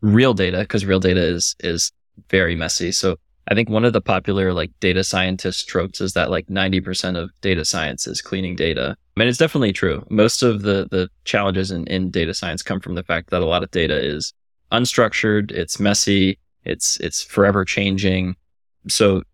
real 0.00 0.34
data 0.34 0.60
because 0.60 0.84
real 0.84 1.00
data 1.00 1.20
is 1.20 1.56
is 1.60 1.92
very 2.30 2.54
messy. 2.54 2.92
So 2.92 3.16
I 3.50 3.54
think 3.54 3.70
one 3.70 3.84
of 3.84 3.92
the 3.92 4.00
popular 4.00 4.52
like 4.52 4.70
data 4.80 5.02
scientist 5.02 5.68
tropes 5.68 6.00
is 6.00 6.12
that 6.12 6.30
like 6.30 6.46
90% 6.48 7.16
of 7.16 7.30
data 7.40 7.64
science 7.64 8.06
is 8.06 8.20
cleaning 8.20 8.56
data. 8.56 8.96
I 9.18 9.22
mean, 9.22 9.28
it's 9.28 9.38
definitely 9.38 9.72
true. 9.72 10.06
Most 10.10 10.44
of 10.44 10.62
the 10.62 10.86
the 10.92 11.10
challenges 11.24 11.72
in, 11.72 11.88
in 11.88 12.08
data 12.08 12.32
science 12.32 12.62
come 12.62 12.78
from 12.78 12.94
the 12.94 13.02
fact 13.02 13.30
that 13.30 13.42
a 13.42 13.46
lot 13.46 13.64
of 13.64 13.70
data 13.72 13.98
is 13.98 14.32
unstructured, 14.70 15.50
it's 15.50 15.80
messy, 15.80 16.38
it's 16.64 16.98
it's 17.00 17.24
forever 17.24 17.64
changing. 17.64 18.36
So 18.86 19.24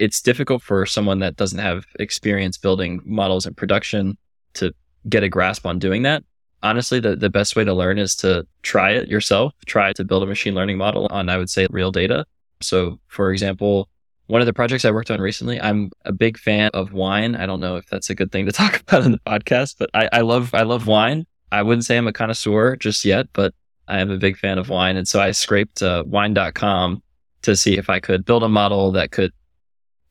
it's 0.00 0.20
difficult 0.20 0.60
for 0.60 0.84
someone 0.86 1.20
that 1.20 1.36
doesn't 1.36 1.60
have 1.60 1.86
experience 2.00 2.58
building 2.58 3.00
models 3.04 3.46
in 3.46 3.54
production 3.54 4.18
to 4.54 4.74
get 5.08 5.22
a 5.22 5.28
grasp 5.28 5.66
on 5.66 5.78
doing 5.78 6.02
that. 6.02 6.24
Honestly, 6.64 6.98
the, 6.98 7.14
the 7.14 7.30
best 7.30 7.54
way 7.54 7.62
to 7.62 7.72
learn 7.72 7.96
is 7.96 8.16
to 8.16 8.44
try 8.62 8.90
it 8.90 9.06
yourself. 9.06 9.52
Try 9.66 9.92
to 9.92 10.04
build 10.04 10.24
a 10.24 10.26
machine 10.26 10.56
learning 10.56 10.78
model 10.78 11.06
on, 11.12 11.28
I 11.28 11.38
would 11.38 11.48
say, 11.48 11.68
real 11.70 11.92
data. 11.92 12.26
So, 12.60 12.98
for 13.06 13.30
example, 13.30 13.88
one 14.28 14.40
of 14.40 14.46
the 14.46 14.52
projects 14.52 14.84
I 14.84 14.90
worked 14.90 15.10
on 15.10 15.20
recently, 15.20 15.60
I'm 15.60 15.90
a 16.04 16.12
big 16.12 16.38
fan 16.38 16.70
of 16.74 16.92
wine. 16.92 17.34
I 17.34 17.46
don't 17.46 17.60
know 17.60 17.76
if 17.76 17.86
that's 17.86 18.10
a 18.10 18.14
good 18.14 18.30
thing 18.30 18.46
to 18.46 18.52
talk 18.62 18.80
about 18.80 19.04
in 19.04 19.12
the 19.12 19.20
podcast, 19.26 19.76
but 19.78 19.90
I, 19.94 20.08
I 20.12 20.20
love 20.20 20.54
I 20.54 20.62
love 20.62 20.86
wine. 20.86 21.26
I 21.50 21.62
wouldn't 21.62 21.84
say 21.84 21.96
I'm 21.96 22.06
a 22.06 22.12
connoisseur 22.12 22.76
just 22.76 23.04
yet, 23.04 23.26
but 23.32 23.54
I 23.88 24.00
am 24.00 24.10
a 24.10 24.18
big 24.18 24.36
fan 24.36 24.58
of 24.58 24.68
wine. 24.68 24.96
And 24.96 25.08
so 25.08 25.18
I 25.18 25.30
scraped 25.30 25.82
uh, 25.82 26.04
wine.com 26.06 27.02
to 27.42 27.56
see 27.56 27.78
if 27.78 27.88
I 27.88 28.00
could 28.00 28.26
build 28.26 28.42
a 28.42 28.48
model 28.48 28.92
that 28.92 29.12
could 29.12 29.32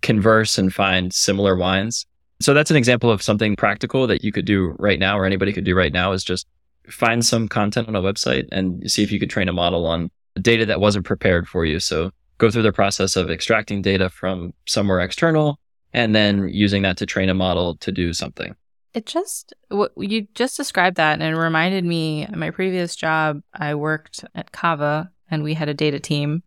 converse 0.02 0.58
and 0.58 0.74
find 0.74 1.14
similar 1.14 1.56
wines. 1.56 2.08
So 2.40 2.56
that's 2.56 2.72
an 2.72 2.78
example 2.78 3.12
of 3.12 3.22
something 3.22 3.56
practical 3.56 4.08
that 4.08 4.24
you 4.24 4.32
could 4.32 4.46
do 4.46 4.76
right 4.80 5.00
now 5.00 5.18
or 5.18 5.26
anybody 5.26 5.54
could 5.54 5.64
do 5.64 5.76
right 5.76 5.94
now 5.94 6.12
is 6.12 6.24
just 6.24 6.48
find 6.90 7.24
some 7.24 7.48
content 7.48 7.88
on 7.88 7.96
a 7.96 8.02
website 8.02 8.48
and 8.52 8.90
see 8.90 9.04
if 9.04 9.12
you 9.12 9.20
could 9.20 9.30
train 9.30 9.48
a 9.48 9.54
model 9.54 9.86
on 9.86 10.10
data 10.42 10.66
that 10.66 10.80
wasn't 10.80 11.06
prepared 11.06 11.48
for 11.48 11.66
you. 11.66 11.80
So 11.80 12.12
go 12.38 12.50
through 12.52 12.64
the 12.64 12.72
process 12.72 13.16
of 13.16 13.30
extracting 13.30 13.82
data 13.82 14.10
from 14.10 14.54
somewhere 14.66 15.00
external 15.00 15.60
and 15.94 16.16
then 16.16 16.50
using 16.50 16.84
that 16.84 16.98
to 16.98 17.06
train 17.06 17.30
a 17.30 17.34
model 17.34 17.76
to 17.78 17.92
do 17.92 18.14
something. 18.14 18.56
It 18.94 19.06
just, 19.06 19.54
what 19.70 19.92
you 19.98 20.28
just 20.34 20.58
described 20.58 20.98
that, 20.98 21.20
and 21.20 21.24
it 21.24 21.40
reminded 21.40 21.86
me 21.86 22.28
my 22.28 22.52
previous 22.52 22.96
job, 22.96 23.42
I 23.54 23.76
worked 23.76 24.26
at 24.36 24.52
Cava 24.52 25.12
and 25.30 25.44
we 25.44 25.54
had 25.54 25.70
a 25.70 25.74
data 25.74 26.00
team, 26.00 26.44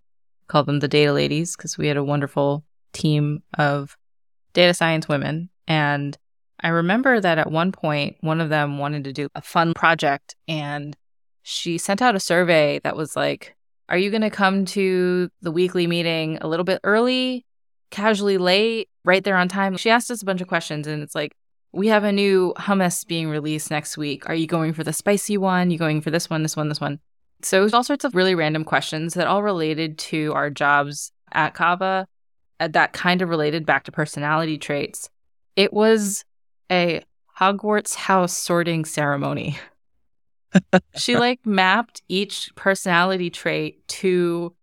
called 0.48 0.66
them 0.66 0.81
the 0.81 0.88
Data 0.88 1.12
Ladies, 1.12 1.57
because 1.57 1.79
we 1.79 1.87
had 1.87 1.96
a 1.96 2.05
wonderful 2.05 2.64
team 2.92 3.42
of 3.57 3.96
data 4.53 4.74
science 4.74 5.09
women. 5.09 5.48
And 5.68 6.18
I 6.61 6.68
remember 6.68 7.20
that 7.20 7.38
at 7.38 7.53
one 7.53 7.72
point, 7.72 8.16
one 8.20 8.40
of 8.40 8.48
them 8.48 8.79
wanted 8.79 9.05
to 9.05 9.12
do 9.12 9.29
a 9.35 9.42
fun 9.42 9.74
project 9.74 10.35
and 10.48 10.96
she 11.42 11.79
sent 11.79 12.03
out 12.03 12.14
a 12.14 12.20
survey 12.20 12.81
that 12.85 12.96
was 12.96 13.16
like, 13.16 13.55
Are 13.90 13.98
you 13.98 14.11
going 14.11 14.22
to 14.22 14.31
come 14.31 14.64
to 14.66 15.29
the 15.42 15.50
weekly 15.50 15.87
meeting 15.87 16.38
a 16.40 16.46
little 16.46 16.64
bit 16.64 16.81
early, 16.85 17.44
casually 17.90 18.38
late, 18.38 18.88
right 19.05 19.22
there 19.22 19.37
on 19.37 19.48
time? 19.48 19.76
She 19.76 19.90
asked 19.90 20.11
us 20.11 20.22
a 20.22 20.24
bunch 20.24 20.40
of 20.40 20.48
questions 20.48 20.87
and 20.87 21.03
it's 21.03 21.14
like, 21.14 21.35
we 21.72 21.88
have 21.88 22.05
a 22.05 22.12
new 22.12 22.55
hummus 22.57 23.07
being 23.07 23.29
released 23.29 23.70
next 23.70 23.98
week. 23.98 24.29
Are 24.29 24.35
you 24.35 24.46
going 24.46 24.72
for 24.72 24.85
the 24.85 24.92
spicy 24.92 25.37
one? 25.37 25.70
You 25.70 25.79
going 25.79 26.00
for 26.00 26.11
this 26.11 26.31
one, 26.31 26.42
this 26.42 26.57
one, 26.57 26.68
this 26.68 26.81
one? 26.81 27.00
So 27.42 27.68
all 27.72 27.85
sorts 27.85 28.05
of 28.05 28.14
really 28.14 28.35
random 28.35 28.64
questions 28.64 29.14
that 29.14 29.26
all 29.26 29.42
related 29.42 29.98
to 29.98 30.33
our 30.35 30.50
jobs 30.50 31.12
at 31.33 31.55
Cava 31.55 32.07
uh, 32.61 32.68
that 32.68 32.92
kind 32.92 33.22
of 33.22 33.29
related 33.29 33.66
back 33.66 33.85
to 33.85 33.92
personality 33.92 34.59
traits. 34.59 35.09
It 35.57 35.72
was 35.72 36.24
a 36.70 37.03
Hogwarts 37.40 37.94
house 37.94 38.37
sorting 38.37 38.85
ceremony. 38.85 39.59
she 40.96 41.16
like 41.16 41.44
mapped 41.44 42.02
each 42.08 42.50
personality 42.54 43.30
trait 43.30 43.86
to 43.88 44.54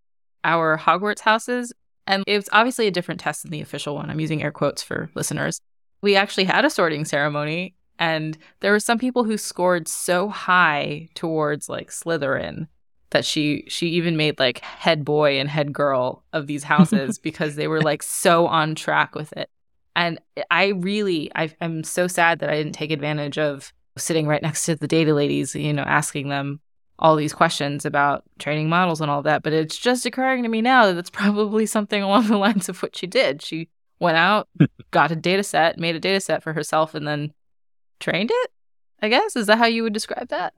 our 0.43 0.78
Hogwarts 0.78 1.19
houses. 1.21 1.73
And 2.06 2.23
it 2.26 2.38
was 2.38 2.50
obviously 2.52 2.88
a 2.88 2.91
different 2.91 3.19
test 3.19 3.43
than 3.43 3.52
the 3.52 3.62
official 3.62 3.95
one. 3.95 4.10
I'm 4.10 4.19
using 4.19 4.41
air 4.41 4.52
quotes 4.52 4.82
for 4.82 5.10
listeners. 5.13 5.60
We 6.02 6.15
actually 6.15 6.45
had 6.45 6.63
a 6.63 6.69
sorting 6.69 7.06
ceremony, 7.06 7.76
and 8.00 8.38
there 8.60 8.71
were 8.71 8.80
some 8.80 9.00
people 9.00 9.23
who 9.23 9.38
scored 9.38 9.88
so 9.88 10.30
high 10.30 11.10
towards 11.15 11.67
like 11.67 11.89
Slytherin 11.89 12.67
that 13.10 13.26
she 13.26 13.63
she 13.67 13.88
even 13.89 14.17
made 14.17 14.39
like 14.39 14.60
head 14.60 15.04
boy 15.04 15.39
and 15.39 15.50
head 15.50 15.73
girl 15.73 16.23
of 16.34 16.47
these 16.47 16.63
houses 16.76 17.19
because 17.19 17.56
they 17.56 17.67
were 17.67 17.82
like 17.82 18.04
so 18.04 18.47
on 18.47 18.76
track 18.76 19.15
with 19.15 19.34
it. 19.34 19.50
And 19.95 20.19
I 20.52 20.67
really 20.67 21.32
I, 21.36 21.52
I'm 21.60 21.84
so 21.84 22.08
sad 22.08 22.39
that 22.39 22.50
I 22.50 22.56
didn't 22.56 22.73
take 22.73 22.91
advantage 22.91 23.38
of 23.38 23.73
sitting 23.98 24.28
right 24.28 24.42
next 24.42 24.66
to 24.66 24.76
the 24.76 24.88
data 24.88 25.14
ladies, 25.14 25.56
you 25.56 25.74
know, 25.74 25.84
asking 25.84 26.30
them 26.30 26.60
all 27.00 27.16
these 27.16 27.34
questions 27.34 27.86
about 27.86 28.24
training 28.40 28.70
models 28.70 29.02
and 29.02 29.12
all 29.12 29.22
that. 29.24 29.44
But 29.44 29.54
it's 29.54 29.78
just 29.78 30.06
occurring 30.06 30.44
to 30.44 30.50
me 30.50 30.62
now 30.62 30.88
that 30.88 30.98
it's 30.98 31.10
probably 31.10 31.66
something 31.66 32.02
along 32.02 32.28
the 32.28 32.38
lines 32.38 32.70
of 32.70 32.82
what 32.82 32.96
she 32.96 33.08
did. 33.08 33.42
She 33.42 33.70
went 34.00 34.18
out, 34.18 34.48
hmm. 34.58 34.66
got 34.92 35.12
a 35.12 35.16
data 35.16 35.44
set, 35.44 35.78
made 35.78 35.96
a 35.96 36.00
data 36.00 36.20
set 36.20 36.44
for 36.44 36.54
herself, 36.54 36.96
and 36.96 37.08
then 37.08 37.34
trained 38.00 38.32
it. 38.32 38.52
I 39.02 39.10
guess 39.10 39.36
is 39.36 39.48
that 39.48 39.60
how 39.60 39.66
you 39.66 39.84
would 39.84 39.94
describe 39.94 40.30
that? 40.30 40.54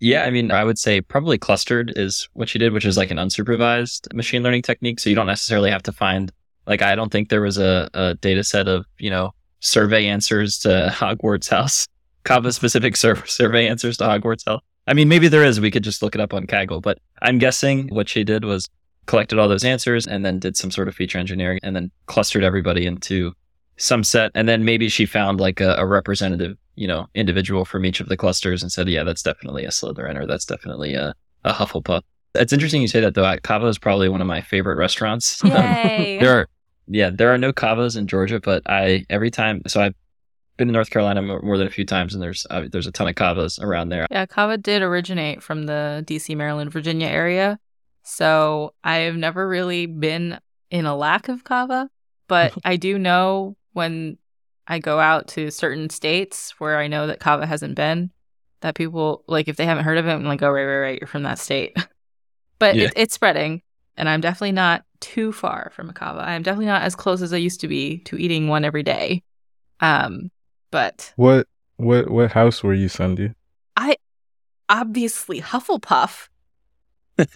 Yeah, 0.00 0.24
I 0.24 0.30
mean, 0.30 0.52
I 0.52 0.62
would 0.64 0.78
say 0.78 1.00
probably 1.00 1.38
clustered 1.38 1.92
is 1.96 2.28
what 2.34 2.48
she 2.48 2.58
did, 2.58 2.72
which 2.72 2.84
is 2.84 2.96
like 2.96 3.10
an 3.10 3.16
unsupervised 3.16 4.12
machine 4.14 4.42
learning 4.42 4.62
technique. 4.62 5.00
So 5.00 5.10
you 5.10 5.16
don't 5.16 5.26
necessarily 5.26 5.70
have 5.70 5.82
to 5.84 5.92
find, 5.92 6.30
like, 6.66 6.82
I 6.82 6.94
don't 6.94 7.10
think 7.10 7.30
there 7.30 7.40
was 7.40 7.58
a, 7.58 7.90
a 7.94 8.14
data 8.14 8.44
set 8.44 8.68
of, 8.68 8.86
you 8.98 9.10
know, 9.10 9.32
survey 9.60 10.06
answers 10.06 10.58
to 10.60 10.90
Hogwarts 10.94 11.48
House, 11.48 11.88
Cava 12.28 12.52
specific 12.52 12.96
sur- 12.96 13.24
survey 13.26 13.68
answers 13.68 13.96
to 13.98 14.04
Hogwarts. 14.04 14.44
I 14.86 14.94
mean, 14.94 15.08
maybe 15.08 15.28
there 15.28 15.44
is. 15.44 15.60
We 15.60 15.70
could 15.70 15.84
just 15.84 16.02
look 16.02 16.14
it 16.14 16.20
up 16.20 16.34
on 16.34 16.46
Kaggle, 16.46 16.82
but 16.82 16.98
I'm 17.22 17.38
guessing 17.38 17.88
what 17.88 18.08
she 18.08 18.22
did 18.24 18.44
was 18.44 18.68
collected 19.06 19.38
all 19.38 19.48
those 19.48 19.64
answers 19.64 20.06
and 20.06 20.24
then 20.24 20.38
did 20.38 20.56
some 20.56 20.70
sort 20.70 20.88
of 20.88 20.94
feature 20.94 21.18
engineering 21.18 21.60
and 21.62 21.74
then 21.74 21.90
clustered 22.06 22.44
everybody 22.44 22.86
into 22.86 23.32
some 23.78 24.04
set. 24.04 24.30
And 24.34 24.48
then 24.48 24.64
maybe 24.64 24.88
she 24.88 25.06
found 25.06 25.40
like 25.40 25.60
a, 25.60 25.74
a 25.76 25.86
representative 25.86 26.56
you 26.78 26.86
know, 26.86 27.08
individual 27.14 27.64
from 27.64 27.84
each 27.84 27.98
of 27.98 28.08
the 28.08 28.16
clusters 28.16 28.62
and 28.62 28.70
said, 28.70 28.88
yeah, 28.88 29.02
that's 29.02 29.22
definitely 29.22 29.64
a 29.64 29.68
Slytherin 29.70 30.16
or 30.16 30.26
that's 30.26 30.44
definitely 30.44 30.94
a, 30.94 31.12
a 31.44 31.52
Hufflepuff. 31.52 32.02
It's 32.36 32.52
interesting 32.52 32.82
you 32.82 32.88
say 32.88 33.00
that 33.00 33.14
though. 33.14 33.36
Cava 33.42 33.66
is 33.66 33.78
probably 33.78 34.08
one 34.08 34.20
of 34.20 34.28
my 34.28 34.40
favorite 34.40 34.76
restaurants. 34.76 35.42
Yay. 35.44 36.18
there 36.20 36.38
are, 36.38 36.48
yeah, 36.86 37.10
there 37.10 37.34
are 37.34 37.38
no 37.38 37.52
Cavas 37.52 37.96
in 37.96 38.06
Georgia, 38.06 38.38
but 38.38 38.62
I 38.66 39.04
every 39.10 39.30
time. 39.30 39.62
So 39.66 39.80
I've 39.80 39.94
been 40.58 40.68
to 40.68 40.72
North 40.72 40.90
Carolina 40.90 41.22
more 41.22 41.56
than 41.56 41.66
a 41.66 41.70
few 41.70 41.86
times, 41.86 42.12
and 42.12 42.22
there's 42.22 42.46
uh, 42.50 42.64
there's 42.70 42.86
a 42.86 42.92
ton 42.92 43.08
of 43.08 43.14
Cavas 43.14 43.58
around 43.58 43.88
there. 43.88 44.06
Yeah, 44.10 44.26
Cava 44.26 44.58
did 44.58 44.82
originate 44.82 45.42
from 45.42 45.64
the 45.64 46.02
D.C., 46.06 46.34
Maryland, 46.34 46.70
Virginia 46.70 47.06
area, 47.06 47.58
so 48.02 48.74
I 48.84 48.98
have 48.98 49.16
never 49.16 49.48
really 49.48 49.86
been 49.86 50.38
in 50.70 50.84
a 50.84 50.96
lack 50.96 51.28
of 51.28 51.44
Cava, 51.44 51.88
but 52.26 52.52
I 52.64 52.76
do 52.76 52.98
know 52.98 53.56
when 53.72 54.18
I 54.66 54.80
go 54.80 54.98
out 54.98 55.28
to 55.28 55.50
certain 55.50 55.88
states 55.88 56.54
where 56.58 56.78
I 56.78 56.88
know 56.88 57.06
that 57.06 57.20
Cava 57.20 57.46
hasn't 57.46 57.74
been, 57.74 58.10
that 58.60 58.74
people 58.74 59.24
like 59.28 59.48
if 59.48 59.56
they 59.56 59.64
haven't 59.64 59.84
heard 59.84 59.98
of 59.98 60.06
it, 60.06 60.12
I'm 60.12 60.24
like, 60.24 60.42
oh 60.42 60.50
right, 60.50 60.64
right, 60.64 60.78
right, 60.78 60.98
you're 61.00 61.08
from 61.08 61.22
that 61.22 61.38
state. 61.38 61.76
but 62.58 62.74
yeah. 62.74 62.86
it, 62.86 62.92
it's 62.96 63.14
spreading, 63.14 63.62
and 63.96 64.08
I'm 64.08 64.20
definitely 64.20 64.52
not 64.52 64.84
too 65.00 65.32
far 65.32 65.70
from 65.74 65.88
a 65.88 65.92
Cava. 65.92 66.20
I 66.20 66.34
am 66.34 66.42
definitely 66.42 66.66
not 66.66 66.82
as 66.82 66.96
close 66.96 67.22
as 67.22 67.32
I 67.32 67.36
used 67.36 67.60
to 67.60 67.68
be 67.68 67.98
to 67.98 68.16
eating 68.16 68.48
one 68.48 68.64
every 68.64 68.82
day. 68.82 69.22
Um, 69.80 70.30
but 70.70 71.12
What 71.16 71.46
what 71.76 72.10
what 72.10 72.32
house 72.32 72.62
were 72.62 72.74
you, 72.74 72.88
Sundi? 72.88 73.34
I 73.76 73.96
obviously 74.68 75.40
Hufflepuff. 75.40 76.28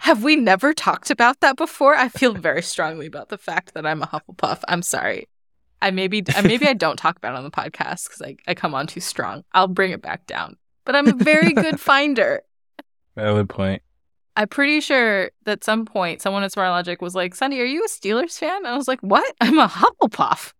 Have 0.00 0.24
we 0.24 0.36
never 0.36 0.74
talked 0.74 1.10
about 1.10 1.40
that 1.40 1.56
before? 1.56 1.94
I 1.94 2.08
feel 2.08 2.34
very 2.34 2.62
strongly 2.62 3.06
about 3.06 3.28
the 3.28 3.38
fact 3.38 3.74
that 3.74 3.86
I'm 3.86 4.02
a 4.02 4.06
Hufflepuff. 4.06 4.62
I'm 4.68 4.82
sorry. 4.82 5.28
I 5.80 5.90
maybe 5.90 6.24
I 6.34 6.42
maybe 6.42 6.66
I 6.66 6.72
don't 6.72 6.96
talk 6.96 7.16
about 7.16 7.34
it 7.34 7.38
on 7.38 7.44
the 7.44 7.50
podcast 7.50 8.08
because 8.08 8.22
I, 8.22 8.36
I 8.48 8.54
come 8.54 8.74
on 8.74 8.86
too 8.86 9.00
strong. 9.00 9.44
I'll 9.52 9.68
bring 9.68 9.92
it 9.92 10.02
back 10.02 10.26
down. 10.26 10.56
But 10.84 10.96
I'm 10.96 11.08
a 11.08 11.12
very 11.12 11.52
good 11.52 11.80
finder. 11.90 12.42
Valid 13.14 13.48
point. 13.48 13.82
I'm 14.36 14.48
pretty 14.48 14.80
sure 14.80 15.30
that 15.44 15.64
some 15.64 15.84
point 15.84 16.22
someone 16.22 16.42
at 16.44 16.52
SmartLogic 16.52 17.00
was 17.00 17.14
like, 17.14 17.34
Sunny, 17.34 17.60
are 17.60 17.64
you 17.64 17.84
a 17.84 17.88
Steelers 17.88 18.38
fan? 18.38 18.58
And 18.58 18.68
I 18.68 18.76
was 18.76 18.88
like, 18.88 19.00
What? 19.00 19.34
I'm 19.40 19.58
a 19.58 19.68
Hufflepuff. 19.68 20.52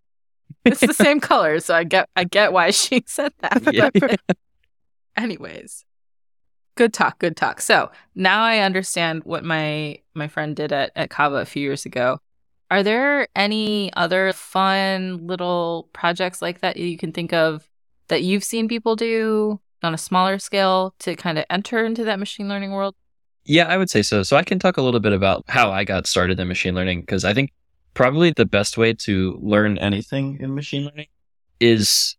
It's 0.68 0.80
the 0.80 0.94
same 0.94 1.20
color, 1.20 1.60
so 1.60 1.74
I 1.74 1.84
get 1.84 2.08
I 2.16 2.24
get 2.24 2.52
why 2.52 2.70
she 2.72 3.02
said 3.06 3.32
that. 3.40 3.72
Yeah. 3.72 3.90
Anyways. 5.16 5.84
Good 6.76 6.94
talk, 6.94 7.18
good 7.18 7.36
talk. 7.36 7.60
So 7.60 7.90
now 8.14 8.42
I 8.44 8.60
understand 8.60 9.24
what 9.24 9.44
my 9.44 9.98
my 10.14 10.28
friend 10.28 10.54
did 10.54 10.72
at, 10.72 10.92
at 10.94 11.10
Cava 11.10 11.36
a 11.36 11.44
few 11.44 11.62
years 11.62 11.84
ago. 11.84 12.20
Are 12.70 12.82
there 12.82 13.26
any 13.34 13.92
other 13.94 14.32
fun 14.32 15.26
little 15.26 15.88
projects 15.92 16.40
like 16.42 16.60
that 16.60 16.76
you 16.76 16.98
can 16.98 17.12
think 17.12 17.32
of 17.32 17.68
that 18.08 18.22
you've 18.22 18.44
seen 18.44 18.68
people 18.68 18.94
do 18.94 19.60
on 19.82 19.94
a 19.94 19.98
smaller 19.98 20.38
scale 20.38 20.94
to 21.00 21.16
kind 21.16 21.38
of 21.38 21.44
enter 21.50 21.84
into 21.84 22.04
that 22.04 22.18
machine 22.18 22.48
learning 22.48 22.72
world? 22.72 22.94
Yeah, 23.44 23.64
I 23.64 23.78
would 23.78 23.88
say 23.88 24.02
so. 24.02 24.22
So 24.22 24.36
I 24.36 24.42
can 24.42 24.58
talk 24.58 24.76
a 24.76 24.82
little 24.82 25.00
bit 25.00 25.12
about 25.12 25.44
how 25.48 25.70
I 25.70 25.84
got 25.84 26.06
started 26.06 26.38
in 26.38 26.46
machine 26.46 26.74
learning 26.74 27.00
because 27.00 27.24
I 27.24 27.32
think 27.32 27.50
probably 27.98 28.30
the 28.30 28.46
best 28.46 28.78
way 28.78 28.94
to 28.94 29.36
learn 29.42 29.76
anything 29.78 30.38
in 30.38 30.54
machine 30.54 30.84
learning 30.84 31.08
is 31.58 32.16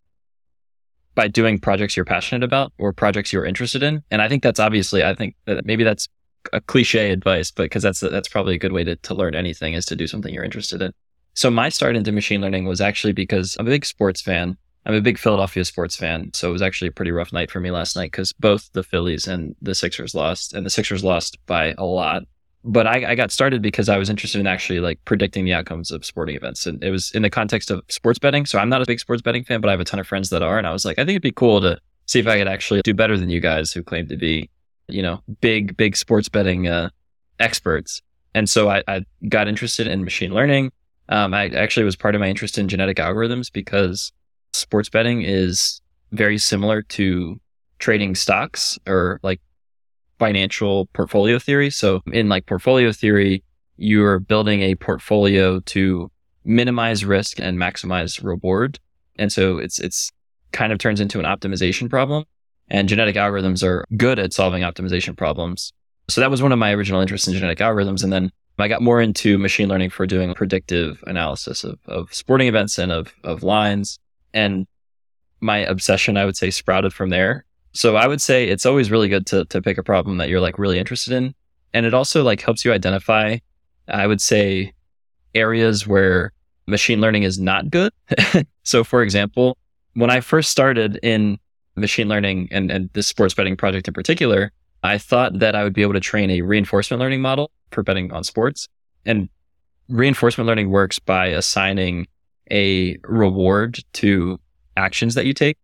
by 1.16 1.26
doing 1.26 1.58
projects 1.58 1.96
you're 1.96 2.04
passionate 2.04 2.44
about 2.44 2.74
or 2.78 2.92
projects 2.92 3.32
you're 3.32 3.46
interested 3.46 3.82
in. 3.82 4.04
And 4.12 4.22
I 4.22 4.28
think 4.28 4.44
that's 4.44 4.60
obviously, 4.60 5.06
I 5.06 5.16
think 5.16 5.38
that 5.46 5.66
maybe 5.66 5.86
that's 5.86 6.10
a 6.52 6.60
cliche 6.60 7.12
advice, 7.12 7.50
but 7.50 7.64
because 7.64 7.82
that's 7.82 8.02
that's 8.02 8.28
probably 8.28 8.56
a 8.56 8.60
good 8.60 8.74
way 8.74 8.84
to, 8.84 8.98
to 8.98 9.14
learn 9.14 9.36
anything 9.36 9.74
is 9.74 9.86
to 9.86 9.96
do 9.96 10.06
something 10.06 10.34
you're 10.34 10.44
interested 10.44 10.82
in. 10.82 10.92
So 11.34 11.50
my 11.50 11.70
start 11.70 11.96
into 11.96 12.12
machine 12.12 12.42
learning 12.42 12.66
was 12.66 12.82
actually 12.82 13.14
because 13.14 13.56
I'm 13.58 13.66
a 13.66 13.70
big 13.70 13.86
sports 13.86 14.22
fan. 14.22 14.58
I'm 14.86 14.96
a 14.96 15.02
big 15.02 15.18
Philadelphia 15.18 15.64
sports 15.64 15.96
fan. 15.96 16.32
So 16.34 16.50
it 16.50 16.52
was 16.52 16.62
actually 16.62 16.90
a 16.90 16.92
pretty 16.92 17.12
rough 17.12 17.32
night 17.32 17.52
for 17.52 17.62
me 17.62 17.72
last 17.72 17.96
night 17.96 18.12
because 18.12 18.34
both 18.34 18.70
the 18.74 18.84
Phillies 18.84 19.30
and 19.30 19.56
the 19.62 19.76
Sixers 19.76 20.14
lost, 20.14 20.54
and 20.54 20.66
the 20.66 20.70
Sixers 20.70 21.06
lost 21.06 21.38
by 21.46 21.74
a 21.78 21.86
lot. 21.86 22.24
But 22.64 22.88
I, 22.88 23.12
I 23.12 23.16
got 23.16 23.32
started 23.32 23.62
because 23.62 23.88
I 23.88 23.98
was 23.98 24.10
interested 24.10 24.40
in 24.40 24.48
actually 24.48 24.80
like 24.82 25.00
predicting 25.06 25.46
the 25.46 25.54
outcomes 25.54 25.92
of 25.92 26.06
sporting 26.06 26.36
events. 26.36 26.66
And 26.66 26.84
it 26.84 26.92
was 26.92 27.12
in 27.12 27.22
the 27.22 27.30
context 27.30 27.72
of 27.72 27.82
sports 27.88 28.20
betting. 28.20 28.46
So 28.46 28.60
I'm 28.60 28.70
not 28.70 28.82
a 28.82 28.86
big 28.86 29.00
sports 29.00 29.22
betting 29.22 29.46
fan, 29.46 29.62
but 29.62 29.70
I 29.70 29.72
have 29.72 29.80
a 29.80 29.86
ton 29.86 30.00
of 30.00 30.08
friends 30.08 30.30
that 30.30 30.42
are. 30.42 30.58
And 30.58 30.68
I 30.68 30.74
was 30.74 30.84
like, 30.84 31.00
I 31.00 31.04
think 31.04 31.12
it'd 31.12 31.22
be 31.22 31.32
cool 31.32 31.62
to 31.62 31.80
see 32.06 32.20
if 32.20 32.28
I 32.28 32.38
could 32.38 32.48
actually 32.48 32.82
do 32.82 32.94
better 32.94 33.18
than 33.18 33.30
you 33.30 33.40
guys 33.40 33.72
who 33.72 33.82
claim 33.82 34.08
to 34.08 34.18
be, 34.18 34.50
you 34.88 35.02
know, 35.02 35.22
big, 35.40 35.78
big 35.78 35.96
sports 35.96 36.28
betting 36.28 36.68
uh, 36.68 36.90
experts. 37.40 38.02
And 38.36 38.50
so 38.50 38.70
I, 38.70 38.84
I 38.88 39.06
got 39.30 39.48
interested 39.48 39.88
in 39.88 40.04
machine 40.04 40.34
learning. 40.34 40.72
Um, 41.08 41.34
I 41.34 41.48
actually 41.50 41.86
was 41.86 41.96
part 41.96 42.14
of 42.14 42.22
my 42.22 42.28
interest 42.28 42.58
in 42.58 42.68
genetic 42.68 42.98
algorithms 42.98 43.52
because 43.52 44.12
sports 44.54 44.90
betting 44.90 45.22
is 45.22 45.82
very 46.12 46.38
similar 46.38 46.82
to 46.82 47.40
trading 47.80 48.16
stocks 48.16 48.78
or 48.88 49.20
like 49.24 49.40
financial 50.20 50.88
portfolio 50.88 51.40
theory. 51.40 51.70
So 51.70 52.02
in 52.12 52.30
like 52.30 52.46
portfolio 52.46 52.92
theory, 52.92 53.44
you're 53.78 54.20
building 54.20 54.62
a 54.62 54.76
portfolio 54.76 55.60
to 55.62 56.12
minimize 56.44 57.06
risk 57.06 57.40
and 57.40 57.58
maximize 57.58 58.24
reward. 58.24 58.80
And 59.18 59.32
so 59.32 59.58
it's, 59.58 59.80
it's 59.80 60.12
kind 60.52 60.72
of 60.74 60.80
turns 60.80 61.00
into 61.00 61.20
an 61.20 61.26
optimization 61.26 61.90
problem 61.90 62.26
and 62.70 62.88
genetic 62.88 63.16
algorithms 63.16 63.64
are 63.64 63.86
good 63.98 64.20
at 64.20 64.34
solving 64.34 64.64
optimization 64.64 65.18
problems. 65.18 65.74
So 66.08 66.22
that 66.22 66.32
was 66.32 66.42
one 66.42 66.52
of 66.52 66.60
my 66.60 66.74
original 66.74 67.02
interests 67.02 67.28
in 67.28 67.34
genetic 67.34 67.60
algorithms. 67.60 68.04
And 68.04 68.12
then 68.12 68.32
I 68.58 68.68
got 68.68 68.82
more 68.82 69.02
into 69.02 69.38
machine 69.38 69.70
learning 69.70 69.92
for 69.92 70.06
doing 70.06 70.34
predictive 70.34 71.04
analysis 71.08 71.64
of, 71.64 71.80
of 71.86 72.14
sporting 72.14 72.48
events 72.48 72.78
and 72.78 72.92
of, 72.92 73.14
of 73.24 73.44
lines. 73.44 73.98
And 74.34 74.68
my 75.40 75.60
obsession, 75.60 76.18
I 76.18 76.26
would 76.26 76.36
say, 76.36 76.52
sprouted 76.52 76.94
from 76.94 77.10
there. 77.10 77.46
So 77.74 77.96
I 77.96 78.08
would 78.08 78.22
say 78.22 78.48
it's 78.48 78.66
always 78.66 78.92
really 78.92 79.10
good 79.10 79.26
to, 79.28 79.46
to 79.46 79.62
pick 79.62 79.78
a 79.78 79.84
problem 79.84 80.18
that 80.18 80.30
you're 80.30 80.42
like 80.42 80.58
really 80.58 80.80
interested 80.80 81.14
in. 81.14 81.36
And 81.74 81.86
it 81.86 81.94
also 81.94 82.24
like 82.24 82.42
helps 82.42 82.66
you 82.66 82.74
identify, 82.74 83.38
I 83.88 84.08
would 84.08 84.22
say, 84.22 84.74
areas 85.36 85.86
where 85.86 86.32
machine 86.66 87.02
learning 87.02 87.24
is 87.24 87.40
not 87.40 87.70
good. 87.70 87.92
so 88.64 88.84
for 88.84 89.04
example, 89.04 89.58
when 89.94 90.10
I 90.10 90.20
first 90.20 90.50
started 90.50 91.00
in 91.04 91.38
machine 91.76 92.08
learning 92.08 92.50
and, 92.52 92.72
and 92.72 92.90
this 92.94 93.08
sports 93.08 93.34
betting 93.34 93.56
project 93.56 93.88
in 93.88 93.94
particular, 93.94 94.52
I 94.84 94.98
thought 94.98 95.40
that 95.40 95.56
I 95.56 95.64
would 95.64 95.74
be 95.74 95.82
able 95.82 95.94
to 95.94 96.00
train 96.00 96.30
a 96.32 96.42
reinforcement 96.42 97.00
learning 97.00 97.22
model 97.22 97.52
for 97.72 97.84
betting 97.84 98.12
on 98.12 98.24
sports. 98.24 98.68
And 99.06 99.30
reinforcement 99.90 100.48
learning 100.48 100.70
works 100.70 101.00
by 101.00 101.28
assigning 101.28 102.08
a 102.52 102.98
reward 103.04 103.80
to 103.94 104.40
actions 104.78 105.16
that 105.16 105.26
you 105.26 105.34
take. 105.34 105.58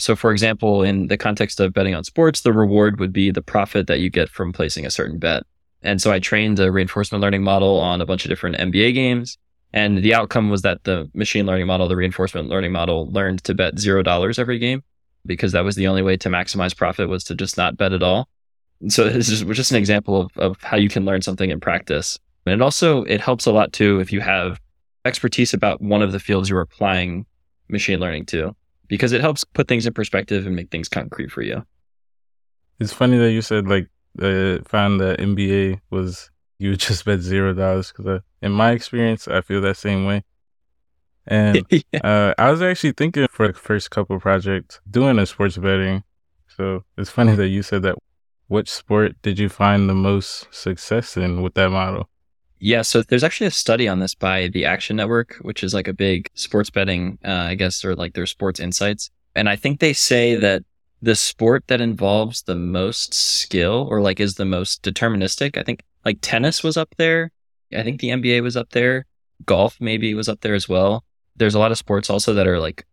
So, 0.00 0.16
for 0.16 0.32
example, 0.32 0.82
in 0.82 1.08
the 1.08 1.18
context 1.18 1.60
of 1.60 1.74
betting 1.74 1.94
on 1.94 2.04
sports, 2.04 2.40
the 2.40 2.52
reward 2.52 2.98
would 3.00 3.12
be 3.12 3.30
the 3.30 3.42
profit 3.42 3.86
that 3.86 4.00
you 4.00 4.08
get 4.08 4.30
from 4.30 4.52
placing 4.52 4.86
a 4.86 4.90
certain 4.90 5.18
bet. 5.18 5.42
And 5.82 6.00
so 6.00 6.10
I 6.10 6.18
trained 6.18 6.58
a 6.58 6.72
reinforcement 6.72 7.22
learning 7.22 7.42
model 7.42 7.78
on 7.78 8.00
a 8.00 8.06
bunch 8.06 8.24
of 8.24 8.30
different 8.30 8.56
NBA 8.56 8.94
games. 8.94 9.36
And 9.72 9.98
the 9.98 10.14
outcome 10.14 10.50
was 10.50 10.62
that 10.62 10.84
the 10.84 11.10
machine 11.14 11.46
learning 11.46 11.66
model, 11.66 11.86
the 11.86 11.96
reinforcement 11.96 12.48
learning 12.48 12.72
model 12.72 13.10
learned 13.10 13.44
to 13.44 13.54
bet 13.54 13.78
zero 13.78 14.02
dollars 14.02 14.38
every 14.38 14.58
game 14.58 14.82
because 15.26 15.52
that 15.52 15.64
was 15.64 15.76
the 15.76 15.86
only 15.86 16.02
way 16.02 16.16
to 16.16 16.28
maximize 16.28 16.76
profit 16.76 17.08
was 17.08 17.22
to 17.24 17.34
just 17.34 17.56
not 17.56 17.76
bet 17.76 17.92
at 17.92 18.02
all. 18.02 18.28
So 18.88 19.04
this 19.10 19.28
is 19.28 19.42
just 19.42 19.70
an 19.70 19.76
example 19.76 20.22
of, 20.22 20.36
of 20.36 20.62
how 20.62 20.76
you 20.76 20.88
can 20.88 21.04
learn 21.04 21.22
something 21.22 21.50
in 21.50 21.60
practice. 21.60 22.18
And 22.46 22.54
it 22.54 22.62
also, 22.62 23.04
it 23.04 23.20
helps 23.20 23.46
a 23.46 23.52
lot 23.52 23.72
too 23.72 24.00
if 24.00 24.12
you 24.12 24.20
have 24.20 24.58
expertise 25.04 25.54
about 25.54 25.80
one 25.80 26.02
of 26.02 26.12
the 26.12 26.20
fields 26.20 26.48
you're 26.48 26.60
applying 26.60 27.26
machine 27.68 28.00
learning 28.00 28.26
to 28.26 28.54
because 28.90 29.12
it 29.12 29.20
helps 29.20 29.44
put 29.44 29.68
things 29.68 29.86
in 29.86 29.94
perspective 29.94 30.46
and 30.46 30.54
make 30.54 30.70
things 30.70 30.88
concrete 30.88 31.30
for 31.30 31.42
you. 31.42 31.64
It's 32.80 32.92
funny 32.92 33.16
that 33.18 33.30
you 33.30 33.40
said 33.40 33.68
like 33.68 33.88
uh, 34.20 34.58
found 34.66 35.00
that 35.00 35.20
NBA 35.20 35.80
was 35.90 36.30
you 36.58 36.70
would 36.70 36.80
just 36.88 37.04
bet 37.06 37.20
zero 37.20 37.54
dollars 37.54 37.92
because 37.92 38.06
uh, 38.06 38.18
in 38.42 38.52
my 38.52 38.72
experience 38.72 39.28
I 39.28 39.40
feel 39.40 39.62
that 39.62 39.76
same 39.78 40.04
way. 40.04 40.24
And 41.26 41.64
uh, 42.04 42.34
I 42.36 42.50
was 42.50 42.60
actually 42.60 42.92
thinking 42.92 43.28
for 43.30 43.46
the 43.46 43.54
first 43.54 43.90
couple 43.90 44.18
projects 44.18 44.80
doing 44.90 45.18
a 45.18 45.26
sports 45.26 45.56
betting. 45.56 46.02
So 46.48 46.84
it's 46.98 47.10
funny 47.10 47.36
that 47.36 47.48
you 47.48 47.62
said 47.62 47.82
that. 47.82 47.96
Which 48.48 48.68
sport 48.68 49.14
did 49.22 49.38
you 49.38 49.48
find 49.48 49.88
the 49.88 49.94
most 49.94 50.52
success 50.52 51.16
in 51.16 51.40
with 51.40 51.54
that 51.54 51.70
model? 51.70 52.08
Yeah, 52.62 52.82
so 52.82 53.02
there's 53.02 53.24
actually 53.24 53.46
a 53.46 53.52
study 53.52 53.88
on 53.88 54.00
this 54.00 54.14
by 54.14 54.48
the 54.48 54.66
Action 54.66 54.96
Network, 54.96 55.36
which 55.40 55.64
is 55.64 55.72
like 55.72 55.88
a 55.88 55.94
big 55.94 56.28
sports 56.34 56.68
betting, 56.68 57.18
uh, 57.24 57.30
I 57.30 57.54
guess, 57.54 57.82
or 57.84 57.94
like 57.96 58.12
their 58.12 58.26
sports 58.26 58.60
insights. 58.60 59.10
And 59.34 59.48
I 59.48 59.56
think 59.56 59.80
they 59.80 59.94
say 59.94 60.34
that 60.36 60.62
the 61.00 61.14
sport 61.14 61.64
that 61.68 61.80
involves 61.80 62.42
the 62.42 62.54
most 62.54 63.14
skill 63.14 63.88
or 63.90 64.02
like 64.02 64.20
is 64.20 64.34
the 64.34 64.44
most 64.44 64.82
deterministic, 64.82 65.56
I 65.56 65.62
think 65.62 65.80
like 66.04 66.18
tennis 66.20 66.62
was 66.62 66.76
up 66.76 66.94
there. 66.98 67.30
I 67.74 67.82
think 67.82 68.00
the 68.00 68.10
NBA 68.10 68.42
was 68.42 68.58
up 68.58 68.70
there. 68.70 69.06
Golf 69.46 69.80
maybe 69.80 70.12
was 70.12 70.28
up 70.28 70.42
there 70.42 70.54
as 70.54 70.68
well. 70.68 71.02
There's 71.36 71.54
a 71.54 71.58
lot 71.58 71.72
of 71.72 71.78
sports 71.78 72.10
also 72.10 72.34
that 72.34 72.46
are 72.46 72.60
like 72.60 72.84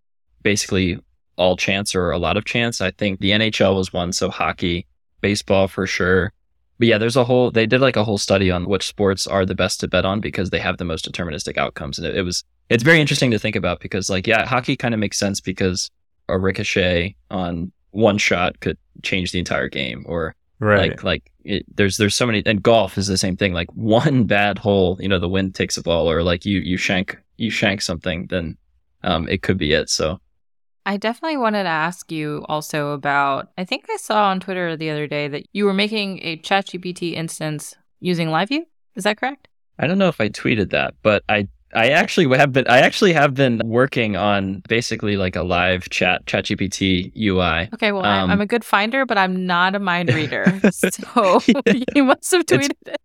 basically 0.43 0.97
all 1.35 1.57
chance 1.57 1.93
or 1.93 2.11
a 2.11 2.17
lot 2.17 2.37
of 2.37 2.45
chance. 2.45 2.79
I 2.79 2.91
think 2.91 3.19
the 3.19 3.31
NHL 3.31 3.75
was 3.75 3.91
one. 3.91 4.13
So 4.13 4.29
hockey, 4.29 4.87
baseball 5.19 5.67
for 5.67 5.85
sure. 5.85 6.31
But 6.79 6.87
yeah, 6.87 6.97
there's 6.97 7.15
a 7.15 7.23
whole, 7.23 7.51
they 7.51 7.65
did 7.65 7.81
like 7.81 7.95
a 7.95 8.03
whole 8.03 8.17
study 8.17 8.51
on 8.51 8.67
which 8.67 8.87
sports 8.87 9.25
are 9.25 9.45
the 9.45 9.55
best 9.55 9.79
to 9.79 9.87
bet 9.87 10.05
on 10.05 10.19
because 10.19 10.49
they 10.51 10.59
have 10.59 10.77
the 10.77 10.85
most 10.85 11.11
deterministic 11.11 11.57
outcomes. 11.57 11.97
And 11.97 12.07
it, 12.07 12.17
it 12.17 12.21
was, 12.21 12.43
it's 12.69 12.83
very 12.83 13.01
interesting 13.01 13.31
to 13.31 13.39
think 13.39 13.55
about 13.55 13.79
because 13.79 14.09
like, 14.09 14.27
yeah, 14.27 14.45
hockey 14.45 14.75
kind 14.75 14.93
of 14.93 14.99
makes 14.99 15.17
sense 15.17 15.41
because 15.41 15.89
a 16.29 16.37
ricochet 16.37 17.15
on 17.31 17.71
one 17.91 18.17
shot 18.17 18.59
could 18.59 18.77
change 19.01 19.31
the 19.31 19.39
entire 19.39 19.69
game 19.69 20.05
or 20.07 20.35
Right. 20.59 20.89
like, 20.89 21.03
like 21.03 21.31
it, 21.43 21.65
there's, 21.75 21.97
there's 21.97 22.15
so 22.15 22.25
many, 22.25 22.41
and 22.45 22.63
golf 22.63 22.97
is 22.97 23.05
the 23.05 23.17
same 23.17 23.37
thing. 23.37 23.53
Like 23.53 23.71
one 23.73 24.23
bad 24.25 24.57
hole, 24.57 24.97
you 24.99 25.07
know, 25.07 25.19
the 25.19 25.29
wind 25.29 25.53
takes 25.55 25.77
a 25.77 25.83
ball 25.83 26.09
or 26.09 26.23
like 26.23 26.45
you, 26.45 26.59
you 26.59 26.77
shank, 26.77 27.17
you 27.37 27.51
shank 27.51 27.81
something, 27.81 28.25
then, 28.27 28.57
um, 29.03 29.29
it 29.29 29.43
could 29.43 29.57
be 29.59 29.73
it. 29.73 29.89
So 29.89 30.19
I 30.87 30.95
definitely 30.95 31.35
wanted 31.35 31.63
to 31.63 31.69
ask 31.69 32.13
you 32.13 32.45
also 32.47 32.91
about 32.93 33.49
I 33.57 33.65
think 33.65 33.85
I 33.89 33.97
saw 33.97 34.29
on 34.29 34.39
Twitter 34.39 34.77
the 34.77 34.89
other 34.89 35.05
day 35.05 35.27
that 35.27 35.43
you 35.51 35.65
were 35.65 35.73
making 35.73 36.19
a 36.23 36.37
ChatGPT 36.37 37.11
instance 37.13 37.75
using 37.99 38.29
LiveView. 38.29 38.61
Is 38.95 39.03
that 39.03 39.17
correct? 39.17 39.49
I 39.77 39.85
don't 39.85 39.97
know 39.97 40.07
if 40.07 40.21
I 40.21 40.29
tweeted 40.29 40.69
that, 40.69 40.93
but 41.03 41.23
I 41.27 41.49
I 41.75 41.89
actually 41.89 42.35
have 42.37 42.53
been 42.53 42.65
I 42.69 42.79
actually 42.79 43.11
have 43.11 43.33
been 43.33 43.61
working 43.65 44.15
on 44.15 44.63
basically 44.69 45.17
like 45.17 45.35
a 45.35 45.43
live 45.43 45.89
chat 45.89 46.25
ChatGPT 46.25 47.11
UI. 47.17 47.67
Okay, 47.73 47.91
well, 47.91 48.05
I'm- 48.05 48.23
Um, 48.23 48.29
I'm 48.31 48.41
a 48.41 48.45
good 48.45 48.63
finder, 48.63 49.05
but 49.05 49.17
I'm 49.17 49.45
not 49.45 49.75
a 49.75 49.79
mind 49.79 50.13
reader. 50.13 50.45
so 50.71 51.41
you 51.95 52.05
must 52.05 52.31
have 52.31 52.41
it's- 52.47 52.65
tweeted 52.69 52.71
it. 52.85 53.01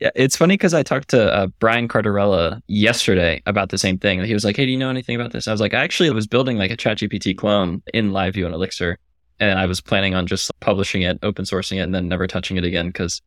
Yeah, 0.00 0.10
it's 0.14 0.36
funny 0.36 0.54
because 0.54 0.74
I 0.74 0.84
talked 0.84 1.08
to 1.08 1.32
uh, 1.32 1.46
Brian 1.58 1.88
Cardarella 1.88 2.62
yesterday 2.68 3.42
about 3.46 3.70
the 3.70 3.78
same 3.78 3.98
thing. 3.98 4.22
He 4.22 4.34
was 4.34 4.44
like, 4.44 4.56
"Hey, 4.56 4.64
do 4.64 4.70
you 4.70 4.78
know 4.78 4.90
anything 4.90 5.16
about 5.16 5.32
this?" 5.32 5.48
I 5.48 5.52
was 5.52 5.60
like, 5.60 5.74
"I 5.74 5.82
actually 5.82 6.10
was 6.10 6.26
building 6.26 6.56
like 6.56 6.70
a 6.70 6.76
ChatGPT 6.76 7.36
clone 7.36 7.82
in 7.92 8.12
LiveView 8.12 8.46
and 8.46 8.54
Elixir, 8.54 8.98
and 9.40 9.58
I 9.58 9.66
was 9.66 9.80
planning 9.80 10.14
on 10.14 10.26
just 10.26 10.52
publishing 10.60 11.02
it, 11.02 11.18
open 11.22 11.44
sourcing 11.44 11.78
it, 11.78 11.80
and 11.80 11.94
then 11.94 12.06
never 12.06 12.28
touching 12.28 12.56
it 12.56 12.64
again 12.64 12.88
because, 12.88 13.20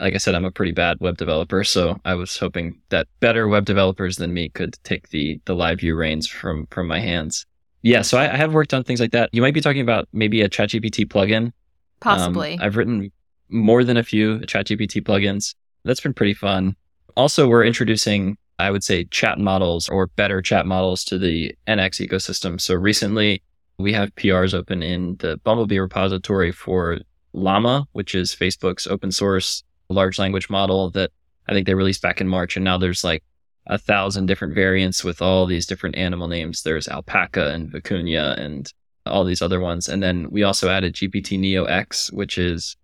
like 0.00 0.14
I 0.14 0.18
said, 0.18 0.34
I'm 0.34 0.44
a 0.44 0.50
pretty 0.50 0.72
bad 0.72 0.98
web 1.00 1.16
developer. 1.16 1.62
So 1.62 2.00
I 2.04 2.14
was 2.14 2.36
hoping 2.36 2.80
that 2.88 3.06
better 3.20 3.46
web 3.46 3.64
developers 3.64 4.16
than 4.16 4.34
me 4.34 4.48
could 4.48 4.76
take 4.82 5.10
the 5.10 5.40
the 5.44 5.54
LiveView 5.54 5.96
reins 5.96 6.26
from 6.26 6.66
from 6.70 6.88
my 6.88 6.98
hands. 6.98 7.46
Yeah, 7.82 8.02
so 8.02 8.18
I, 8.18 8.32
I 8.32 8.36
have 8.36 8.52
worked 8.52 8.74
on 8.74 8.82
things 8.82 8.98
like 8.98 9.12
that. 9.12 9.30
You 9.32 9.42
might 9.42 9.54
be 9.54 9.60
talking 9.60 9.80
about 9.80 10.08
maybe 10.12 10.42
a 10.42 10.48
ChatGPT 10.48 11.06
plugin. 11.06 11.52
Possibly. 12.00 12.54
Um, 12.54 12.60
I've 12.62 12.76
written 12.76 13.12
more 13.48 13.84
than 13.84 13.96
a 13.96 14.02
few 14.02 14.40
ChatGPT 14.40 15.02
plugins. 15.02 15.54
That's 15.86 16.00
been 16.00 16.14
pretty 16.14 16.34
fun. 16.34 16.76
Also, 17.16 17.48
we're 17.48 17.64
introducing, 17.64 18.36
I 18.58 18.70
would 18.70 18.84
say, 18.84 19.04
chat 19.04 19.38
models 19.38 19.88
or 19.88 20.08
better 20.08 20.42
chat 20.42 20.66
models 20.66 21.04
to 21.04 21.18
the 21.18 21.54
Nx 21.66 22.06
ecosystem. 22.06 22.60
So 22.60 22.74
recently, 22.74 23.42
we 23.78 23.92
have 23.92 24.14
PRs 24.16 24.52
open 24.52 24.82
in 24.82 25.16
the 25.18 25.38
Bumblebee 25.38 25.78
repository 25.78 26.52
for 26.52 26.98
Llama, 27.32 27.86
which 27.92 28.14
is 28.14 28.34
Facebook's 28.34 28.86
open 28.86 29.12
source 29.12 29.62
large 29.88 30.18
language 30.18 30.50
model 30.50 30.90
that 30.90 31.10
I 31.48 31.52
think 31.52 31.66
they 31.66 31.74
released 31.74 32.02
back 32.02 32.20
in 32.20 32.28
March. 32.28 32.56
And 32.56 32.64
now 32.64 32.78
there's 32.78 33.04
like 33.04 33.22
a 33.66 33.78
thousand 33.78 34.26
different 34.26 34.54
variants 34.54 35.04
with 35.04 35.22
all 35.22 35.46
these 35.46 35.66
different 35.66 35.96
animal 35.96 36.28
names. 36.28 36.62
There's 36.62 36.88
alpaca 36.88 37.52
and 37.52 37.70
vicuña 37.70 38.38
and 38.38 38.72
all 39.04 39.24
these 39.24 39.42
other 39.42 39.60
ones. 39.60 39.88
And 39.88 40.02
then 40.02 40.28
we 40.30 40.42
also 40.42 40.68
added 40.68 40.94
GPT-NeoX, 40.94 42.12
which 42.12 42.38
is 42.38 42.76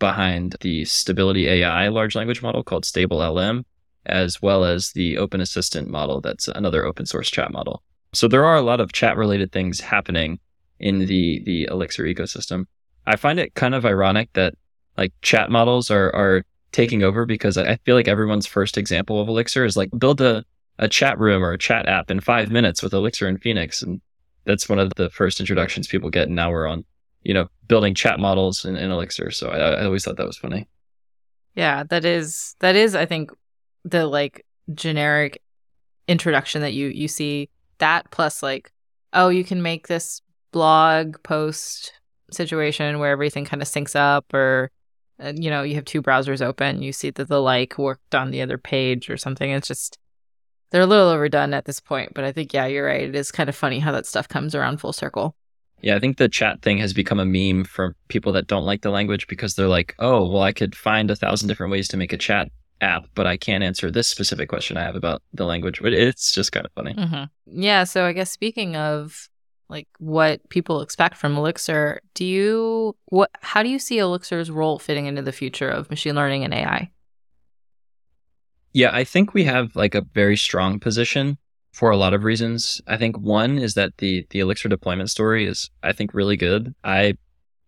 behind 0.00 0.56
the 0.62 0.84
Stability 0.84 1.46
AI 1.46 1.86
large 1.86 2.16
language 2.16 2.42
model 2.42 2.64
called 2.64 2.82
StableLM, 2.82 3.64
as 4.06 4.42
well 4.42 4.64
as 4.64 4.90
the 4.92 5.16
Open 5.16 5.40
Assistant 5.40 5.88
model. 5.88 6.20
That's 6.20 6.48
another 6.48 6.84
open 6.84 7.06
source 7.06 7.30
chat 7.30 7.52
model. 7.52 7.84
So 8.12 8.26
there 8.26 8.44
are 8.44 8.56
a 8.56 8.62
lot 8.62 8.80
of 8.80 8.92
chat 8.92 9.16
related 9.16 9.52
things 9.52 9.78
happening 9.78 10.40
in 10.80 11.06
the, 11.06 11.40
the 11.44 11.68
Elixir 11.70 12.02
ecosystem. 12.04 12.66
I 13.06 13.14
find 13.14 13.38
it 13.38 13.54
kind 13.54 13.74
of 13.74 13.86
ironic 13.86 14.32
that 14.32 14.54
like 14.98 15.12
chat 15.22 15.50
models 15.50 15.90
are, 15.90 16.12
are 16.14 16.44
taking 16.72 17.02
over 17.02 17.24
because 17.24 17.56
I 17.56 17.76
feel 17.84 17.94
like 17.94 18.08
everyone's 18.08 18.46
first 18.46 18.76
example 18.76 19.20
of 19.20 19.28
Elixir 19.28 19.64
is 19.64 19.76
like 19.76 19.90
build 19.96 20.20
a, 20.20 20.44
a 20.78 20.88
chat 20.88 21.18
room 21.18 21.44
or 21.44 21.52
a 21.52 21.58
chat 21.58 21.86
app 21.86 22.10
in 22.10 22.20
five 22.20 22.50
minutes 22.50 22.82
with 22.82 22.92
Elixir 22.92 23.28
and 23.28 23.40
Phoenix. 23.40 23.82
And 23.82 24.00
that's 24.44 24.68
one 24.68 24.78
of 24.78 24.92
the 24.96 25.10
first 25.10 25.38
introductions 25.40 25.86
people 25.86 26.10
get. 26.10 26.26
And 26.26 26.36
now 26.36 26.50
we're 26.50 26.66
on 26.66 26.84
you 27.22 27.34
know, 27.34 27.48
building 27.68 27.94
chat 27.94 28.18
models 28.18 28.64
in, 28.64 28.76
in 28.76 28.90
Elixir. 28.90 29.30
So 29.30 29.48
I, 29.48 29.58
I 29.58 29.84
always 29.84 30.04
thought 30.04 30.16
that 30.16 30.26
was 30.26 30.38
funny. 30.38 30.68
Yeah, 31.54 31.84
that 31.90 32.04
is 32.04 32.54
that 32.60 32.76
is 32.76 32.94
I 32.94 33.06
think 33.06 33.30
the 33.84 34.06
like 34.06 34.44
generic 34.74 35.42
introduction 36.08 36.62
that 36.62 36.72
you 36.72 36.88
you 36.88 37.08
see 37.08 37.48
that 37.78 38.10
plus 38.10 38.42
like 38.42 38.72
oh 39.12 39.28
you 39.28 39.44
can 39.44 39.62
make 39.62 39.88
this 39.88 40.20
blog 40.52 41.16
post 41.22 41.92
situation 42.32 42.98
where 42.98 43.10
everything 43.10 43.44
kind 43.44 43.62
of 43.62 43.68
syncs 43.68 43.96
up 43.96 44.32
or 44.34 44.70
uh, 45.22 45.32
you 45.36 45.50
know 45.50 45.62
you 45.62 45.74
have 45.74 45.84
two 45.84 46.02
browsers 46.02 46.44
open 46.44 46.82
you 46.82 46.92
see 46.92 47.10
that 47.10 47.28
the 47.28 47.40
like 47.40 47.78
worked 47.78 48.14
on 48.14 48.30
the 48.30 48.42
other 48.42 48.58
page 48.58 49.08
or 49.10 49.16
something 49.16 49.50
it's 49.50 49.68
just 49.68 49.98
they're 50.70 50.82
a 50.82 50.86
little 50.86 51.08
overdone 51.08 51.54
at 51.54 51.64
this 51.64 51.80
point 51.80 52.12
but 52.14 52.24
i 52.24 52.32
think 52.32 52.52
yeah 52.52 52.66
you're 52.66 52.86
right 52.86 53.08
it 53.08 53.14
is 53.14 53.32
kind 53.32 53.48
of 53.48 53.56
funny 53.56 53.78
how 53.78 53.92
that 53.92 54.06
stuff 54.06 54.28
comes 54.28 54.54
around 54.54 54.78
full 54.78 54.92
circle 54.92 55.34
yeah, 55.82 55.96
I 55.96 56.00
think 56.00 56.16
the 56.16 56.28
chat 56.28 56.62
thing 56.62 56.78
has 56.78 56.92
become 56.92 57.18
a 57.18 57.24
meme 57.24 57.64
for 57.64 57.96
people 58.08 58.32
that 58.32 58.46
don't 58.46 58.64
like 58.64 58.82
the 58.82 58.90
language 58.90 59.26
because 59.26 59.54
they're 59.54 59.68
like, 59.68 59.94
oh, 59.98 60.28
well, 60.28 60.42
I 60.42 60.52
could 60.52 60.74
find 60.74 61.10
a 61.10 61.16
thousand 61.16 61.48
different 61.48 61.72
ways 61.72 61.88
to 61.88 61.96
make 61.96 62.12
a 62.12 62.18
chat 62.18 62.50
app, 62.80 63.06
but 63.14 63.26
I 63.26 63.36
can't 63.36 63.64
answer 63.64 63.90
this 63.90 64.08
specific 64.08 64.48
question 64.48 64.76
I 64.76 64.82
have 64.82 64.96
about 64.96 65.22
the 65.32 65.44
language. 65.44 65.80
But 65.82 65.92
it's 65.92 66.32
just 66.32 66.52
kind 66.52 66.66
of 66.66 66.72
funny. 66.72 66.94
Mm-hmm. 66.94 67.24
Yeah. 67.46 67.84
So 67.84 68.04
I 68.04 68.12
guess 68.12 68.30
speaking 68.30 68.76
of 68.76 69.28
like 69.68 69.88
what 69.98 70.46
people 70.48 70.80
expect 70.80 71.16
from 71.16 71.36
Elixir, 71.36 72.00
do 72.14 72.24
you 72.24 72.96
what? 73.06 73.30
How 73.40 73.62
do 73.62 73.68
you 73.68 73.78
see 73.78 73.98
Elixir's 73.98 74.50
role 74.50 74.78
fitting 74.78 75.06
into 75.06 75.22
the 75.22 75.32
future 75.32 75.68
of 75.68 75.90
machine 75.90 76.14
learning 76.14 76.44
and 76.44 76.54
AI? 76.54 76.90
Yeah, 78.72 78.90
I 78.92 79.04
think 79.04 79.34
we 79.34 79.44
have 79.44 79.74
like 79.74 79.94
a 79.94 80.02
very 80.02 80.36
strong 80.36 80.78
position 80.78 81.38
for 81.72 81.90
a 81.90 81.96
lot 81.96 82.14
of 82.14 82.24
reasons. 82.24 82.80
I 82.86 82.96
think 82.96 83.18
one 83.18 83.58
is 83.58 83.74
that 83.74 83.96
the 83.98 84.26
the 84.30 84.40
Elixir 84.40 84.68
deployment 84.68 85.10
story 85.10 85.46
is 85.46 85.70
I 85.82 85.92
think 85.92 86.14
really 86.14 86.36
good. 86.36 86.74
I 86.84 87.14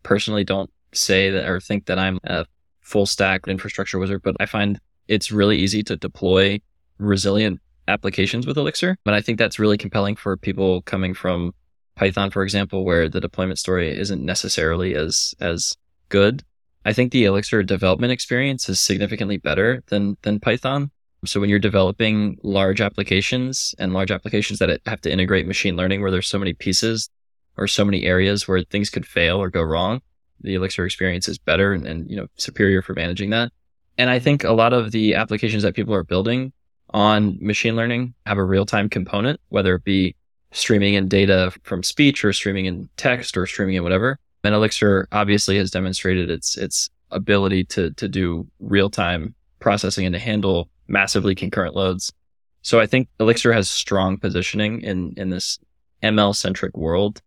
personally 0.03 0.45
don't 0.45 0.71
say 0.93 1.31
that 1.31 1.49
or 1.49 1.61
think 1.61 1.87
that 1.87 1.99
I'm 1.99 2.19
a 2.25 2.47
full 2.81 3.07
stack 3.07 3.49
infrastructure 3.49 3.99
wizard, 3.99 4.23
but 4.23 4.37
I 4.41 4.47
find 4.47 4.79
it's 5.09 5.33
really 5.33 5.59
easy 5.59 5.83
to 5.85 5.97
deploy 5.97 6.61
resilient 6.99 7.61
applications 7.89 8.47
with 8.47 8.59
Elixir. 8.59 8.97
But 9.05 9.15
I 9.15 9.21
think 9.21 9.39
that's 9.39 9.59
really 9.59 9.79
compelling 9.79 10.17
for 10.17 10.37
people 10.37 10.83
coming 10.83 11.15
from 11.15 11.53
Python, 11.97 12.31
for 12.31 12.43
example, 12.43 12.85
where 12.85 13.09
the 13.09 13.21
deployment 13.21 13.59
story 13.59 13.97
isn't 13.97 14.25
necessarily 14.25 14.95
as 14.95 15.35
as 15.41 15.75
good. 16.09 16.43
I 16.85 16.93
think 16.93 17.13
the 17.13 17.25
Elixir 17.25 17.63
development 17.63 18.13
experience 18.13 18.69
is 18.69 18.81
significantly 18.81 19.37
better 19.37 19.83
than 19.89 20.17
than 20.23 20.41
Python. 20.41 20.91
So 21.25 21.41
when 21.41 21.49
you're 21.49 21.59
developing 21.61 22.37
large 22.43 22.81
applications 22.81 23.75
and 23.79 23.93
large 23.93 24.11
applications 24.11 24.59
that 24.59 24.81
have 24.87 25.01
to 25.03 25.13
integrate 25.13 25.47
machine 25.47 25.77
learning 25.77 26.03
where 26.03 26.11
there's 26.11 26.27
so 26.27 26.39
many 26.39 26.53
pieces 26.53 27.09
or 27.57 27.69
so 27.69 27.85
many 27.85 28.05
areas 28.05 28.49
where 28.49 28.63
things 28.63 28.91
could 28.91 29.07
fail 29.07 29.37
or 29.37 29.49
go 29.49 29.63
wrong, 29.63 30.01
the 30.41 30.55
Elixir 30.55 30.85
experience 30.85 31.29
is 31.29 31.39
better 31.39 31.73
and, 31.73 31.87
and 31.87 32.11
you 32.11 32.17
know 32.17 32.27
superior 32.37 32.83
for 32.83 32.95
managing 32.95 33.31
that. 33.31 33.53
And 33.99 34.11
I 34.11 34.19
think 34.19 34.43
a 34.43 34.53
lot 34.53 34.73
of 34.73 34.91
the 34.91 35.15
applications 35.15 35.63
that 35.63 35.75
people 35.75 35.95
are 35.95 36.05
building 36.05 36.53
on 36.91 37.39
machine 37.41 37.77
learning 37.77 38.15
have 38.27 38.39
a 38.39 38.45
real-time 38.45 38.89
component, 38.89 39.41
whether 39.51 39.77
it 39.77 39.85
be 39.85 40.17
streaming 40.51 40.95
in 40.95 41.09
data 41.09 41.53
from 41.63 41.83
speech 41.83 42.25
or 42.25 42.33
streaming 42.33 42.67
in 42.67 42.89
text 42.97 43.37
or 43.37 43.47
streaming 43.47 43.77
in 43.77 43.83
whatever. 43.83 44.19
And 44.45 44.55
Elixir 44.55 45.09
obviously 45.13 45.57
has 45.59 45.71
demonstrated 45.71 46.31
its 46.31 46.57
its 46.57 46.91
ability 47.13 47.65
to 47.65 47.93
to 47.93 48.09
do 48.09 48.47
real-time 48.59 49.35
processing 49.61 50.05
and 50.07 50.15
to 50.15 50.19
handle 50.19 50.69
massively 50.93 51.35
concurrent 51.35 51.75
loads. 51.75 52.13
So 52.61 52.79
I 52.79 52.87
think 52.87 53.09
Elixir 53.19 53.53
has 53.53 53.69
strong 53.69 54.19
positioning 54.19 54.83
in, 54.83 55.15
in 55.17 55.31
this 55.31 55.59
ML 56.03 56.37
centric 56.37 56.77
world. 56.77 57.21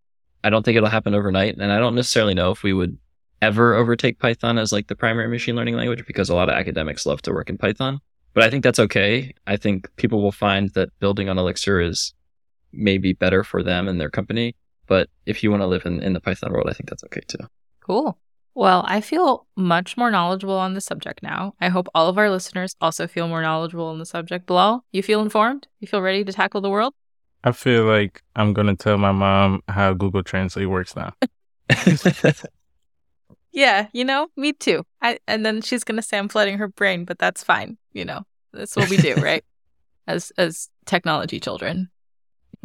I 0.43 0.49
don't 0.49 0.63
think 0.63 0.77
it'll 0.77 0.87
happen 0.87 1.15
overnight. 1.15 1.57
And 1.57 1.73
I 1.73 1.79
don't 1.79 1.95
necessarily 1.95 2.33
know 2.33 2.51
if 2.51 2.63
we 2.63 2.71
would 2.71 2.97
ever 3.41 3.73
overtake 3.73 4.19
Python 4.19 4.57
as 4.57 4.71
like 4.71 4.87
the 4.87 4.95
primary 4.95 5.27
machine 5.27 5.55
learning 5.55 5.75
language 5.75 6.05
because 6.07 6.29
a 6.29 6.35
lot 6.35 6.47
of 6.47 6.55
academics 6.55 7.05
love 7.05 7.21
to 7.23 7.33
work 7.33 7.49
in 7.49 7.57
Python. 7.57 7.99
But 8.33 8.43
I 8.43 8.49
think 8.49 8.63
that's 8.63 8.79
okay. 8.79 9.33
I 9.47 9.57
think 9.57 9.93
people 9.97 10.21
will 10.21 10.31
find 10.31 10.69
that 10.71 10.89
building 10.99 11.27
on 11.27 11.37
Elixir 11.37 11.81
is 11.81 12.13
maybe 12.71 13.13
better 13.13 13.43
for 13.43 13.63
them 13.63 13.87
and 13.87 13.99
their 13.99 14.09
company. 14.09 14.55
But 14.87 15.09
if 15.25 15.43
you 15.43 15.49
want 15.49 15.61
to 15.61 15.67
live 15.67 15.85
in, 15.85 16.01
in 16.01 16.13
the 16.13 16.21
Python 16.21 16.53
world, 16.53 16.67
I 16.69 16.73
think 16.73 16.89
that's 16.89 17.03
okay 17.05 17.21
too. 17.27 17.39
Cool. 17.81 18.17
Well, 18.55 18.85
I 18.87 19.01
feel 19.01 19.45
much 19.57 19.97
more 19.97 20.09
knowledgeable 20.09 20.57
on 20.57 20.75
the 20.75 20.81
subject 20.81 21.21
now. 21.21 21.55
I 21.59 21.67
hope 21.67 21.89
all 21.93 22.07
of 22.07 22.17
our 22.17 22.29
listeners 22.29 22.73
also 22.79 23.05
feel 23.05 23.27
more 23.27 23.41
knowledgeable 23.41 23.87
on 23.87 23.99
the 23.99 24.05
subject. 24.05 24.45
Bilal, 24.45 24.85
you 24.93 25.03
feel 25.03 25.21
informed? 25.21 25.67
You 25.81 25.87
feel 25.89 26.01
ready 26.01 26.23
to 26.23 26.31
tackle 26.31 26.61
the 26.61 26.69
world? 26.69 26.93
I 27.43 27.51
feel 27.51 27.83
like 27.83 28.23
I'm 28.33 28.53
going 28.53 28.67
to 28.67 28.75
tell 28.75 28.97
my 28.97 29.11
mom 29.11 29.61
how 29.67 29.93
Google 29.93 30.23
Translate 30.23 30.69
works 30.69 30.95
now. 30.95 31.13
yeah, 33.51 33.87
you 33.91 34.05
know, 34.05 34.29
me 34.37 34.53
too. 34.53 34.85
I, 35.01 35.19
and 35.27 35.45
then 35.45 35.61
she's 35.61 35.83
going 35.83 35.97
to 35.97 36.01
say 36.01 36.17
I'm 36.17 36.29
flooding 36.29 36.57
her 36.57 36.69
brain, 36.69 37.03
but 37.03 37.19
that's 37.19 37.43
fine. 37.43 37.77
You 37.91 38.05
know, 38.05 38.23
that's 38.53 38.77
what 38.77 38.89
we 38.89 38.95
do, 38.95 39.15
right? 39.17 39.43
As 40.07 40.31
as 40.37 40.69
technology 40.85 41.41
children. 41.41 41.89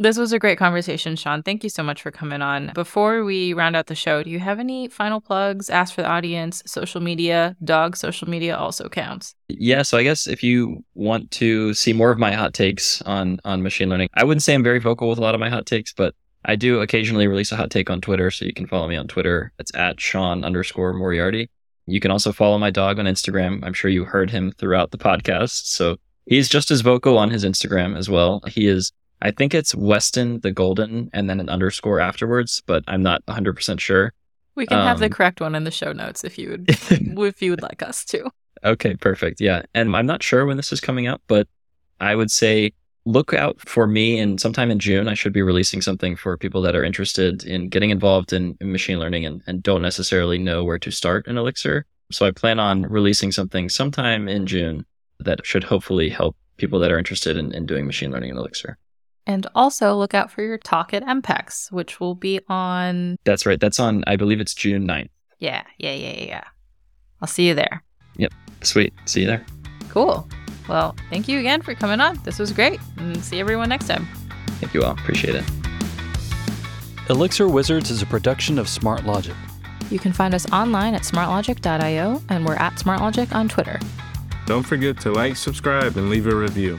This 0.01 0.17
was 0.17 0.33
a 0.33 0.39
great 0.39 0.57
conversation, 0.57 1.15
Sean. 1.15 1.43
Thank 1.43 1.63
you 1.63 1.69
so 1.69 1.83
much 1.83 2.01
for 2.01 2.09
coming 2.09 2.41
on. 2.41 2.71
Before 2.73 3.23
we 3.23 3.53
round 3.53 3.75
out 3.75 3.85
the 3.85 3.93
show, 3.93 4.23
do 4.23 4.31
you 4.31 4.39
have 4.39 4.57
any 4.57 4.87
final 4.87 5.21
plugs? 5.21 5.69
Ask 5.69 5.93
for 5.93 6.01
the 6.01 6.07
audience, 6.07 6.63
social 6.65 7.01
media, 7.01 7.55
dog 7.63 7.95
social 7.95 8.27
media 8.27 8.57
also 8.57 8.89
counts. 8.89 9.35
Yeah, 9.47 9.83
so 9.83 9.99
I 9.99 10.03
guess 10.03 10.25
if 10.25 10.41
you 10.41 10.83
want 10.95 11.29
to 11.33 11.75
see 11.75 11.93
more 11.93 12.09
of 12.09 12.17
my 12.17 12.31
hot 12.31 12.55
takes 12.55 13.03
on 13.03 13.39
on 13.45 13.61
machine 13.61 13.89
learning, 13.89 14.09
I 14.15 14.23
wouldn't 14.23 14.41
say 14.41 14.55
I'm 14.55 14.63
very 14.63 14.79
vocal 14.79 15.07
with 15.07 15.19
a 15.19 15.21
lot 15.21 15.35
of 15.35 15.39
my 15.39 15.49
hot 15.49 15.67
takes, 15.67 15.93
but 15.93 16.15
I 16.45 16.55
do 16.55 16.81
occasionally 16.81 17.27
release 17.27 17.51
a 17.51 17.55
hot 17.55 17.69
take 17.69 17.91
on 17.91 18.01
Twitter, 18.01 18.31
so 18.31 18.43
you 18.43 18.55
can 18.55 18.65
follow 18.65 18.87
me 18.87 18.95
on 18.95 19.07
Twitter. 19.07 19.53
It's 19.59 19.73
at 19.75 20.01
Sean 20.01 20.43
underscore 20.43 20.93
Moriarity. 20.93 21.47
You 21.85 21.99
can 21.99 22.09
also 22.09 22.31
follow 22.31 22.57
my 22.57 22.71
dog 22.71 22.97
on 22.97 23.05
Instagram. 23.05 23.63
I'm 23.63 23.73
sure 23.73 23.91
you 23.91 24.05
heard 24.05 24.31
him 24.31 24.51
throughout 24.53 24.89
the 24.89 24.97
podcast. 24.97 25.67
So 25.67 25.97
he's 26.25 26.49
just 26.49 26.71
as 26.71 26.81
vocal 26.81 27.19
on 27.19 27.29
his 27.29 27.45
Instagram 27.45 27.95
as 27.95 28.09
well. 28.09 28.41
He 28.47 28.65
is 28.65 28.91
I 29.21 29.31
think 29.31 29.53
it's 29.53 29.75
Weston 29.75 30.39
the 30.41 30.51
Golden 30.51 31.09
and 31.13 31.29
then 31.29 31.39
an 31.39 31.49
underscore 31.49 31.99
afterwards, 31.99 32.63
but 32.65 32.83
I'm 32.87 33.03
not 33.03 33.25
100% 33.27 33.79
sure. 33.79 34.13
We 34.55 34.65
can 34.65 34.79
um, 34.79 34.85
have 34.85 34.99
the 34.99 35.05
um, 35.05 35.11
correct 35.11 35.41
one 35.41 35.55
in 35.55 35.63
the 35.63 35.71
show 35.71 35.93
notes 35.93 36.23
if 36.23 36.37
you 36.37 36.49
would 36.49 36.65
if 36.69 37.41
you 37.41 37.51
would 37.51 37.61
like 37.61 37.81
us 37.83 38.03
to. 38.05 38.29
Okay, 38.63 38.95
perfect. 38.95 39.39
Yeah. 39.39 39.63
And 39.73 39.95
I'm 39.95 40.05
not 40.05 40.23
sure 40.23 40.45
when 40.45 40.57
this 40.57 40.73
is 40.73 40.81
coming 40.81 41.07
out, 41.07 41.21
but 41.27 41.47
I 41.99 42.15
would 42.15 42.31
say 42.31 42.73
look 43.05 43.33
out 43.33 43.59
for 43.61 43.87
me 43.87 44.19
and 44.19 44.39
sometime 44.39 44.69
in 44.69 44.77
June 44.77 45.07
I 45.07 45.15
should 45.15 45.33
be 45.33 45.41
releasing 45.41 45.81
something 45.81 46.15
for 46.15 46.37
people 46.37 46.61
that 46.61 46.75
are 46.75 46.83
interested 46.83 47.43
in 47.43 47.69
getting 47.69 47.89
involved 47.89 48.31
in, 48.33 48.55
in 48.61 48.71
machine 48.71 48.99
learning 48.99 49.25
and, 49.25 49.41
and 49.47 49.63
don't 49.63 49.81
necessarily 49.81 50.37
know 50.37 50.63
where 50.63 50.77
to 50.79 50.91
start 50.91 51.27
in 51.27 51.37
Elixir. 51.37 51.85
So 52.11 52.25
I 52.25 52.31
plan 52.31 52.59
on 52.59 52.83
releasing 52.83 53.31
something 53.31 53.69
sometime 53.69 54.27
in 54.27 54.45
June 54.45 54.85
that 55.19 55.45
should 55.45 55.63
hopefully 55.63 56.09
help 56.09 56.35
people 56.57 56.79
that 56.79 56.91
are 56.91 56.99
interested 56.99 57.37
in, 57.37 57.53
in 57.53 57.65
doing 57.65 57.87
machine 57.87 58.11
learning 58.11 58.31
in 58.31 58.37
Elixir. 58.37 58.77
And 59.31 59.47
also 59.55 59.95
look 59.95 60.13
out 60.13 60.29
for 60.29 60.43
your 60.43 60.57
talk 60.57 60.93
at 60.93 61.03
EMPEX, 61.03 61.71
which 61.71 62.01
will 62.01 62.15
be 62.15 62.41
on. 62.49 63.17
That's 63.23 63.45
right. 63.45 63.61
That's 63.61 63.79
on, 63.79 64.03
I 64.05 64.17
believe 64.17 64.41
it's 64.41 64.53
June 64.53 64.85
9th. 64.85 65.07
Yeah, 65.39 65.63
yeah, 65.77 65.93
yeah, 65.93 66.11
yeah, 66.11 66.25
yeah. 66.25 66.43
I'll 67.21 67.29
see 67.29 67.47
you 67.47 67.53
there. 67.53 67.81
Yep. 68.17 68.33
Sweet. 68.61 68.93
See 69.05 69.21
you 69.21 69.27
there. 69.27 69.45
Cool. 69.87 70.27
Well, 70.67 70.97
thank 71.09 71.29
you 71.29 71.39
again 71.39 71.61
for 71.61 71.73
coming 71.75 72.01
on. 72.01 72.19
This 72.25 72.39
was 72.39 72.51
great. 72.51 72.81
And 72.97 73.23
see 73.23 73.39
everyone 73.39 73.69
next 73.69 73.87
time. 73.87 74.05
Thank 74.59 74.73
you 74.73 74.83
all. 74.83 74.91
Appreciate 74.91 75.35
it. 75.35 75.45
Elixir 77.09 77.47
Wizards 77.47 77.89
is 77.89 78.01
a 78.01 78.05
production 78.05 78.59
of 78.59 78.67
SmartLogic. 78.67 79.35
You 79.89 79.99
can 79.99 80.11
find 80.11 80.33
us 80.33 80.45
online 80.51 80.93
at 80.93 81.03
smartlogic.io, 81.03 82.21
and 82.27 82.45
we're 82.45 82.55
at 82.55 82.73
smartlogic 82.73 83.33
on 83.33 83.47
Twitter. 83.47 83.79
Don't 84.45 84.63
forget 84.63 84.99
to 85.01 85.13
like, 85.13 85.37
subscribe, 85.37 85.95
and 85.95 86.09
leave 86.09 86.27
a 86.27 86.35
review. 86.35 86.77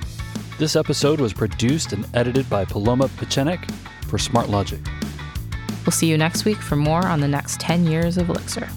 This 0.58 0.76
episode 0.76 1.20
was 1.20 1.32
produced 1.32 1.92
and 1.92 2.06
edited 2.14 2.48
by 2.48 2.64
Paloma 2.64 3.08
Pechenik 3.08 3.68
for 4.06 4.18
SmartLogic. 4.18 4.86
We'll 5.84 5.92
see 5.92 6.06
you 6.06 6.16
next 6.16 6.44
week 6.44 6.58
for 6.58 6.76
more 6.76 7.04
on 7.04 7.20
the 7.20 7.26
next 7.26 7.58
10 7.58 7.86
years 7.86 8.16
of 8.16 8.28
Elixir. 8.28 8.68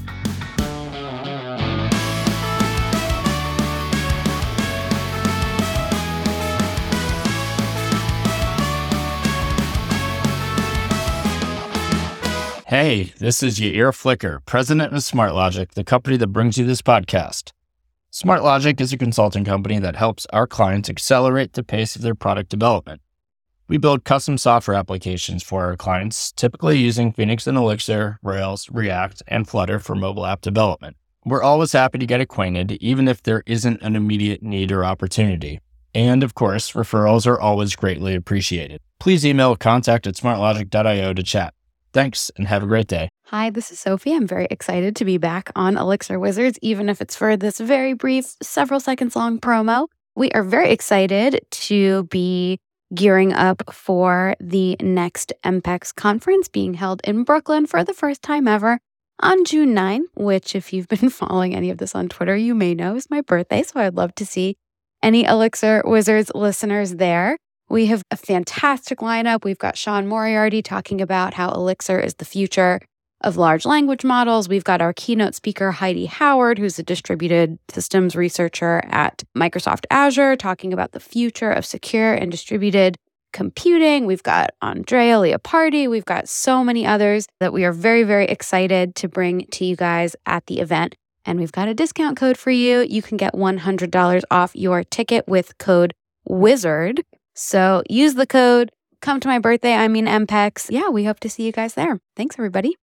Hey, 12.67 13.13
this 13.19 13.43
is 13.43 13.59
Yair 13.59 13.93
Flicker, 13.95 14.41
president 14.45 14.91
of 14.91 14.99
SmartLogic, 14.99 15.71
the 15.71 15.83
company 15.83 16.17
that 16.17 16.27
brings 16.27 16.57
you 16.57 16.65
this 16.65 16.81
podcast. 16.81 17.51
SmartLogic 18.15 18.79
is 18.79 18.93
a 18.93 18.97
consulting 18.97 19.43
company 19.43 19.77
that 19.77 19.97
helps 19.97 20.25
our 20.31 20.47
clients 20.47 20.89
accelerate 20.89 21.51
the 21.51 21.65
pace 21.65 21.97
of 21.97 22.01
their 22.01 22.15
product 22.15 22.47
development. 22.47 23.01
We 23.67 23.77
build 23.77 24.05
custom 24.05 24.37
software 24.37 24.77
applications 24.77 25.43
for 25.43 25.65
our 25.65 25.75
clients, 25.75 26.31
typically 26.31 26.77
using 26.77 27.11
Phoenix 27.11 27.45
and 27.45 27.57
Elixir, 27.57 28.17
Rails, 28.23 28.69
React, 28.71 29.23
and 29.27 29.45
Flutter 29.45 29.79
for 29.79 29.95
mobile 29.95 30.25
app 30.25 30.39
development. 30.39 30.95
We're 31.25 31.43
always 31.43 31.73
happy 31.73 31.97
to 31.97 32.05
get 32.05 32.21
acquainted, 32.21 32.71
even 32.79 33.09
if 33.09 33.21
there 33.21 33.43
isn't 33.45 33.81
an 33.81 33.97
immediate 33.97 34.41
need 34.41 34.71
or 34.71 34.85
opportunity. 34.85 35.59
And 35.93 36.23
of 36.23 36.35
course, 36.35 36.71
referrals 36.71 37.27
are 37.27 37.37
always 37.37 37.75
greatly 37.75 38.15
appreciated. 38.15 38.79
Please 38.97 39.25
email 39.25 39.57
contact 39.57 40.07
at 40.07 40.15
smartlogic.io 40.15 41.13
to 41.13 41.23
chat. 41.23 41.53
Thanks 41.91 42.31
and 42.37 42.47
have 42.47 42.63
a 42.63 42.67
great 42.67 42.87
day. 42.87 43.09
Hi, 43.29 43.49
this 43.49 43.71
is 43.71 43.79
Sophie. 43.79 44.13
I'm 44.13 44.27
very 44.27 44.45
excited 44.51 44.95
to 44.97 45.03
be 45.03 45.17
back 45.17 45.49
on 45.55 45.77
Elixir 45.77 46.19
Wizards, 46.19 46.59
even 46.61 46.89
if 46.89 47.01
it's 47.01 47.15
for 47.15 47.35
this 47.35 47.59
very 47.59 47.93
brief, 47.93 48.35
several 48.43 48.79
seconds 48.79 49.15
long 49.15 49.39
promo. 49.39 49.87
We 50.15 50.29
are 50.33 50.43
very 50.43 50.69
excited 50.69 51.39
to 51.49 52.03
be 52.03 52.59
gearing 52.93 53.33
up 53.33 53.73
for 53.73 54.35
the 54.39 54.77
next 54.79 55.33
EMPEX 55.43 55.95
conference 55.95 56.47
being 56.47 56.75
held 56.75 57.01
in 57.03 57.23
Brooklyn 57.23 57.65
for 57.65 57.83
the 57.83 57.95
first 57.95 58.21
time 58.21 58.47
ever 58.47 58.77
on 59.19 59.43
June 59.43 59.73
9, 59.73 60.05
which, 60.13 60.55
if 60.55 60.71
you've 60.71 60.87
been 60.95 61.09
following 61.09 61.55
any 61.55 61.71
of 61.71 61.79
this 61.79 61.95
on 61.95 62.07
Twitter, 62.07 62.35
you 62.35 62.53
may 62.53 62.75
know 62.75 62.95
is 62.95 63.09
my 63.09 63.21
birthday. 63.21 63.63
So 63.63 63.79
I'd 63.79 63.95
love 63.95 64.13
to 64.15 64.25
see 64.27 64.55
any 65.01 65.23
Elixir 65.23 65.81
Wizards 65.83 66.31
listeners 66.35 66.97
there. 66.97 67.39
We 67.69 67.87
have 67.87 68.03
a 68.11 68.17
fantastic 68.17 68.99
lineup. 68.99 69.43
We've 69.43 69.57
got 69.57 69.79
Sean 69.79 70.05
Moriarity 70.05 70.61
talking 70.61 71.01
about 71.01 71.33
how 71.33 71.49
Elixir 71.49 71.99
is 71.99 72.13
the 72.13 72.25
future 72.25 72.81
of 73.25 73.35
large 73.35 73.65
language 73.65 74.05
models. 74.05 74.47
We've 74.47 74.63
got 74.63 74.81
our 74.81 74.93
keynote 74.93 75.35
speaker, 75.35 75.71
Heidi 75.71 76.05
Howard, 76.05 76.57
who's 76.57 76.79
a 76.79 76.83
distributed 76.83 77.59
systems 77.69 78.15
researcher 78.15 78.81
at 78.85 79.23
Microsoft 79.37 79.85
Azure, 79.91 80.37
talking 80.37 80.71
about 80.71 80.93
the 80.93 80.99
future 80.99 81.51
of 81.51 81.65
secure 81.65 82.13
and 82.13 82.31
distributed 82.31 82.97
computing. 83.33 84.05
We've 84.05 84.23
got 84.23 84.51
Andrea 84.61 85.15
Leopardi. 85.15 85.89
We've 85.89 86.05
got 86.05 86.29
so 86.29 86.63
many 86.63 86.85
others 86.85 87.27
that 87.41 87.51
we 87.51 87.65
are 87.65 87.73
very, 87.73 88.03
very 88.03 88.25
excited 88.25 88.95
to 88.95 89.09
bring 89.09 89.45
to 89.47 89.65
you 89.65 89.75
guys 89.75 90.15
at 90.25 90.45
the 90.45 90.61
event. 90.61 90.95
And 91.25 91.39
we've 91.39 91.51
got 91.51 91.67
a 91.67 91.73
discount 91.73 92.15
code 92.17 92.37
for 92.37 92.51
you. 92.51 92.85
You 92.87 93.01
can 93.01 93.17
get 93.17 93.33
$100 93.33 94.23
off 94.31 94.55
your 94.55 94.83
ticket 94.85 95.27
with 95.27 95.57
code 95.57 95.93
WIZARD 96.29 97.01
so 97.35 97.83
use 97.89 98.15
the 98.15 98.25
code. 98.25 98.71
Come 99.01 99.19
to 99.19 99.27
my 99.27 99.37
birthday. 99.37 99.73
I 99.73 99.87
mean, 99.87 100.07
EMPEX. 100.07 100.67
Yeah, 100.71 100.89
we 100.89 101.03
hope 101.03 101.19
to 101.19 101.29
see 101.29 101.43
you 101.43 101.51
guys 101.51 101.75
there. 101.75 101.99
Thanks, 102.15 102.37
everybody. 102.39 102.73